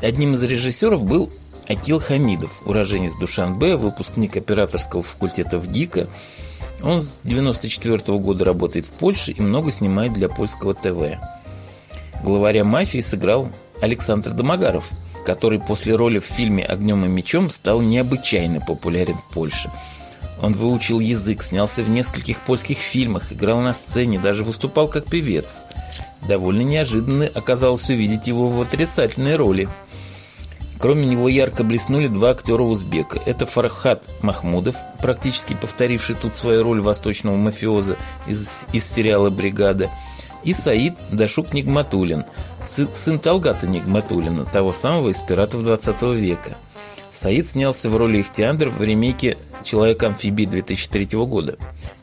Одним 0.00 0.32
из 0.32 0.42
режиссеров 0.42 1.04
был 1.04 1.30
Акил 1.66 1.98
Хамидов, 1.98 2.66
уроженец 2.66 3.14
Душанбе, 3.16 3.76
выпускник 3.76 4.34
операторского 4.38 5.02
факультета 5.02 5.58
в 5.58 5.66
ГИКа. 5.70 6.08
Он 6.82 7.02
с 7.02 7.20
94 7.22 7.96
-го 7.96 8.18
года 8.18 8.46
работает 8.46 8.86
в 8.86 8.92
Польше 8.92 9.32
и 9.32 9.42
много 9.42 9.70
снимает 9.70 10.14
для 10.14 10.30
польского 10.30 10.72
ТВ. 10.72 11.18
Главаря 12.22 12.64
мафии 12.64 13.00
сыграл 13.00 13.50
Александр 13.80 14.32
Домогаров, 14.32 14.90
который 15.24 15.60
после 15.60 15.94
роли 15.94 16.18
в 16.18 16.24
фильме 16.24 16.64
«Огнем 16.64 17.04
и 17.04 17.08
мечом» 17.08 17.50
стал 17.50 17.80
необычайно 17.80 18.60
популярен 18.60 19.14
в 19.14 19.28
Польше. 19.32 19.70
Он 20.40 20.52
выучил 20.52 21.00
язык, 21.00 21.42
снялся 21.42 21.82
в 21.82 21.90
нескольких 21.90 22.40
польских 22.40 22.78
фильмах, 22.78 23.32
играл 23.32 23.60
на 23.60 23.72
сцене, 23.72 24.18
даже 24.18 24.44
выступал 24.44 24.88
как 24.88 25.06
певец. 25.06 25.64
Довольно 26.28 26.62
неожиданно 26.62 27.26
оказалось 27.26 27.88
увидеть 27.90 28.26
его 28.28 28.48
в 28.48 28.60
отрицательной 28.60 29.36
роли. 29.36 29.68
Кроме 30.78 31.06
него 31.06 31.28
ярко 31.28 31.64
блеснули 31.64 32.06
два 32.06 32.30
актера 32.30 32.62
узбека. 32.62 33.20
Это 33.26 33.46
Фархат 33.46 34.08
Махмудов, 34.22 34.76
практически 35.02 35.54
повторивший 35.54 36.14
тут 36.14 36.36
свою 36.36 36.62
роль 36.62 36.80
восточного 36.80 37.34
мафиоза 37.34 37.96
из, 38.28 38.64
из 38.72 38.88
сериала 38.88 39.30
«Бригада», 39.30 39.90
и 40.44 40.52
Саид 40.52 40.94
Дашук 41.10 41.52
Нигматулин, 41.52 42.24
сын 42.66 43.18
Талгата 43.18 43.66
Нигматулина, 43.66 44.44
того 44.44 44.72
самого 44.72 45.10
из 45.10 45.20
«Пиратов 45.22 45.64
20 45.64 46.02
века». 46.14 46.56
Саид 47.12 47.48
снялся 47.48 47.90
в 47.90 47.96
роли 47.96 48.20
Ихтиандр 48.20 48.68
в 48.68 48.82
ремейке 48.82 49.36
«Человек-амфибий» 49.64 50.46
2003 50.46 51.18
года. 51.26 51.56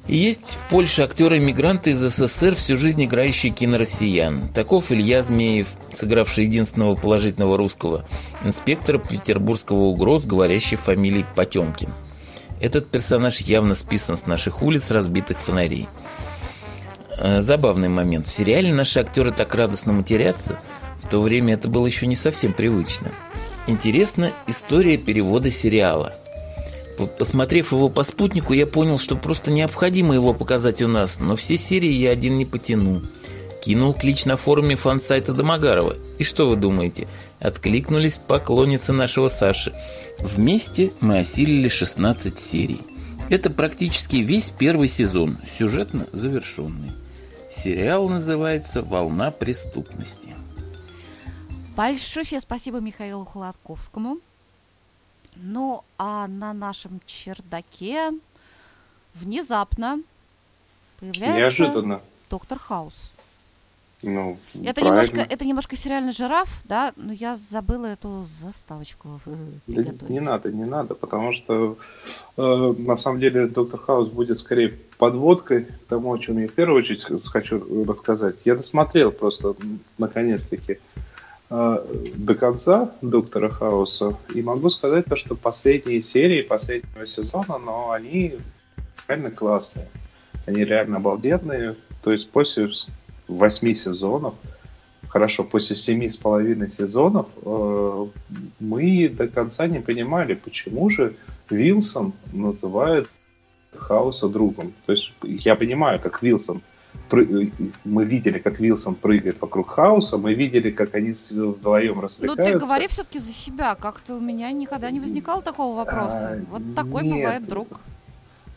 И 0.07 0.17
есть 0.17 0.57
в 0.57 0.69
Польше 0.69 1.03
актеры-мигранты 1.03 1.91
из 1.91 1.99
СССР, 1.99 2.55
всю 2.55 2.75
жизнь 2.75 3.05
играющие 3.05 3.51
кинороссиян. 3.51 4.49
Таков 4.49 4.91
Илья 4.91 5.21
Змеев, 5.21 5.69
сыгравший 5.93 6.45
единственного 6.45 6.95
положительного 6.95 7.57
русского, 7.57 8.05
инспектора 8.43 8.97
петербургского 8.97 9.83
угроз, 9.83 10.25
говорящий 10.25 10.77
фамилией 10.77 11.25
Потемкин. 11.35 11.89
Этот 12.59 12.89
персонаж 12.89 13.41
явно 13.41 13.75
списан 13.75 14.15
с 14.15 14.25
наших 14.27 14.63
улиц 14.63 14.91
разбитых 14.91 15.39
фонарей. 15.39 15.87
Э, 17.17 17.41
забавный 17.41 17.89
момент. 17.89 18.27
В 18.27 18.31
сериале 18.31 18.73
наши 18.73 18.99
актеры 18.99 19.31
так 19.31 19.53
радостно 19.55 19.93
матерятся, 19.93 20.59
в 21.01 21.09
то 21.09 21.19
время 21.19 21.53
это 21.55 21.69
было 21.69 21.85
еще 21.85 22.07
не 22.07 22.15
совсем 22.15 22.53
привычно. 22.53 23.11
Интересна 23.67 24.31
история 24.47 24.97
перевода 24.97 25.51
сериала– 25.51 26.13
Посмотрев 26.95 27.71
его 27.71 27.89
по 27.89 28.03
спутнику, 28.03 28.53
я 28.53 28.65
понял, 28.65 28.97
что 28.97 29.15
просто 29.15 29.51
необходимо 29.51 30.13
его 30.13 30.33
показать 30.33 30.81
у 30.81 30.87
нас, 30.87 31.19
но 31.19 31.35
все 31.35 31.57
серии 31.57 31.91
я 31.91 32.11
один 32.11 32.37
не 32.37 32.45
потяну. 32.45 33.01
Кинул 33.61 33.93
клич 33.93 34.25
на 34.25 34.37
форуме 34.37 34.75
фан-сайта 34.75 35.33
Домогарова. 35.33 35.95
И 36.19 36.23
что 36.23 36.47
вы 36.47 36.55
думаете? 36.55 37.07
Откликнулись 37.39 38.17
поклонницы 38.17 38.93
нашего 38.93 39.27
Саши. 39.27 39.73
Вместе 40.19 40.91
мы 41.01 41.19
осилили 41.19 41.67
16 41.67 42.37
серий. 42.37 42.79
Это 43.29 43.49
практически 43.49 44.17
весь 44.17 44.51
первый 44.51 44.87
сезон, 44.87 45.37
сюжетно 45.57 46.05
завершенный. 46.11 46.91
Сериал 47.55 48.09
называется 48.09 48.83
«Волна 48.83 49.31
преступности». 49.31 50.35
Большое 51.75 52.39
спасибо 52.39 52.79
Михаилу 52.79 53.25
Холодковскому 53.25 54.19
ну, 55.35 55.83
а 55.97 56.27
на 56.27 56.53
нашем 56.53 57.01
чердаке 57.05 58.11
внезапно 59.13 60.01
появляется 60.99 61.63
Неожиданно. 61.63 62.01
доктор 62.29 62.57
Хаус. 62.59 63.11
Ну, 64.03 64.37
Это 64.53 64.81
правильно. 64.81 64.87
немножко, 64.87 65.21
это 65.21 65.45
немножко 65.45 65.75
сериальный 65.75 66.11
жираф, 66.11 66.61
да, 66.65 66.93
но 66.95 67.11
я 67.13 67.35
забыла 67.35 67.87
эту 67.87 68.25
заставочку 68.41 69.19
э, 69.25 69.35
Да 69.67 69.73
приготовить. 69.81 70.09
не 70.09 70.19
надо, 70.19 70.51
не 70.51 70.65
надо, 70.65 70.93
потому 70.95 71.31
что 71.31 71.77
э, 72.37 72.41
на 72.87 72.97
самом 72.97 73.19
деле 73.19 73.47
Доктор 73.47 73.79
Хаус 73.79 74.09
будет 74.09 74.37
скорее 74.37 74.73
подводкой 74.97 75.65
к 75.65 75.87
тому, 75.87 76.13
о 76.13 76.19
чем 76.19 76.37
я 76.39 76.47
в 76.47 76.51
первую 76.51 76.79
очередь 76.83 77.03
хочу 77.25 77.83
рассказать. 77.85 78.35
Я 78.45 78.55
досмотрел 78.55 79.11
просто 79.11 79.55
наконец-таки 79.97 80.79
э, 81.49 81.77
до 82.15 82.35
конца 82.35 82.91
Доктора 83.01 83.49
Хауса 83.49 84.17
и 84.33 84.41
могу 84.43 84.69
сказать 84.69 85.05
то, 85.05 85.15
что 85.15 85.35
последние 85.35 86.01
серии 86.01 86.41
последнего 86.41 87.07
сезона, 87.07 87.57
но 87.57 87.91
они 87.91 88.35
реально 89.07 89.31
классные. 89.31 89.87
Они 90.45 90.63
реально 90.63 90.97
обалденные. 90.97 91.75
То 92.03 92.11
есть 92.11 92.29
после 92.29 92.69
восьми 93.27 93.75
сезонов 93.75 94.33
хорошо, 95.15 95.45
после 95.45 95.77
семи 95.77 96.09
с 96.09 96.17
половиной 96.17 96.69
сезонов 96.69 97.27
э, 97.41 98.05
мы 98.59 99.07
до 99.07 99.29
конца 99.29 99.65
не 99.65 99.79
понимали, 99.79 100.33
почему 100.33 100.89
же 100.89 101.15
Вилсон 101.49 102.11
называет 102.33 103.07
Хауса 103.77 104.27
другом. 104.27 104.73
То 104.85 104.91
есть 104.91 105.13
я 105.23 105.55
понимаю, 105.55 106.01
как 106.01 106.21
Вилсон 106.21 106.61
пры- 107.09 107.49
мы 107.85 108.03
видели, 108.03 108.39
как 108.39 108.59
Вилсон 108.59 108.95
прыгает 108.95 109.39
вокруг 109.39 109.69
Хауса, 109.69 110.17
мы 110.17 110.33
видели, 110.33 110.69
как 110.69 110.95
они 110.95 111.13
вдвоем 111.31 111.95
Ну 111.95 112.01
развлекаются. 112.01 112.59
ты 112.59 112.65
говори 112.65 112.87
все-таки 112.87 113.19
за 113.19 113.31
себя, 113.31 113.75
как-то 113.75 114.15
у 114.15 114.19
меня 114.19 114.51
никогда 114.51 114.91
не 114.91 114.99
возникало 114.99 115.41
такого 115.41 115.77
вопроса. 115.77 116.29
А, 116.33 116.45
вот 116.51 116.75
такой 116.75 117.03
нет. 117.03 117.15
бывает 117.15 117.47
друг. 117.47 117.67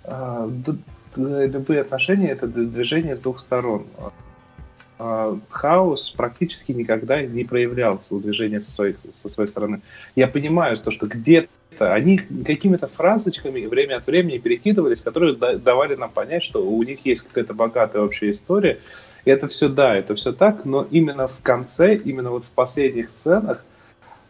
А, 0.02 0.50
любые 1.14 1.82
отношения 1.82 2.30
это 2.30 2.48
движение 2.48 3.16
с 3.16 3.20
двух 3.20 3.38
сторон. 3.38 3.86
А, 4.99 5.38
Хаос 5.51 6.11
практически 6.11 6.72
никогда 6.72 7.22
не 7.22 7.44
проявлялся 7.44 8.14
у 8.14 8.20
движения 8.20 8.61
со 8.61 8.70
своей, 8.70 8.96
со 9.12 9.28
своей 9.28 9.49
стороны. 9.49 9.80
Я 10.16 10.26
понимаю, 10.26 10.76
то, 10.76 10.90
что 10.90 11.07
где-то 11.07 11.49
они 11.94 12.18
какими-то 12.18 12.88
фразочками 12.88 13.66
время 13.66 13.99
от 13.99 14.07
времени 14.07 14.38
перекидывались, 14.38 15.03
которые 15.03 15.36
да- 15.36 15.57
давали 15.57 15.94
нам 15.94 16.11
понять, 16.11 16.42
что 16.42 16.66
у 16.68 16.82
них 16.82 17.07
есть 17.07 17.22
какая-то 17.22 17.55
богатая 17.55 18.03
общая 18.03 18.30
история. 18.30 18.80
И 19.24 19.30
это 19.30 19.46
все 19.46 19.68
да, 19.68 19.94
это 19.94 20.16
все 20.16 20.32
так, 20.32 20.64
но 20.64 20.86
именно 20.90 21.28
в 21.28 21.40
конце, 21.42 21.94
именно 21.94 22.30
вот 22.30 22.44
в 22.44 22.51
последних 22.51 23.11
сценах 23.11 23.64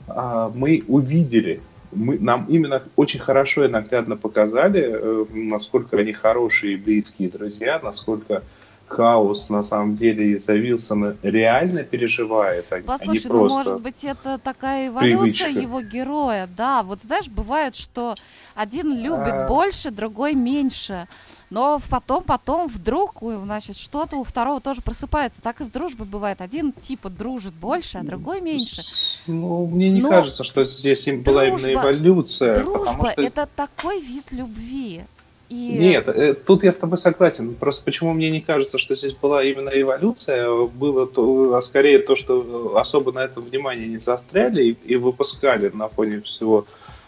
а, 0.07 0.51
мы 0.55 0.83
увидели, 0.87 1.61
мы, 1.93 2.19
нам 2.19 2.45
именно 2.49 2.83
очень 2.97 3.21
хорошо 3.21 3.65
и 3.65 3.69
наглядно 3.69 4.19
показали, 4.19 4.85
э, 4.87 5.25
насколько 5.33 5.97
они 5.97 6.13
хорошие 6.13 6.75
и 6.75 6.77
близкие 6.77 7.31
друзья, 7.31 7.81
насколько 7.83 8.43
хаос 8.89 9.51
на 9.51 9.63
самом 9.63 9.97
деле 9.97 10.33
из-за 10.33 10.55
Вилсона 10.55 11.17
реально 11.23 11.83
переживает, 11.85 12.67
а, 12.71 12.77
а 12.77 12.79
не 12.81 12.85
Послушай, 12.85 13.27
ну 13.27 13.39
просто... 13.39 13.57
может 13.59 13.81
быть 13.83 14.05
это 14.05 14.39
такая 14.39 14.89
эволюция 14.89 15.47
привычка. 15.47 15.61
его 15.63 15.81
героя, 15.81 16.49
да. 16.57 16.83
Вот 16.83 17.01
знаешь, 17.01 17.29
бывает, 17.29 17.75
что 17.77 18.15
один 18.55 18.95
любит 18.97 19.33
А. 19.33 19.47
больше, 19.49 19.91
другой 19.91 20.35
меньше. 20.35 21.07
Но 21.51 21.81
потом, 21.89 22.25
потом 22.25 22.69
вдруг, 22.69 23.23
значит, 23.23 23.77
что-то 23.77 24.17
у 24.17 24.25
второго 24.25 24.61
тоже 24.61 24.83
просыпается. 24.83 25.41
Так 25.41 25.63
и 25.63 25.65
с 25.65 25.71
дружбой 25.71 26.07
бывает. 26.07 26.43
Один 26.43 26.73
типа 26.73 27.09
дружит 27.09 27.55
больше, 27.55 27.97
а 27.99 28.03
другой 28.03 28.43
меньше. 28.43 28.83
Ну, 29.27 29.67
мне 29.67 29.89
не 29.89 30.03
Но 30.03 30.11
кажется, 30.11 30.45
что 30.45 30.65
здесь 30.65 31.07
им 31.09 31.23
была 31.23 31.47
именно 31.47 31.59
дружба- 31.59 31.73
эволюция, 31.73 32.55
потому 32.57 32.85
Дружба 32.85 33.11
что... 33.13 33.23
это 33.23 33.49
такой 33.57 34.01
вид 34.03 34.31
любви. 34.31 35.05
И 35.49 35.79
Нет, 35.79 36.09
э, 36.09 36.35
тут 36.35 36.63
я 36.63 36.73
с 36.73 36.79
тобой 36.79 36.99
согласен. 36.99 37.55
Просто 37.55 37.85
почему 37.85 38.13
мне 38.13 38.31
не 38.31 38.41
кажется, 38.41 38.77
что 38.77 38.95
здесь 38.95 39.15
была 39.15 39.43
именно 39.43 39.71
эволюция, 39.71 40.51
было 40.51 41.07
то, 41.07 41.55
а 41.55 41.63
скорее 41.63 42.01
то, 42.01 42.17
что 42.17 42.77
особо 42.77 43.13
на 43.13 43.25
этом 43.25 43.45
внимание 43.45 43.89
не 43.89 43.97
заостряли 43.97 44.63
и, 44.65 44.77
и 44.85 44.97
выпускали 44.97 45.71
на 45.71 45.89
фоне 45.89 46.21
всего 46.21 46.67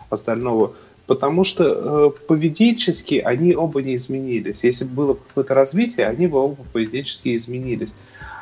остального. 0.09 0.75
Потому 1.07 1.45
что 1.45 1.65
э, 1.65 2.11
поведенчески 2.29 3.17
они 3.17 3.55
оба 3.55 3.83
не 3.83 3.97
изменились. 3.97 4.65
Если 4.65 4.85
бы 4.85 4.95
было 4.95 5.15
какое-то 5.15 5.55
развитие, 5.55 6.07
они 6.07 6.27
бы 6.27 6.39
оба 6.39 6.57
поведенчески 6.73 7.37
изменились. 7.37 7.93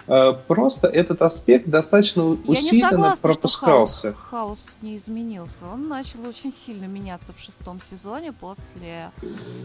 Э, 0.08 0.32
просто 0.46 0.88
этот 0.88 1.20
аспект 1.22 1.66
достаточно 1.68 2.22
я 2.22 2.26
не 2.26 2.56
усиленно 2.56 2.90
согласна, 2.90 3.22
пропускался. 3.22 3.98
что 4.12 4.18
хаос, 4.18 4.58
хаос 4.58 4.76
не 4.80 4.96
изменился. 4.96 5.66
Он 5.70 5.86
начал 5.88 6.26
очень 6.26 6.52
сильно 6.52 6.86
меняться 6.86 7.32
в 7.36 7.40
шестом 7.40 7.80
сезоне 7.90 8.32
после... 8.32 9.10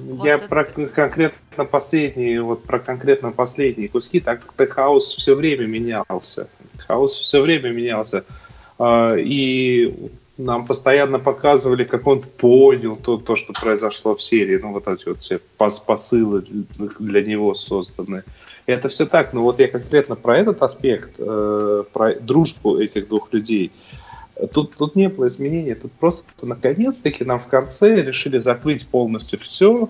Вот 0.05 0.25
Я 0.25 0.35
это- 0.35 0.47
про 0.49 0.65
конкретно 0.65 1.63
последние, 1.65 2.41
вот 2.41 2.63
про 2.63 2.79
конкретно 2.79 3.31
последние 3.31 3.87
куски, 3.87 4.19
так 4.19 4.41
как 4.55 4.69
хаос 4.69 5.15
все 5.15 5.33
время 5.35 5.65
менялся. 5.65 6.49
Хаос 6.87 7.13
все 7.13 7.41
время 7.41 7.69
менялся. 7.69 8.25
А, 8.77 9.15
И 9.15 9.93
нам 10.37 10.65
постоянно 10.65 11.19
показывали, 11.19 11.83
как 11.85 12.05
он 12.07 12.21
понял 12.21 12.95
то, 12.97 13.17
то, 13.17 13.35
что 13.35 13.53
произошло 13.53 14.15
в 14.15 14.21
серии. 14.21 14.57
Ну, 14.57 14.73
вот 14.73 14.87
эти 14.87 15.07
вот 15.07 15.21
все 15.21 15.39
пос- 15.57 15.85
посылы 15.85 16.43
для 16.99 17.21
него 17.23 17.53
созданы. 17.55 18.23
Это 18.65 18.87
все 18.87 19.05
так, 19.05 19.33
но 19.33 19.43
вот 19.43 19.59
я 19.59 19.67
конкретно 19.67 20.15
про 20.15 20.37
этот 20.37 20.61
аспект, 20.61 21.15
э, 21.17 21.83
про 21.91 22.15
дружбу 22.15 22.77
этих 22.77 23.09
двух 23.09 23.33
людей. 23.33 23.71
Тут, 24.51 24.75
тут 24.75 24.95
не 24.95 25.09
было 25.09 25.27
изменений, 25.27 25.75
тут 25.75 25.91
просто 25.91 26.25
наконец-таки 26.43 27.23
нам 27.23 27.39
в 27.39 27.47
конце 27.47 28.01
решили 28.01 28.39
закрыть 28.39 28.87
полностью 28.87 29.37
все, 29.37 29.89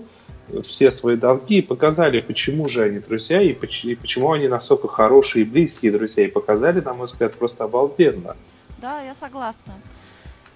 все 0.62 0.90
свои 0.90 1.16
долги 1.16 1.58
и 1.58 1.62
показали, 1.62 2.20
почему 2.20 2.68
же 2.68 2.82
они 2.82 2.98
друзья 2.98 3.40
и, 3.40 3.52
поч- 3.52 3.84
и 3.84 3.94
почему 3.94 4.32
они 4.32 4.48
настолько 4.48 4.88
хорошие 4.88 5.44
и 5.44 5.48
близкие 5.48 5.92
друзья. 5.92 6.24
И 6.24 6.30
показали, 6.30 6.80
на 6.80 6.94
мой 6.94 7.06
взгляд, 7.06 7.34
просто 7.34 7.64
обалденно. 7.64 8.36
Да, 8.80 9.00
я 9.00 9.14
согласна. 9.14 9.74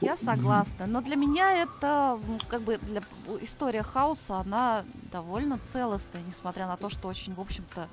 Я 0.01 0.17
согласна. 0.17 0.87
Но 0.87 1.01
для 1.01 1.17
меня 1.17 1.63
это, 1.63 2.21
как 2.51 2.63
бы, 2.63 2.79
для 2.83 3.03
история 3.41 3.83
хаоса, 3.83 4.37
она 4.37 4.85
довольно 5.11 5.59
целостная, 5.59 6.23
несмотря 6.27 6.67
на 6.67 6.77
то, 6.77 6.91
что 6.91 7.09
очень, 7.09 7.35
в 7.35 7.41
общем-то, 7.41 7.89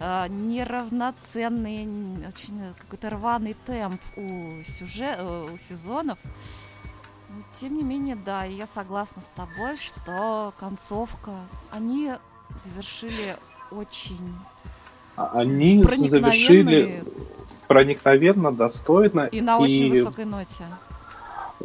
э, 0.00 0.26
неравноценный, 0.28 2.26
очень 2.26 2.74
какой-то 2.80 3.10
рваный 3.10 3.54
темп 3.66 4.00
у 4.16 4.62
сюжет, 4.64 5.20
у 5.20 5.56
сезонов. 5.58 6.18
Но, 7.28 7.44
тем 7.60 7.76
не 7.76 7.82
менее, 7.82 8.16
да, 8.16 8.44
я 8.44 8.66
согласна 8.66 9.22
с 9.22 9.30
тобой, 9.36 9.76
что 9.76 10.52
концовка, 10.58 11.30
они 11.70 12.12
завершили 12.64 13.36
очень 13.70 14.34
А 15.16 15.30
Они 15.34 15.82
завершили 15.84 17.04
проникновенно, 17.68 18.50
достойно 18.50 19.28
и 19.30 19.40
на 19.40 19.58
очень 19.58 19.90
высокой 19.90 20.24
ноте. 20.24 20.64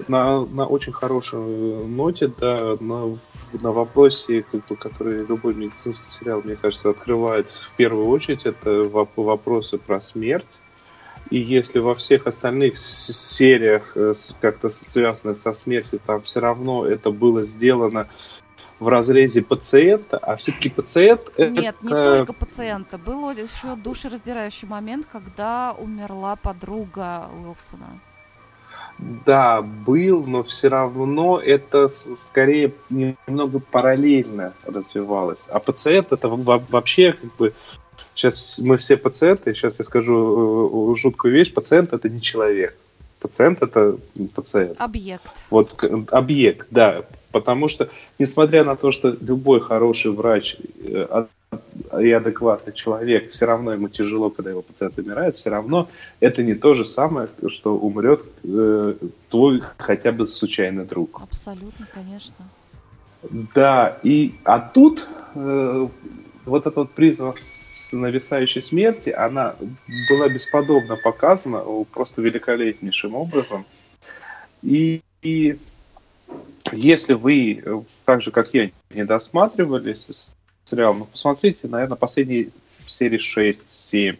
на, 0.08 0.46
на 0.46 0.68
очень 0.68 0.94
хорошей 0.94 1.40
ноте, 1.40 2.28
да, 2.28 2.78
на, 2.80 3.18
на 3.62 3.72
вопросе, 3.72 4.46
который 4.80 5.26
любой 5.26 5.54
медицинский 5.54 6.10
сериал, 6.10 6.42
мне 6.44 6.56
кажется, 6.56 6.90
открывает 6.90 7.50
в 7.50 7.72
первую 7.74 8.08
очередь, 8.08 8.46
это 8.46 8.70
воп- 8.70 9.10
вопросы 9.16 9.78
про 9.78 10.00
смерть. 10.00 10.60
И 11.30 11.40
если 11.40 11.80
во 11.80 11.96
всех 11.96 12.28
остальных 12.28 12.78
сериях, 12.78 13.94
э, 13.96 14.14
как-то 14.40 14.70
связанных 14.70 15.38
со 15.38 15.54
смертью, 15.54 16.00
там 16.06 16.22
все 16.22 16.40
равно 16.40 16.86
это 16.86 17.10
было 17.10 17.46
сделано 17.46 18.08
в 18.80 18.88
разрезе 18.88 19.42
пациента, 19.42 20.18
а 20.18 20.36
все-таки 20.36 20.70
пациент 20.70 21.22
Нет, 21.38 21.76
не 21.82 21.92
это... 21.92 22.18
только 22.18 22.34
пациента. 22.34 22.98
Был 22.98 23.32
еще 23.32 23.76
душераздирающий 23.76 24.68
момент, 24.68 25.08
когда 25.12 25.74
умерла 25.74 26.36
подруга 26.36 27.30
Уилсона. 27.42 28.00
Да, 28.98 29.62
был, 29.62 30.24
но 30.26 30.44
все 30.44 30.70
равно 30.70 31.40
это 31.40 31.90
скорее 31.90 32.72
немного 32.90 33.60
параллельно 33.60 34.54
развивалось. 34.66 35.48
А 35.50 35.60
пациент 35.60 36.14
это 36.14 36.30
во- 36.30 36.64
вообще 36.70 37.12
как 37.12 37.36
бы 37.36 37.54
сейчас 38.14 38.60
мы 38.60 38.78
все 38.78 38.96
пациенты. 38.96 39.54
Сейчас 39.54 39.80
я 39.80 39.86
скажу 39.86 40.94
э, 40.94 40.98
жуткую 40.98 41.34
вещь: 41.34 41.54
пациент 41.54 41.92
это 41.92 42.08
не 42.08 42.22
человек. 42.22 42.76
Пациент 43.20 43.62
это 43.62 43.98
пациент. 44.34 44.80
Объект. 44.80 45.30
Вот 45.50 45.84
объект, 46.12 46.68
да. 46.72 47.04
Потому 47.32 47.68
что, 47.68 47.90
несмотря 48.18 48.64
на 48.64 48.78
то, 48.78 48.92
что 48.92 49.10
любой 49.10 49.60
хороший 49.60 50.12
врач 50.12 50.56
э, 50.84 51.26
и 52.00 52.12
адекватный 52.12 52.74
человек, 52.74 53.32
все 53.32 53.46
равно 53.46 53.74
ему 53.74 53.90
тяжело, 53.90 54.30
когда 54.30 54.52
его 54.52 54.62
пациент 54.62 54.98
умирает, 54.98 55.36
все 55.36 55.50
равно 55.50 55.88
это 56.20 56.44
не 56.44 56.56
то 56.56 56.74
же 56.74 56.86
самое, 56.86 57.28
что 57.48 57.78
умрет 57.78 58.24
э, 58.44 58.96
твой 59.30 59.62
хотя 59.78 60.12
бы 60.12 60.28
случайный 60.28 60.86
друг. 60.86 61.22
Абсолютно, 61.22 61.88
конечно. 61.94 62.46
Да, 63.56 63.98
и 64.04 64.36
а 64.44 64.60
тут 64.60 65.08
э, 65.34 65.88
вот 66.46 66.68
эта 66.68 66.80
вот 66.80 66.92
призма 66.92 67.34
с 67.34 67.92
нависающей 67.92 68.62
смерти, 68.62 69.10
она 69.10 69.56
была 70.10 70.30
бесподобно 70.30 70.96
показана 70.96 71.64
просто 71.92 72.22
великолепнейшим 72.22 73.16
образом. 73.16 73.66
И, 74.62 75.02
и 75.22 75.58
если 76.72 77.14
вы, 77.14 77.62
э, 77.64 77.82
так 78.06 78.22
же 78.22 78.32
как 78.32 78.54
я, 78.54 78.72
не 78.90 79.06
досматривали 79.06 79.94
с- 79.94 80.32
сериал, 80.66 80.96
ну 80.96 81.06
посмотрите, 81.06 81.68
наверное, 81.68 81.96
последние 81.96 82.50
серии 82.88 83.20
6-7. 83.20 84.18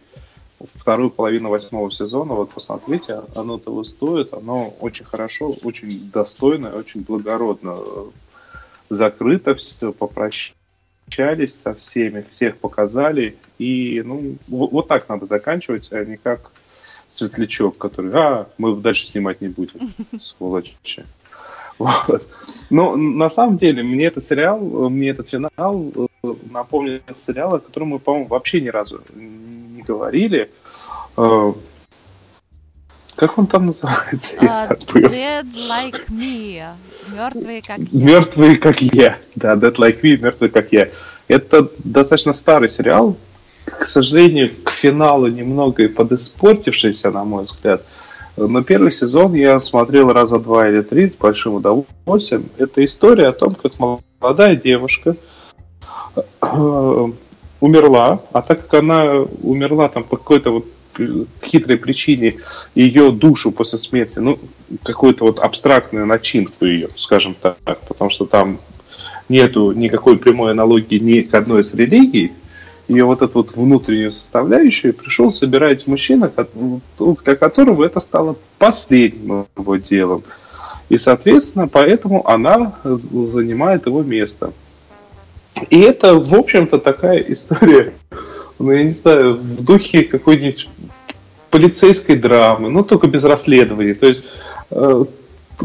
вторую 0.74 1.10
половину 1.10 1.50
восьмого 1.50 1.90
сезона, 1.90 2.34
вот 2.34 2.50
посмотрите, 2.50 3.22
оно 3.34 3.58
того 3.58 3.84
стоит, 3.84 4.32
оно 4.32 4.68
очень 4.80 5.04
хорошо, 5.04 5.54
очень 5.62 6.10
достойно, 6.10 6.74
очень 6.74 7.02
благородно 7.02 7.76
э, 7.78 8.04
закрыто 8.88 9.54
все, 9.54 9.92
попрощались 9.92 10.54
со 11.54 11.74
всеми, 11.74 12.22
всех 12.22 12.56
показали, 12.58 13.36
и 13.58 14.02
ну 14.04 14.36
вот, 14.48 14.72
вот 14.72 14.88
так 14.88 15.08
надо 15.08 15.26
заканчивать, 15.26 15.92
а 15.92 16.04
не 16.04 16.16
как 16.16 16.52
светлячок, 17.10 17.76
который, 17.76 18.12
а, 18.14 18.48
мы 18.56 18.76
дальше 18.76 19.08
снимать 19.08 19.40
не 19.40 19.48
будем, 19.48 19.92
сволочи. 20.20 21.04
Вот. 21.78 22.26
Но 22.70 22.96
на 22.96 23.28
самом 23.28 23.58
деле 23.58 23.82
мне 23.82 24.06
этот 24.06 24.24
сериал, 24.24 24.58
мне 24.88 25.10
этот 25.10 25.28
финал 25.28 26.05
напомнил 26.50 27.00
сериал, 27.16 27.54
о 27.54 27.60
котором 27.60 27.88
мы, 27.88 27.98
по-моему, 27.98 28.28
вообще 28.28 28.60
ни 28.60 28.68
разу 28.68 29.00
не 29.14 29.82
говорили. 29.82 30.50
Э, 31.16 31.52
Как 33.16 33.38
он 33.38 33.46
там 33.46 33.66
называется? 33.66 34.36
Я 34.40 34.52
А, 34.52 34.66
забыл. 34.66 35.10
Dead 35.10 35.46
Like 35.68 36.08
Me. 36.10 36.62
Мертвые 37.08 37.62
как 37.62 37.78
я. 37.78 37.86
Мертвые 37.92 38.56
как 38.56 38.80
я. 38.82 39.18
Да, 39.34 39.54
Dead 39.54 39.74
Like 39.76 40.00
Me, 40.02 40.16
Мертвые 40.20 40.50
как 40.50 40.72
я. 40.72 40.88
Это 41.28 41.70
достаточно 41.78 42.32
старый 42.32 42.68
сериал. 42.68 43.16
К 43.64 43.86
сожалению, 43.86 44.50
к 44.64 44.70
финалу 44.70 45.26
немного 45.26 45.82
и 45.82 45.88
подиспортившийся, 45.88 47.10
на 47.10 47.24
мой 47.24 47.44
взгляд. 47.44 47.82
Но 48.36 48.62
первый 48.62 48.92
сезон 48.92 49.32
я 49.34 49.58
смотрел 49.60 50.12
раза 50.12 50.38
два 50.38 50.68
или 50.68 50.82
три 50.82 51.08
с 51.08 51.16
большим 51.16 51.54
удовольствием. 51.54 52.50
Это 52.58 52.84
история 52.84 53.28
о 53.28 53.32
том, 53.32 53.54
как 53.54 53.72
молодая 54.20 54.56
девушка 54.56 55.16
умерла, 57.60 58.20
а 58.32 58.42
так 58.42 58.62
как 58.62 58.80
она 58.80 59.24
умерла 59.42 59.88
там 59.88 60.04
по 60.04 60.16
какой-то 60.16 60.50
вот 60.50 60.66
э, 60.98 61.24
хитрой 61.42 61.76
причине 61.76 62.36
ее 62.74 63.10
душу 63.10 63.50
после 63.50 63.78
смерти, 63.78 64.18
ну, 64.18 64.38
какую-то 64.82 65.24
вот 65.24 65.40
абстрактную 65.40 66.06
начинку 66.06 66.64
ее, 66.64 66.88
скажем 66.96 67.34
так, 67.40 67.58
потому 67.88 68.10
что 68.10 68.26
там 68.26 68.58
нету 69.28 69.72
никакой 69.72 70.16
прямой 70.16 70.52
аналогии 70.52 70.98
ни 70.98 71.22
к 71.22 71.34
одной 71.34 71.62
из 71.62 71.74
религий, 71.74 72.32
ее 72.88 73.04
вот 73.04 73.22
эту 73.22 73.38
вот 73.38 73.56
внутреннюю 73.56 74.12
составляющую 74.12 74.94
пришел 74.94 75.32
собирать 75.32 75.86
мужчина, 75.86 76.30
ну, 76.54 76.80
для 77.24 77.34
которого 77.34 77.84
это 77.84 77.98
стало 78.00 78.36
последним 78.58 79.46
его 79.56 79.76
делом. 79.76 80.22
И, 80.88 80.98
соответственно, 80.98 81.66
поэтому 81.66 82.28
она 82.28 82.76
занимает 82.84 83.86
его 83.86 84.04
место. 84.04 84.52
И 85.70 85.80
это, 85.80 86.14
в 86.14 86.34
общем-то, 86.34 86.78
такая 86.78 87.18
история, 87.18 87.92
ну, 88.58 88.72
я 88.72 88.84
не 88.84 88.92
знаю, 88.92 89.34
в 89.34 89.64
духе 89.64 90.04
какой-нибудь 90.04 90.68
полицейской 91.50 92.16
драмы, 92.16 92.70
но 92.70 92.82
только 92.82 93.06
без 93.06 93.24
расследований. 93.24 93.94
То 93.94 94.06
есть, 94.06 94.24
э, 94.70 95.04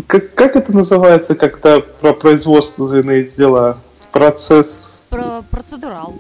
как, 0.07 0.33
как 0.33 0.55
это 0.55 0.73
называется, 0.73 1.35
когда 1.35 1.79
про 1.79 2.13
производственные 2.13 3.31
дела? 3.37 3.77
Процесс 4.11 5.05
Про 5.09 5.43
процедурал. 5.49 6.13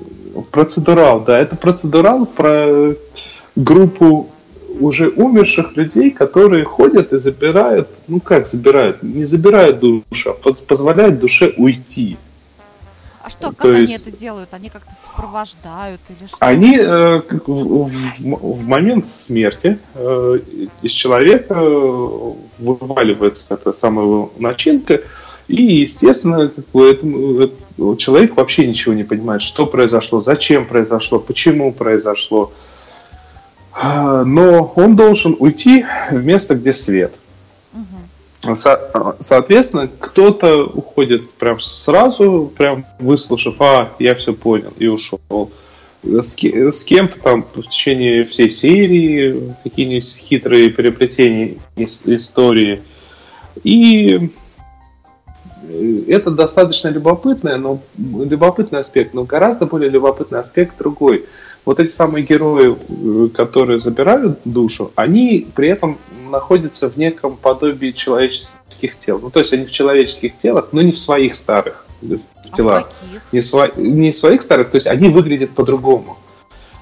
Процедурал, 0.51 1.19
да. 1.21 1.39
Это 1.39 1.55
процедурал 1.55 2.25
про 2.25 2.95
группу 3.55 4.29
уже 4.79 5.09
умерших 5.09 5.75
людей, 5.75 6.11
которые 6.11 6.63
ходят 6.63 7.11
и 7.13 7.17
забирают, 7.17 7.89
ну 8.07 8.19
как 8.19 8.47
забирают, 8.47 9.03
не 9.03 9.25
забирают 9.25 9.79
душу, 9.79 10.31
а 10.31 10.33
поз- 10.33 10.59
позволяют 10.59 11.19
душе 11.19 11.53
уйти. 11.57 12.17
А 13.23 13.29
что, 13.29 13.49
как 13.49 13.57
То 13.57 13.69
они 13.69 13.81
есть- 13.81 14.07
это 14.07 14.17
делают? 14.17 14.49
Они 14.53 14.69
как-то 14.69 14.91
сопровождают 15.05 16.01
или 16.09 16.27
что? 16.27 16.37
Они 16.39 16.77
э, 16.77 17.19
в, 17.19 17.89
в- 17.89 18.55
в 18.57 18.63
момент 18.67 19.11
смерти 19.11 19.77
э, 19.93 20.39
из 20.81 20.91
человека 20.91 21.53
э, 21.55 22.33
вываливается 22.59 23.53
эта 23.53 23.73
самая 23.73 24.29
начинка, 24.37 25.01
и, 25.47 25.61
естественно, 25.81 26.47
как 26.47 26.65
бы 26.71 26.89
этому- 26.89 27.43
э, 27.43 27.97
человек 27.97 28.35
вообще 28.37 28.65
ничего 28.65 28.93
не 28.93 29.03
понимает, 29.03 29.41
что 29.43 29.65
произошло, 29.65 30.21
зачем 30.21 30.65
произошло, 30.65 31.19
почему 31.19 31.71
произошло. 31.73 32.51
А, 33.73 34.23
Но 34.25 34.73
он 34.75 34.95
должен 34.95 35.35
уйти 35.39 35.85
в 36.11 36.23
место, 36.25 36.55
где 36.55 36.73
свет. 36.73 37.13
Со- 38.41 39.15
соответственно, 39.19 39.87
кто-то 39.99 40.65
уходит 40.65 41.29
прям 41.31 41.59
сразу, 41.61 42.51
прям 42.57 42.85
выслушав, 42.99 43.55
а, 43.59 43.91
я 43.99 44.15
все 44.15 44.33
понял, 44.33 44.73
и 44.79 44.87
ушел. 44.87 45.51
С, 46.03 46.33
ке- 46.33 46.73
с 46.73 46.83
кем-то 46.83 47.19
там 47.19 47.45
в 47.53 47.61
течение 47.61 48.23
всей 48.23 48.49
серии 48.49 49.53
какие-нибудь 49.63 50.15
хитрые 50.17 50.71
переплетения 50.71 51.57
ис- 51.75 52.01
истории. 52.05 52.81
И 53.63 54.31
э, 55.69 56.03
это 56.07 56.31
достаточно 56.31 56.87
любопытный, 56.87 57.59
но 57.59 57.79
любопытный 57.95 58.79
аспект, 58.79 59.13
но 59.13 59.25
гораздо 59.25 59.67
более 59.67 59.91
любопытный 59.91 60.39
аспект 60.39 60.75
другой. 60.79 61.25
Вот 61.63 61.79
эти 61.79 61.91
самые 61.91 62.25
герои, 62.25 62.75
э, 62.75 63.27
которые 63.29 63.79
забирают 63.79 64.39
душу, 64.45 64.91
они 64.95 65.47
при 65.53 65.69
этом 65.69 65.99
находятся 66.31 66.89
в 66.89 66.97
неком 66.97 67.37
подобии 67.37 67.91
человеческих 67.91 68.97
тел. 68.99 69.19
Ну, 69.21 69.29
то 69.29 69.39
есть 69.39 69.53
они 69.53 69.65
в 69.65 69.71
человеческих 69.71 70.37
телах, 70.37 70.69
но 70.71 70.81
не 70.81 70.91
в 70.91 70.97
своих 70.97 71.35
старых 71.35 71.85
э, 72.01 72.15
А 72.15 72.47
в 72.47 72.55
телах. 72.55 72.87
каких? 72.87 73.21
Не, 73.31 73.39
сва- 73.39 73.79
не 73.79 74.13
своих 74.13 74.41
старых, 74.41 74.71
то 74.71 74.77
есть 74.77 74.87
они 74.87 75.09
выглядят 75.09 75.51
по-другому. 75.51 76.17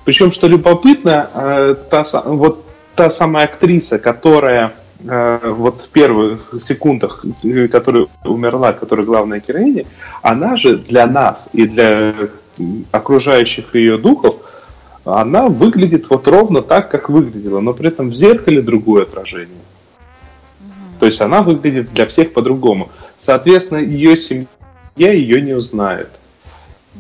Причем, 0.06 0.32
что 0.32 0.48
любопытно, 0.48 1.30
э, 1.34 1.76
та, 1.90 2.04
вот 2.26 2.64
та 2.96 3.10
самая 3.10 3.46
актриса, 3.46 4.00
которая 4.00 4.74
вот 5.02 5.80
в 5.80 5.90
первых 5.92 6.56
секундах, 6.60 7.24
которая 7.72 8.08
умерла, 8.26 8.74
которая 8.74 9.06
главная 9.06 9.40
героиня, 9.40 9.86
она 10.22 10.58
же 10.58 10.76
для 10.76 11.08
нас 11.08 11.48
и 11.54 11.66
для 11.66 12.14
окружающих 12.92 13.74
ее 13.76 13.98
духов, 13.98 14.36
она 15.18 15.48
выглядит 15.48 16.10
вот 16.10 16.28
ровно 16.28 16.62
так, 16.62 16.90
как 16.92 17.10
выглядела, 17.10 17.60
но 17.60 17.74
при 17.74 17.88
этом 17.90 18.10
в 18.10 18.14
зеркале 18.14 18.62
другое 18.62 19.04
отражение. 19.04 19.58
То 21.00 21.06
есть 21.06 21.22
она 21.22 21.42
выглядит 21.42 21.94
для 21.94 22.06
всех 22.06 22.34
по-другому. 22.34 22.90
Соответственно, 23.18 23.80
ее 23.80 24.18
семья 24.18 24.48
ее 24.96 25.42
не 25.42 25.54
узнает. 25.54 26.10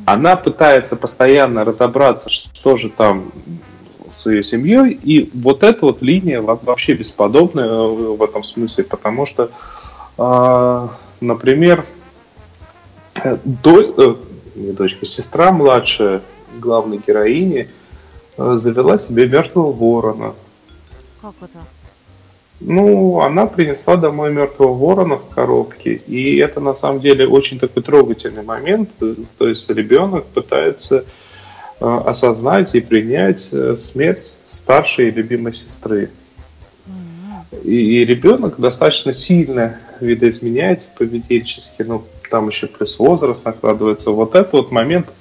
Она 0.05 0.35
пытается 0.35 0.95
постоянно 0.95 1.65
разобраться, 1.65 2.29
что 2.29 2.77
же 2.77 2.89
там 2.89 3.31
с 4.11 4.25
ее 4.29 4.43
семьей, 4.43 4.91
и 4.91 5.29
вот 5.33 5.63
эта 5.63 5.85
вот 5.85 6.01
линия 6.01 6.41
во- 6.41 6.55
вообще 6.55 6.93
бесподобная 6.93 7.67
э, 7.67 8.15
в 8.15 8.23
этом 8.23 8.43
смысле, 8.43 8.85
потому 8.85 9.25
что, 9.25 9.51
а, 10.17 10.89
например, 11.21 11.85
э, 13.23 13.37
до- 13.43 13.81
э, 13.81 14.15
не 14.55 14.71
дочка, 14.71 15.05
сестра 15.05 15.51
младшая 15.51 16.21
главной 16.59 16.99
героини 17.05 17.69
завела 18.39 18.97
себе 18.97 19.27
мертвого 19.27 19.71
ворона. 19.71 20.33
Как 21.21 21.33
это? 21.41 21.59
Ну, 22.61 23.21
она 23.21 23.45
принесла 23.45 23.95
домой 23.95 24.33
мертвого 24.33 24.73
ворона 24.73 25.15
в 25.15 25.29
коробке, 25.29 25.93
и 25.93 26.37
это 26.37 26.59
на 26.59 26.73
самом 26.73 26.99
деле 26.99 27.25
очень 27.25 27.57
такой 27.57 27.83
трогательный 27.83 28.43
момент. 28.43 28.89
То 29.37 29.47
есть 29.47 29.69
ребенок 29.69 30.25
пытается 30.25 31.05
э, 31.79 32.01
осознать 32.05 32.75
и 32.75 32.81
принять 32.81 33.49
э, 33.53 33.77
смерть 33.77 34.25
старшей 34.45 35.07
и 35.07 35.11
любимой 35.11 35.53
сестры. 35.53 36.09
И, 37.63 38.01
и 38.01 38.05
ребенок 38.05 38.59
достаточно 38.59 39.13
сильно 39.13 39.79
видоизменяется 40.01 40.91
поведенчески, 40.97 41.83
ну, 41.83 42.03
там 42.29 42.49
еще 42.49 42.67
плюс 42.67 42.99
возраст 42.99 43.45
накладывается. 43.45 44.11
Вот 44.11 44.35
этот 44.35 44.53
вот 44.53 44.71
момент 44.71 45.13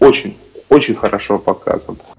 очень, 0.00 0.36
очень 0.68 0.94
хорошо 0.94 1.38
показан. 1.38 1.96
А 2.10 2.13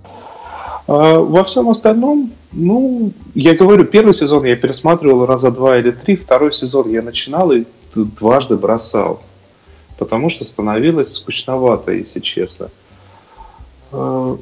Во 0.88 1.44
всем 1.44 1.70
остальном, 1.70 2.32
ну, 2.52 3.12
я 3.34 3.56
говорю, 3.56 3.86
первый 3.86 4.14
сезон 4.14 4.46
я 4.46 4.56
пересматривал 4.56 5.26
раза 5.26 5.50
два 5.50 5.80
или 5.80 5.90
три, 5.90 6.16
второй 6.16 6.54
сезон 6.54 6.90
я 6.90 7.02
начинал 7.02 7.52
и 7.52 7.66
дважды 7.96 8.56
бросал, 8.56 9.22
потому 9.98 10.30
что 10.30 10.46
становилось 10.46 11.16
скучновато, 11.16 11.92
если 11.92 12.20
честно. 12.20 12.70
А, 13.92 14.38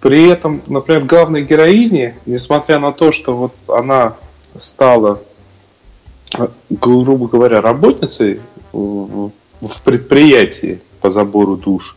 При 0.00 0.28
этом, 0.28 0.62
например, 0.66 1.04
главной 1.04 1.44
героине, 1.44 2.16
несмотря 2.26 2.78
на 2.78 2.92
то, 2.92 3.12
что 3.12 3.36
вот 3.36 3.52
она 3.68 4.16
стала, 4.56 5.20
грубо 6.70 7.28
говоря, 7.28 7.60
работницей 7.60 8.40
в 8.72 9.30
предприятии 9.84 10.80
по 11.00 11.08
забору 11.08 11.56
душ, 11.56 11.96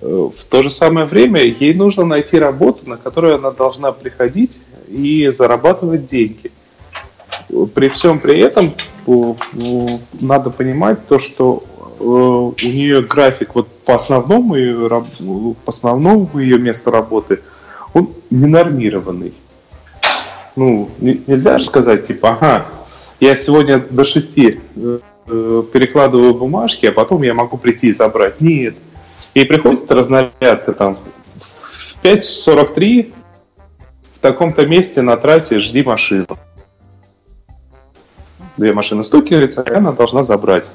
В 0.00 0.44
то 0.50 0.62
же 0.62 0.70
самое 0.70 1.06
время 1.06 1.42
ей 1.42 1.72
нужно 1.74 2.04
найти 2.04 2.38
работу, 2.38 2.88
на 2.88 2.96
которую 2.96 3.36
она 3.36 3.50
должна 3.50 3.92
приходить 3.92 4.62
и 4.88 5.28
зарабатывать 5.32 6.06
деньги. 6.06 6.50
При 7.74 7.88
всем 7.88 8.18
при 8.18 8.38
этом 8.40 8.74
надо 10.20 10.50
понимать 10.50 11.06
то, 11.06 11.18
что 11.18 11.64
э, 11.98 12.04
у 12.04 12.54
нее 12.62 13.02
график 13.02 13.54
вот 13.54 13.68
по 13.68 13.94
основному 13.94 14.56
ее, 14.56 14.88
по 14.88 15.70
основному 15.70 16.30
ее 16.38 16.58
месту 16.58 16.90
работы, 16.90 17.40
он 17.94 18.10
ненормированный. 18.30 19.32
Ну, 20.56 20.90
не- 20.98 21.22
нельзя 21.26 21.58
же 21.58 21.66
сказать, 21.66 22.06
типа, 22.06 22.30
ага, 22.30 22.66
я 23.20 23.36
сегодня 23.36 23.78
до 23.78 24.04
6 24.04 24.38
э, 24.38 24.58
э, 24.76 25.62
перекладываю 25.72 26.34
бумажки, 26.34 26.86
а 26.86 26.92
потом 26.92 27.22
я 27.22 27.32
могу 27.32 27.56
прийти 27.56 27.88
и 27.88 27.92
забрать. 27.92 28.40
Нет. 28.40 28.74
И 29.36 29.44
приходит 29.44 29.90
разнарядка 29.92 30.72
там 30.72 30.98
в 31.38 32.02
5.43 32.02 33.12
в 34.14 34.18
таком-то 34.20 34.66
месте 34.66 35.02
на 35.02 35.18
трассе 35.18 35.58
жди 35.58 35.82
машину. 35.82 36.38
Две 38.56 38.72
машины 38.72 39.04
стукиваются, 39.04 39.60
и 39.60 39.74
она 39.74 39.92
должна 39.92 40.24
забрать. 40.24 40.72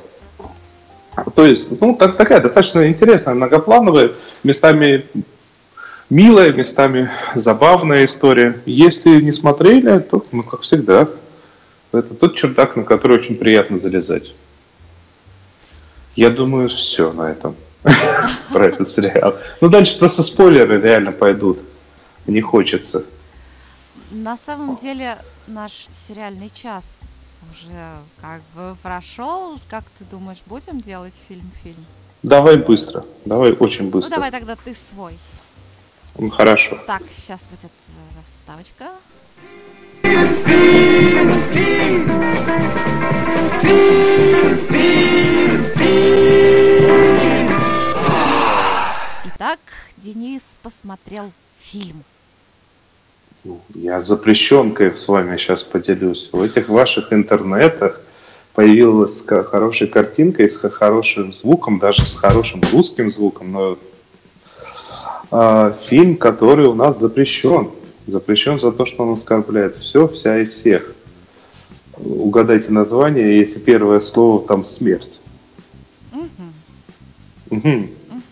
То 1.34 1.44
есть, 1.44 1.82
ну, 1.82 1.96
так- 1.96 2.18
такая 2.18 2.40
достаточно 2.40 2.88
интересная, 2.88 3.34
многоплановая, 3.34 4.12
местами 4.44 5.08
милая, 6.12 6.54
местами 6.54 7.10
забавная 7.34 8.06
история. 8.06 8.62
Если 8.68 9.22
не 9.22 9.32
смотрели, 9.32 9.98
то, 9.98 10.24
ну, 10.32 10.44
как 10.44 10.62
всегда, 10.62 11.08
это 11.92 12.14
тот 12.14 12.36
чердак, 12.36 12.76
на 12.76 12.84
который 12.84 13.18
очень 13.18 13.38
приятно 13.38 13.80
залезать. 13.80 14.36
Я 16.16 16.30
думаю, 16.30 16.70
все 16.70 17.12
на 17.12 17.32
этом 17.32 17.56
про 17.84 18.66
этот 18.68 18.88
сериал. 18.88 19.36
Ну, 19.60 19.70
дальше 19.70 19.98
просто 19.98 20.24
спойлеры 20.24 20.80
реально 20.80 21.12
пойдут. 21.12 21.60
Не 22.28 22.42
хочется. 22.42 23.04
На 24.12 24.38
самом 24.38 24.76
деле 24.78 25.18
наш 25.48 25.88
сериальный 26.08 26.52
час 26.54 27.02
уже 27.52 27.94
как 28.22 28.42
бы 28.56 28.76
прошел. 28.84 29.60
Как 29.70 29.84
ты 29.98 30.06
думаешь, 30.06 30.40
будем 30.46 30.80
делать 30.82 31.14
фильм-фильм? 31.28 31.86
Давай 32.24 32.58
быстро. 32.58 33.04
Давай 33.26 33.52
очень 33.54 33.86
Ну 33.86 33.92
быстро. 33.92 34.12
давай 34.12 34.30
тогда 34.32 34.56
ты 34.56 34.76
свой. 34.76 35.18
Ну, 36.20 36.30
Хорошо. 36.30 36.78
Так, 36.86 37.02
сейчас 37.16 37.42
будет 37.50 37.72
э, 37.88 38.22
заставочка. 38.22 38.92
Итак, 49.44 49.60
Денис 49.98 50.56
посмотрел 50.62 51.32
фильм. 51.58 52.04
Я 53.74 54.04
запрещенкой 54.04 54.96
с 54.96 55.08
вами 55.08 55.36
сейчас 55.38 55.64
поделюсь. 55.64 56.30
В 56.32 56.40
этих 56.44 56.70
ваших 56.70 57.12
интернетах 57.12 58.00
появилась 58.54 59.26
хорошая 59.26 59.90
картинка 59.90 60.44
и 60.44 60.48
с 60.48 60.60
хорошим 60.60 61.34
звуком, 61.34 61.80
даже 61.80 62.04
с 62.04 62.14
хорошим 62.14 62.62
русским 62.72 63.12
звуком, 63.12 63.52
но 63.52 63.78
а, 65.32 65.72
фильм, 65.86 66.18
который 66.18 66.68
у 66.68 66.76
нас 66.76 67.00
запрещен. 67.00 67.72
Запрещен 68.06 68.60
за 68.60 68.72
то, 68.72 68.86
что 68.86 69.02
он 69.02 69.14
оскорбляет 69.14 69.76
все, 69.76 70.08
вся 70.08 70.40
и 70.40 70.46
всех. 70.46 70.94
Угадайте 71.98 72.72
название, 72.72 73.40
если 73.40 73.60
первое 73.60 74.02
слово 74.02 74.46
там 74.46 74.64
смерть. 74.64 75.20
Мгм. 76.12 76.54
Мгм. 77.50 77.90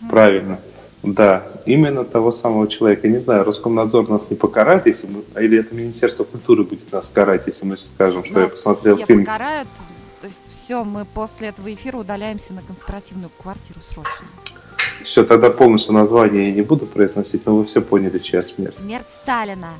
Правильно. 0.08 0.60
Да, 1.02 1.44
именно 1.64 2.04
того 2.04 2.30
самого 2.30 2.68
человека. 2.68 3.08
Не 3.08 3.20
знаю, 3.20 3.44
Роскомнадзор 3.44 4.08
нас 4.10 4.28
не 4.28 4.36
покарает, 4.36 4.86
если 4.86 5.08
мы, 5.08 5.42
или 5.42 5.58
это 5.58 5.74
Министерство 5.74 6.24
культуры 6.24 6.64
будет 6.64 6.92
нас 6.92 7.10
карать, 7.10 7.46
если 7.46 7.66
мы 7.66 7.78
скажем, 7.78 8.22
что 8.24 8.40
я 8.40 8.46
Нас 8.46 8.52
посмотрел 8.52 8.96
все 8.96 9.06
фильм. 9.06 9.24
покарают. 9.24 9.68
То 10.20 10.26
есть 10.26 10.38
все, 10.46 10.84
мы 10.84 11.06
после 11.06 11.48
этого 11.48 11.72
эфира 11.72 11.96
удаляемся 11.96 12.52
на 12.52 12.60
конспиративную 12.60 13.30
квартиру 13.40 13.80
срочно. 13.80 14.26
Все, 15.02 15.24
тогда 15.24 15.48
полностью 15.48 15.94
название 15.94 16.50
я 16.50 16.54
не 16.54 16.62
буду 16.62 16.84
произносить, 16.84 17.46
но 17.46 17.56
вы 17.56 17.64
все 17.64 17.80
поняли, 17.80 18.18
чья 18.18 18.42
смерть. 18.42 18.76
Смерть 18.76 19.08
Сталина. 19.08 19.70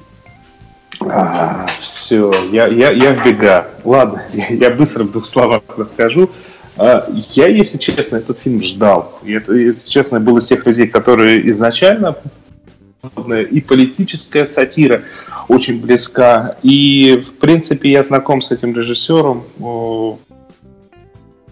все, 1.80 2.30
я, 2.50 2.66
я, 2.66 2.92
я 2.92 3.12
в 3.12 3.24
бега. 3.24 3.68
Ладно, 3.84 4.24
я, 4.32 4.46
я 4.68 4.70
быстро 4.70 5.04
в 5.04 5.10
двух 5.12 5.26
словах 5.26 5.62
расскажу. 5.76 6.30
А, 6.82 7.06
Я, 7.32 7.46
если 7.46 7.76
честно, 7.76 8.16
этот 8.16 8.38
фильм 8.38 8.62
ждал. 8.62 9.12
И 9.22 9.32
это, 9.32 9.52
если 9.52 9.90
честно, 9.90 10.18
был 10.18 10.38
из 10.38 10.46
тех 10.46 10.64
людей, 10.66 10.86
которые 10.88 11.50
изначально 11.50 12.16
и 13.50 13.60
политическая 13.60 14.46
сатира 14.46 15.02
очень 15.48 15.78
близка. 15.78 16.56
И, 16.62 17.16
в 17.16 17.34
принципе, 17.34 17.90
я 17.90 18.02
знаком 18.02 18.40
с 18.40 18.50
этим 18.50 18.74
режиссером. 18.74 19.44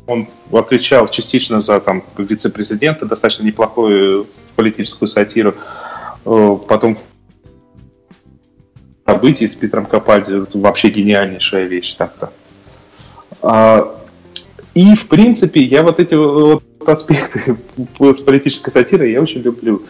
Он 0.07 0.29
отвечал 0.51 1.09
частично 1.09 1.61
за 1.61 1.81
там, 1.81 2.03
вице-президента, 2.17 3.05
достаточно 3.05 3.45
неплохую 3.45 4.27
политическую 4.57 5.11
сатиру. 5.11 5.55
Потом 6.25 6.97
событий 9.07 9.47
с 9.47 9.55
Питером 9.55 9.85
Капальди 9.85 10.43
вообще 10.55 10.89
гениальнейшая 10.89 11.67
вещь 11.67 11.95
так-то. 11.97 12.33
И, 14.79 14.95
в 14.95 15.09
принципе, 15.09 15.61
я 15.65 15.83
вот 15.83 15.99
эти 15.99 16.15
вот 16.15 16.63
аспекты 16.87 17.57
с 17.99 18.21
политической 18.21 18.71
сатирой 18.71 19.11
я 19.11 19.21
очень 19.21 19.41
люблю. 19.41 19.83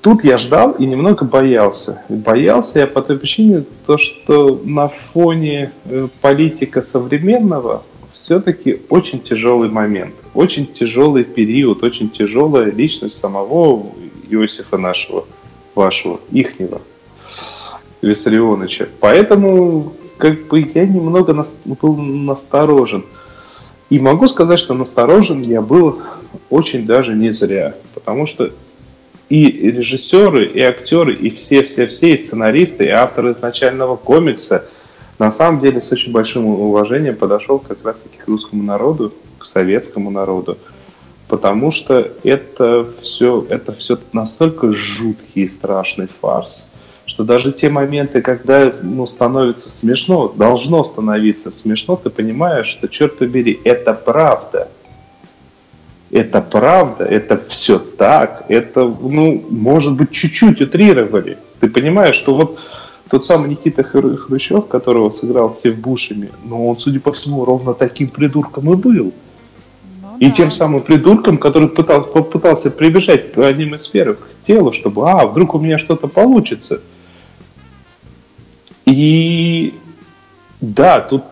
Тут 0.00 0.24
я 0.24 0.38
ждал 0.38 0.72
и 0.72 0.86
немного 0.86 1.26
боялся. 1.26 2.02
Боялся 2.08 2.78
я 2.78 2.86
по 2.86 3.02
той 3.02 3.18
причине, 3.18 3.64
то, 3.84 3.98
что 3.98 4.58
на 4.64 4.88
фоне 4.88 5.72
э, 5.84 6.08
политика 6.22 6.80
современного 6.80 7.82
все-таки 8.10 8.80
очень 8.88 9.20
тяжелый 9.20 9.68
момент, 9.68 10.14
очень 10.32 10.66
тяжелый 10.66 11.24
период, 11.24 11.84
очень 11.84 12.08
тяжелая 12.08 12.70
личность 12.70 13.18
самого 13.18 13.92
Иосифа 14.30 14.78
нашего, 14.78 15.26
вашего, 15.74 16.18
ихнего. 16.32 16.80
Виссарионовича. 18.00 18.88
Поэтому 19.00 19.92
как 20.16 20.46
бы 20.46 20.66
я 20.74 20.86
немного 20.86 21.34
нас- 21.34 21.58
был 21.66 21.94
насторожен. 21.94 23.04
И 23.90 23.98
могу 23.98 24.28
сказать, 24.28 24.58
что 24.60 24.74
насторожен 24.74 25.42
я 25.42 25.62
был 25.62 26.02
очень 26.50 26.86
даже 26.86 27.14
не 27.14 27.30
зря. 27.30 27.74
Потому 27.94 28.26
что 28.26 28.50
и 29.28 29.46
режиссеры, 29.70 30.46
и 30.46 30.60
актеры, 30.60 31.14
и 31.14 31.30
все-все-все, 31.30 32.14
и 32.14 32.26
сценаристы, 32.26 32.84
и 32.84 32.88
авторы 32.88 33.32
изначального 33.32 33.96
комикса 33.96 34.64
на 35.18 35.32
самом 35.32 35.60
деле 35.60 35.80
с 35.80 35.90
очень 35.90 36.12
большим 36.12 36.46
уважением 36.46 37.16
подошел 37.16 37.58
как 37.58 37.84
раз-таки 37.84 38.18
к 38.18 38.28
русскому 38.28 38.62
народу, 38.62 39.12
к 39.38 39.44
советскому 39.44 40.10
народу. 40.10 40.56
Потому 41.26 41.70
что 41.70 42.10
это 42.24 42.88
все, 43.00 43.44
это 43.50 43.72
все 43.72 43.98
настолько 44.12 44.72
жуткий 44.72 45.44
и 45.44 45.48
страшный 45.48 46.08
фарс, 46.20 46.72
что 47.08 47.24
даже 47.24 47.52
те 47.52 47.70
моменты, 47.70 48.20
когда 48.20 48.70
ну, 48.82 49.06
становится 49.06 49.70
смешно, 49.70 50.28
должно 50.28 50.84
становиться 50.84 51.50
смешно, 51.50 51.96
ты 51.96 52.10
понимаешь, 52.10 52.68
что, 52.68 52.86
черт 52.86 53.16
побери, 53.18 53.58
это 53.64 53.94
правда. 53.94 54.68
Это 56.10 56.40
правда, 56.40 57.04
это 57.04 57.38
все 57.48 57.78
так, 57.78 58.44
это, 58.48 58.80
ну, 58.84 59.44
может 59.50 59.94
быть, 59.94 60.10
чуть-чуть 60.10 60.60
утрировали. 60.60 61.38
Ты 61.60 61.68
понимаешь, 61.68 62.14
что 62.14 62.34
вот 62.34 62.60
тот 63.10 63.26
самый 63.26 63.50
Никита 63.50 63.82
Хру- 63.82 64.16
Хрущев, 64.16 64.66
которого 64.68 65.10
сыграл 65.10 65.52
Стив 65.52 65.76
Бушеми, 65.78 66.30
ну, 66.44 66.68
он, 66.68 66.78
судя 66.78 67.00
по 67.00 67.12
всему, 67.12 67.44
ровно 67.44 67.74
таким 67.74 68.08
придурком 68.08 68.72
и 68.72 68.76
был. 68.76 69.12
Ну 70.02 70.16
И 70.18 70.26
да. 70.26 70.32
тем 70.32 70.50
самым 70.50 70.82
придурком, 70.82 71.36
который 71.36 71.68
пытал- 71.68 72.04
попытался 72.04 72.70
прибежать 72.70 73.36
одним 73.36 73.74
из 73.74 73.86
первых 73.88 74.18
к 74.18 74.46
телу, 74.46 74.72
чтобы, 74.72 75.10
а, 75.10 75.26
вдруг 75.26 75.54
у 75.54 75.58
меня 75.58 75.78
что-то 75.78 76.06
получится. 76.06 76.80
И 78.88 79.74
да, 80.60 81.00
тут 81.00 81.24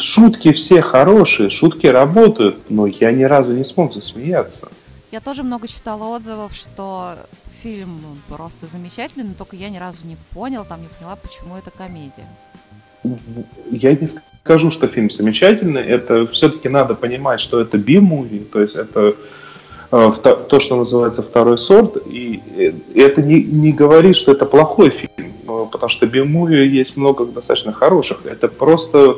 шутки 0.00 0.52
все 0.52 0.82
хорошие, 0.82 1.50
шутки 1.50 1.86
работают, 1.86 2.68
но 2.68 2.86
я 2.86 3.12
ни 3.12 3.22
разу 3.22 3.52
не 3.52 3.64
смог 3.64 3.94
засмеяться. 3.94 4.68
Я 5.12 5.20
тоже 5.20 5.44
много 5.44 5.68
читала 5.68 6.16
отзывов, 6.16 6.54
что 6.54 7.14
фильм 7.62 8.00
просто 8.28 8.66
замечательный, 8.66 9.24
но 9.24 9.34
только 9.34 9.54
я 9.54 9.68
ни 9.68 9.78
разу 9.78 9.98
не 10.04 10.16
понял, 10.32 10.64
там 10.64 10.82
не 10.82 10.88
поняла, 10.88 11.14
почему 11.14 11.56
это 11.56 11.70
комедия. 11.70 12.26
Я 13.70 13.94
не 13.94 14.08
скажу, 14.42 14.72
что 14.72 14.88
фильм 14.88 15.08
замечательный. 15.08 15.82
Это 15.82 16.26
все-таки 16.26 16.68
надо 16.68 16.96
понимать, 16.96 17.40
что 17.40 17.60
это 17.60 17.78
би-муви, 17.78 18.40
то 18.40 18.60
есть 18.60 18.74
это 18.74 19.14
то, 20.48 20.60
что 20.60 20.76
называется 20.76 21.22
второй 21.22 21.58
сорт. 21.58 21.96
И 22.06 22.40
э, 22.56 22.72
это 22.94 23.22
не, 23.22 23.42
не 23.42 23.72
говорит, 23.72 24.16
что 24.16 24.32
это 24.32 24.46
плохой 24.46 24.90
фильм, 24.90 25.32
э, 25.48 25.66
потому 25.70 25.90
что 25.90 26.06
би-муви 26.06 26.66
есть 26.66 26.96
много 26.96 27.24
достаточно 27.24 27.72
хороших. 27.72 28.18
Это 28.24 28.48
просто 28.48 29.16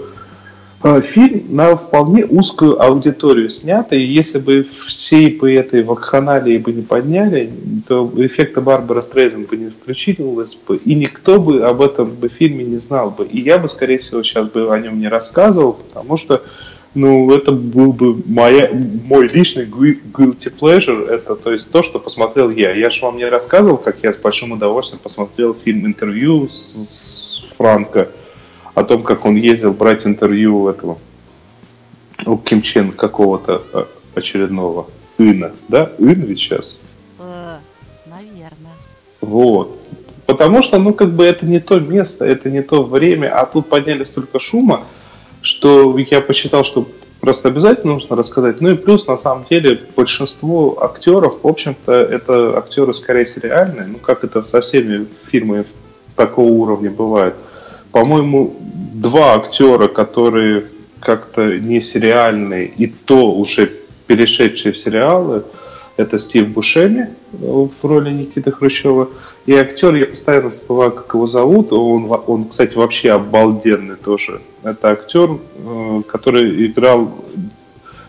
э, 0.83 1.01
фильм 1.01 1.45
на 1.57 1.77
вполне 1.77 2.25
узкую 2.25 2.81
аудиторию 2.83 3.51
снят, 3.51 3.93
и 3.93 4.01
если 4.01 4.39
бы 4.39 4.67
всей 4.87 5.37
бы 5.37 5.53
этой 5.53 5.83
вакханалии 5.83 6.59
бы 6.59 6.73
не 6.73 6.83
подняли, 6.83 7.53
то 7.87 8.11
эффекта 8.17 8.61
Барбара 8.61 9.01
Стрейзен 9.01 9.45
бы 9.45 9.57
не 9.57 9.71
включилось 9.71 10.55
бы, 10.55 10.77
и 10.77 10.95
никто 10.95 11.41
бы 11.41 11.63
об 11.63 11.83
этом 11.83 12.11
бы 12.11 12.29
фильме 12.29 12.65
не 12.65 12.79
знал 12.79 13.11
бы. 13.11 13.25
И 13.25 13.41
я 13.41 13.59
бы, 13.59 13.69
скорее 13.69 13.99
всего, 13.99 14.23
сейчас 14.23 14.49
бы 14.49 14.73
о 14.73 14.79
нем 14.79 15.01
не 15.01 15.09
рассказывал, 15.09 15.73
потому 15.75 16.17
что 16.17 16.43
ну, 16.99 17.33
это 17.33 17.53
был 17.53 17.93
бы 17.93 18.23
моя, 18.27 18.71
мой 18.73 19.29
личный 19.29 19.67
gui- 19.67 20.01
guilty 20.13 20.53
pleasure, 20.53 21.09
это 21.09 21.37
то 21.37 21.53
есть 21.53 21.71
то, 21.71 21.83
что 21.83 21.99
посмотрел 21.99 22.51
я. 22.51 22.73
Я 22.73 22.91
же 22.91 23.03
вам 23.03 23.17
не 23.17 23.25
рассказывал, 23.25 23.79
как 23.79 23.99
я 24.03 24.13
с 24.13 24.17
большим 24.17 24.53
удовольствием 24.53 25.01
посмотрел 25.01 25.55
фильм 25.55 25.87
интервью 25.87 26.49
с, 26.49 26.75
с 26.75 27.53
Франко 27.57 28.09
о 28.75 28.85
том, 28.85 29.03
как 29.03 29.25
он 29.25 29.37
ездил 29.37 29.73
брать 29.73 30.07
интервью 30.07 30.63
у 30.63 30.69
этого 30.69 30.99
у 32.27 32.37
Ким 32.37 32.63
Чен 32.63 32.93
какого-то 32.93 33.63
э, 33.73 33.85
очередного 34.15 34.89
Ина, 35.19 35.53
да? 35.69 35.93
Ин 35.99 36.23
ведь 36.23 36.39
сейчас. 36.41 36.79
Э, 37.21 37.59
наверное. 38.07 38.75
Вот. 39.21 39.79
Потому 40.27 40.63
что, 40.63 40.79
ну, 40.79 40.93
как 40.93 41.13
бы 41.13 41.25
это 41.25 41.47
не 41.47 41.61
то 41.61 41.79
место, 41.81 42.25
это 42.25 42.51
не 42.51 42.63
то 42.63 42.83
время, 42.83 43.29
а 43.29 43.47
тут 43.47 43.69
подняли 43.69 44.05
столько 44.05 44.41
шума, 44.41 44.85
что 45.43 45.97
я 45.99 46.21
посчитал, 46.21 46.65
что 46.65 46.89
просто 47.21 47.49
обязательно 47.49 47.95
нужно 47.95 48.17
рассказать. 48.17 48.61
Ну 48.61 48.71
и 48.71 48.75
плюс, 48.75 49.07
на 49.07 49.17
самом 49.17 49.45
деле, 49.49 49.81
большинство 49.97 50.83
актеров, 50.83 51.39
в 51.43 51.47
общем-то, 51.47 51.93
это 51.93 52.57
актеры 52.59 52.95
скорее 52.95 53.27
сериальные, 53.27 53.87
ну, 53.89 53.99
как 53.99 54.25
это 54.25 54.45
со 54.45 54.61
всеми 54.61 55.07
фильмами 55.31 55.65
такого 56.17 56.49
уровня 56.49 56.91
бывает. 56.91 57.35
По-моему, 57.93 58.57
два 58.95 59.35
актера, 59.35 59.89
которые 59.89 60.67
как-то 61.01 61.59
не 61.59 61.81
сериальные, 61.81 62.67
и 62.67 62.87
то 62.87 63.33
уже 63.33 63.73
перешедшие 64.07 64.73
в 64.73 64.79
сериалы, 64.79 65.45
это 65.99 66.17
Стив 66.19 66.49
Бушеми 66.49 67.11
в 67.33 67.71
роли 67.83 68.11
Никиты 68.11 68.53
Хрущева. 68.53 69.09
И 69.47 69.55
актер, 69.55 69.95
я 69.97 70.07
постоянно 70.07 70.51
забываю, 70.51 70.93
как 70.93 71.13
его 71.13 71.27
зовут. 71.27 71.73
Он, 71.73 72.09
он 72.27 72.45
кстати, 72.49 72.77
вообще 72.77 73.11
обалденный 73.11 73.97
тоже. 73.97 74.41
Это 74.63 74.91
актер, 74.91 75.39
э, 75.57 76.03
который 76.07 76.67
играл 76.67 77.13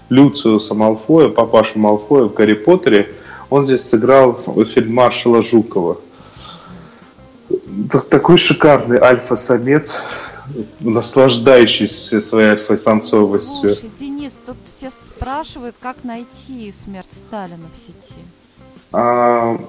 Люциуса 0.09 0.75
Малфоя, 0.75 1.29
папашу 1.29 1.79
Малфоя 1.79 2.25
в 2.25 2.33
Гарри 2.33 2.53
Поттере. 2.53 3.09
Он 3.49 3.65
здесь 3.65 3.81
сыграл 3.89 4.37
фельдмаршала 4.37 5.41
Жукова. 5.41 5.97
Такой 8.09 8.37
шикарный 8.37 8.99
альфа-самец, 8.99 9.99
наслаждающийся 10.79 12.21
своей 12.21 12.49
альфа-самцовостью. 12.49 13.75
Слушай, 13.75 13.89
Денис, 13.99 14.33
тут 14.45 14.57
спрашивают, 15.19 15.75
как 15.79 16.03
найти 16.03 16.71
смерть 16.71 17.11
Сталина 17.11 17.67
в 17.73 17.77
сети. 17.77 18.21
А, 18.91 19.59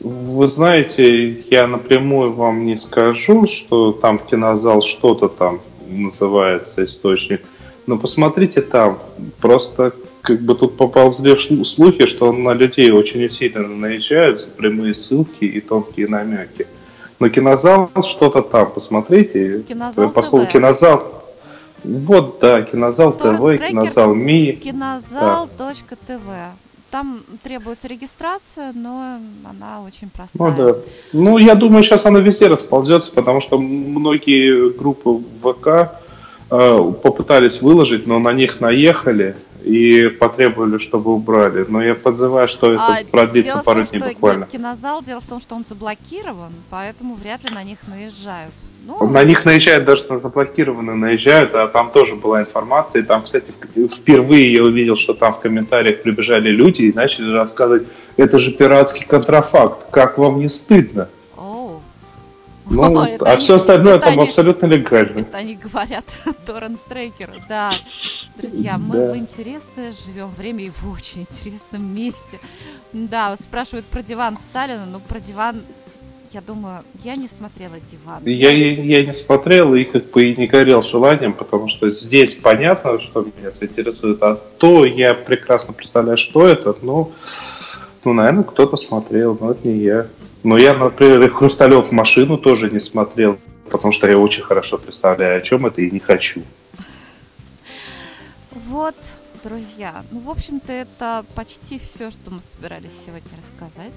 вы 0.00 0.48
знаете, 0.48 1.30
я 1.50 1.66
напрямую 1.66 2.32
вам 2.32 2.66
не 2.66 2.76
скажу, 2.76 3.46
что 3.46 3.92
там 3.92 4.18
кинозал 4.18 4.82
что-то 4.82 5.28
там 5.28 5.60
называется 5.88 6.84
источник. 6.84 7.42
Но 7.86 7.98
посмотрите 7.98 8.62
там. 8.62 8.98
Просто 9.40 9.92
как 10.22 10.40
бы 10.40 10.54
тут 10.54 10.76
поползли 10.76 11.36
слухи, 11.64 12.06
что 12.06 12.32
на 12.32 12.54
людей 12.54 12.90
очень 12.90 13.30
сильно 13.30 13.68
наезжает 13.68 14.40
за 14.40 14.48
прямые 14.48 14.94
ссылки 14.94 15.44
и 15.44 15.60
тонкие 15.60 16.08
намеки. 16.08 16.66
Но 17.20 17.28
кинозал 17.28 17.90
что-то 18.02 18.42
там, 18.42 18.72
посмотрите. 18.72 19.62
Кинозал 19.68 20.10
По 20.10 20.22
слову 20.22 20.46
ТВ. 20.46 20.52
кинозал. 20.52 21.23
Вот, 21.84 22.38
да, 22.40 22.62
кинозал 22.62 23.12
ТВ, 23.12 23.58
кинозал 23.68 24.14
Ми. 24.14 24.52
Кинозал.тв. 24.52 26.20
Там 26.90 27.22
требуется 27.42 27.88
регистрация, 27.88 28.72
но 28.72 29.18
она 29.44 29.82
очень 29.84 30.08
простая. 30.10 30.50
Ну 30.50 30.56
да. 30.56 30.78
Ну, 31.12 31.38
я 31.38 31.54
думаю, 31.54 31.82
сейчас 31.82 32.06
она 32.06 32.20
везде 32.20 32.46
расползется, 32.46 33.10
потому 33.10 33.40
что 33.40 33.58
многие 33.58 34.70
группы 34.70 35.20
ВК 35.42 35.98
э, 36.50 36.92
попытались 37.02 37.60
выложить, 37.60 38.06
но 38.06 38.20
на 38.20 38.32
них 38.32 38.60
наехали 38.60 39.34
и 39.64 40.08
потребовали, 40.08 40.78
чтобы 40.78 41.12
убрали. 41.12 41.64
Но 41.68 41.82
я 41.82 41.94
подозреваю, 41.94 42.48
что 42.48 42.72
это 42.72 42.82
А, 42.86 43.04
продлится 43.10 43.58
пару 43.64 43.84
том, 43.84 43.98
дней 43.98 44.12
буквально. 44.12 44.46
Кинозал, 44.46 45.02
дело 45.02 45.20
в 45.20 45.26
том, 45.26 45.40
что 45.40 45.54
он 45.54 45.64
заблокирован, 45.64 46.52
поэтому 46.70 47.14
вряд 47.14 47.42
ли 47.44 47.54
на 47.54 47.64
них 47.64 47.78
наезжают. 47.88 48.52
Ну, 48.86 49.06
На 49.08 49.24
них 49.24 49.46
наезжают, 49.46 49.86
даже 49.86 50.04
на 50.10 50.18
заблокированные 50.18 50.94
наезжают, 50.94 51.54
а 51.54 51.68
там 51.68 51.90
тоже 51.90 52.16
была 52.16 52.42
информация. 52.42 53.00
И 53.00 53.04
там, 53.04 53.22
кстати, 53.22 53.50
впервые 53.90 54.52
я 54.52 54.62
увидел, 54.62 54.96
что 54.96 55.14
там 55.14 55.32
в 55.32 55.40
комментариях 55.40 56.02
прибежали 56.02 56.50
люди 56.50 56.82
и 56.82 56.92
начали 56.92 57.32
рассказывать, 57.32 57.86
это 58.18 58.38
же 58.38 58.52
пиратский 58.52 59.06
контрафакт, 59.06 59.90
как 59.90 60.18
вам 60.18 60.38
не 60.38 60.50
стыдно? 60.50 61.08
Ну, 62.66 62.82
а 62.98 63.04
они- 63.04 63.36
все 63.40 63.56
остальное 63.56 63.98
там 63.98 64.14
они- 64.14 64.22
абсолютно 64.28 64.66
легально. 64.74 65.20
Это 65.20 65.36
они 65.38 65.54
говорят 65.56 66.04
торрент-трекеру, 66.46 67.32
да. 67.48 67.70
Друзья, 68.36 68.78
мы 68.78 68.96
Да. 68.96 69.12
в 69.12 69.16
интересное 69.16 69.92
живем 70.06 70.30
время 70.36 70.64
и 70.64 70.70
в 70.70 70.90
очень 70.90 71.22
интересном 71.30 71.94
месте. 71.94 72.38
Да, 72.92 73.36
спрашивают 73.40 73.86
про 73.86 74.02
диван 74.02 74.36
Сталина, 74.38 74.84
ну 74.90 75.00
про 75.00 75.20
диван, 75.20 75.60
я 76.32 76.40
думаю, 76.40 76.82
я 77.04 77.14
не 77.14 77.28
смотрела 77.28 77.74
диван. 77.78 78.22
Я, 78.24 78.50
я 78.50 79.04
не 79.06 79.14
смотрел 79.14 79.72
и 79.74 79.84
как 79.84 80.10
бы 80.10 80.24
и 80.24 80.36
не 80.36 80.46
горел 80.48 80.82
желанием, 80.82 81.32
потому 81.32 81.68
что 81.68 81.90
здесь 81.90 82.34
понятно, 82.34 82.98
что 83.00 83.22
меня 83.22 83.52
заинтересует, 83.52 84.20
а 84.22 84.34
то 84.58 84.84
я 84.84 85.14
прекрасно 85.14 85.72
представляю, 85.72 86.18
что 86.18 86.46
это, 86.46 86.74
но, 86.82 87.12
ну, 88.04 88.12
наверное, 88.14 88.42
кто-то 88.42 88.76
смотрел, 88.76 89.38
но 89.40 89.52
это 89.52 89.68
не 89.68 89.78
я. 89.78 90.06
Но 90.44 90.58
я, 90.58 90.74
например, 90.74 91.30
Хрусталев 91.32 91.90
машину 91.90 92.36
тоже 92.36 92.70
не 92.70 92.78
смотрел, 92.78 93.38
потому 93.70 93.92
что 93.92 94.06
я 94.08 94.18
очень 94.18 94.42
хорошо 94.42 94.76
представляю, 94.76 95.38
о 95.38 95.40
чем 95.40 95.64
это 95.64 95.80
и 95.80 95.90
не 95.90 96.00
хочу. 96.00 96.42
Вот, 98.50 98.94
друзья, 99.42 100.04
ну, 100.10 100.20
в 100.20 100.28
общем-то, 100.28 100.70
это 100.70 101.24
почти 101.34 101.78
все, 101.78 102.10
что 102.10 102.30
мы 102.30 102.42
собирались 102.42 102.92
сегодня 103.06 103.30
рассказать. 103.38 103.94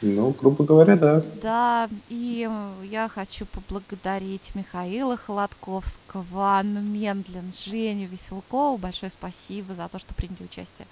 Ну, 0.00 0.30
грубо 0.30 0.64
говоря, 0.64 0.96
да. 0.96 1.22
Да, 1.42 1.88
и 2.08 2.50
я 2.82 3.08
хочу 3.08 3.44
поблагодарить 3.44 4.54
Михаила 4.54 5.18
Холодковского, 5.18 6.58
Анну 6.58 6.80
Мендлин, 6.80 7.52
Женю 7.52 8.08
Веселкову. 8.08 8.78
Большое 8.78 9.12
спасибо 9.12 9.74
за 9.74 9.88
то, 9.88 9.98
что 9.98 10.14
приняли 10.14 10.44
участие 10.44 10.88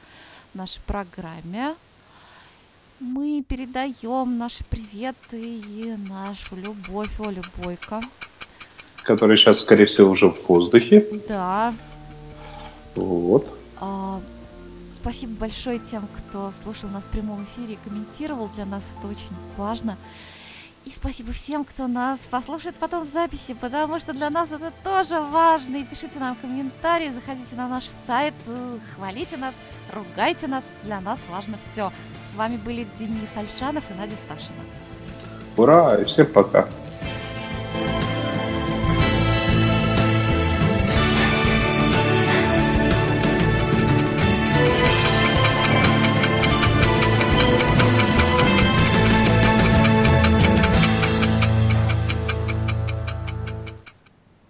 в 0.52 0.58
нашей 0.58 0.80
программе. 0.82 1.74
Мы 3.00 3.42
передаем 3.48 4.36
наши 4.36 4.62
приветы 4.64 5.40
и 5.40 5.96
нашу 6.08 6.56
любовь 6.56 7.18
Оле 7.18 7.40
Бойко. 7.56 8.00
Который 9.02 9.38
сейчас, 9.38 9.60
скорее 9.60 9.86
всего, 9.86 10.10
уже 10.10 10.28
в 10.28 10.46
воздухе. 10.46 11.06
Да, 11.26 11.74
Вот. 12.94 13.50
а, 13.80 14.20
спасибо 14.92 15.32
большое 15.32 15.78
тем, 15.78 16.06
кто 16.18 16.52
слушал 16.52 16.90
нас 16.90 17.04
в 17.04 17.08
прямом 17.10 17.44
эфире 17.44 17.74
и 17.74 17.88
комментировал. 17.88 18.48
Для 18.54 18.66
нас 18.66 18.92
это 18.98 19.08
очень 19.08 19.34
важно. 19.56 19.96
И 20.84 20.90
спасибо 20.90 21.32
всем, 21.32 21.64
кто 21.64 21.86
нас 21.86 22.18
послушает 22.30 22.74
потом 22.76 23.06
в 23.06 23.08
записи, 23.08 23.54
потому 23.58 23.98
что 23.98 24.12
для 24.12 24.28
нас 24.28 24.52
это 24.52 24.72
тоже 24.84 25.18
важно. 25.20 25.76
И 25.76 25.84
пишите 25.84 26.18
нам 26.18 26.36
комментарии, 26.36 27.10
заходите 27.10 27.56
на 27.56 27.68
наш 27.68 27.84
сайт, 27.84 28.34
э, 28.46 28.78
хвалите 28.94 29.38
нас, 29.38 29.54
ругайте 29.90 30.46
нас. 30.46 30.64
Для 30.84 31.00
нас 31.00 31.18
важно 31.30 31.58
все. 31.72 31.90
С 32.30 32.36
вами 32.36 32.56
были 32.56 32.86
Денис 32.98 33.28
Альшанов 33.34 33.82
и 33.90 33.94
Надя 33.94 34.14
Сташина. 34.14 34.60
Ура! 35.56 35.96
И 35.96 36.04
всем 36.04 36.26
пока! 36.26 36.68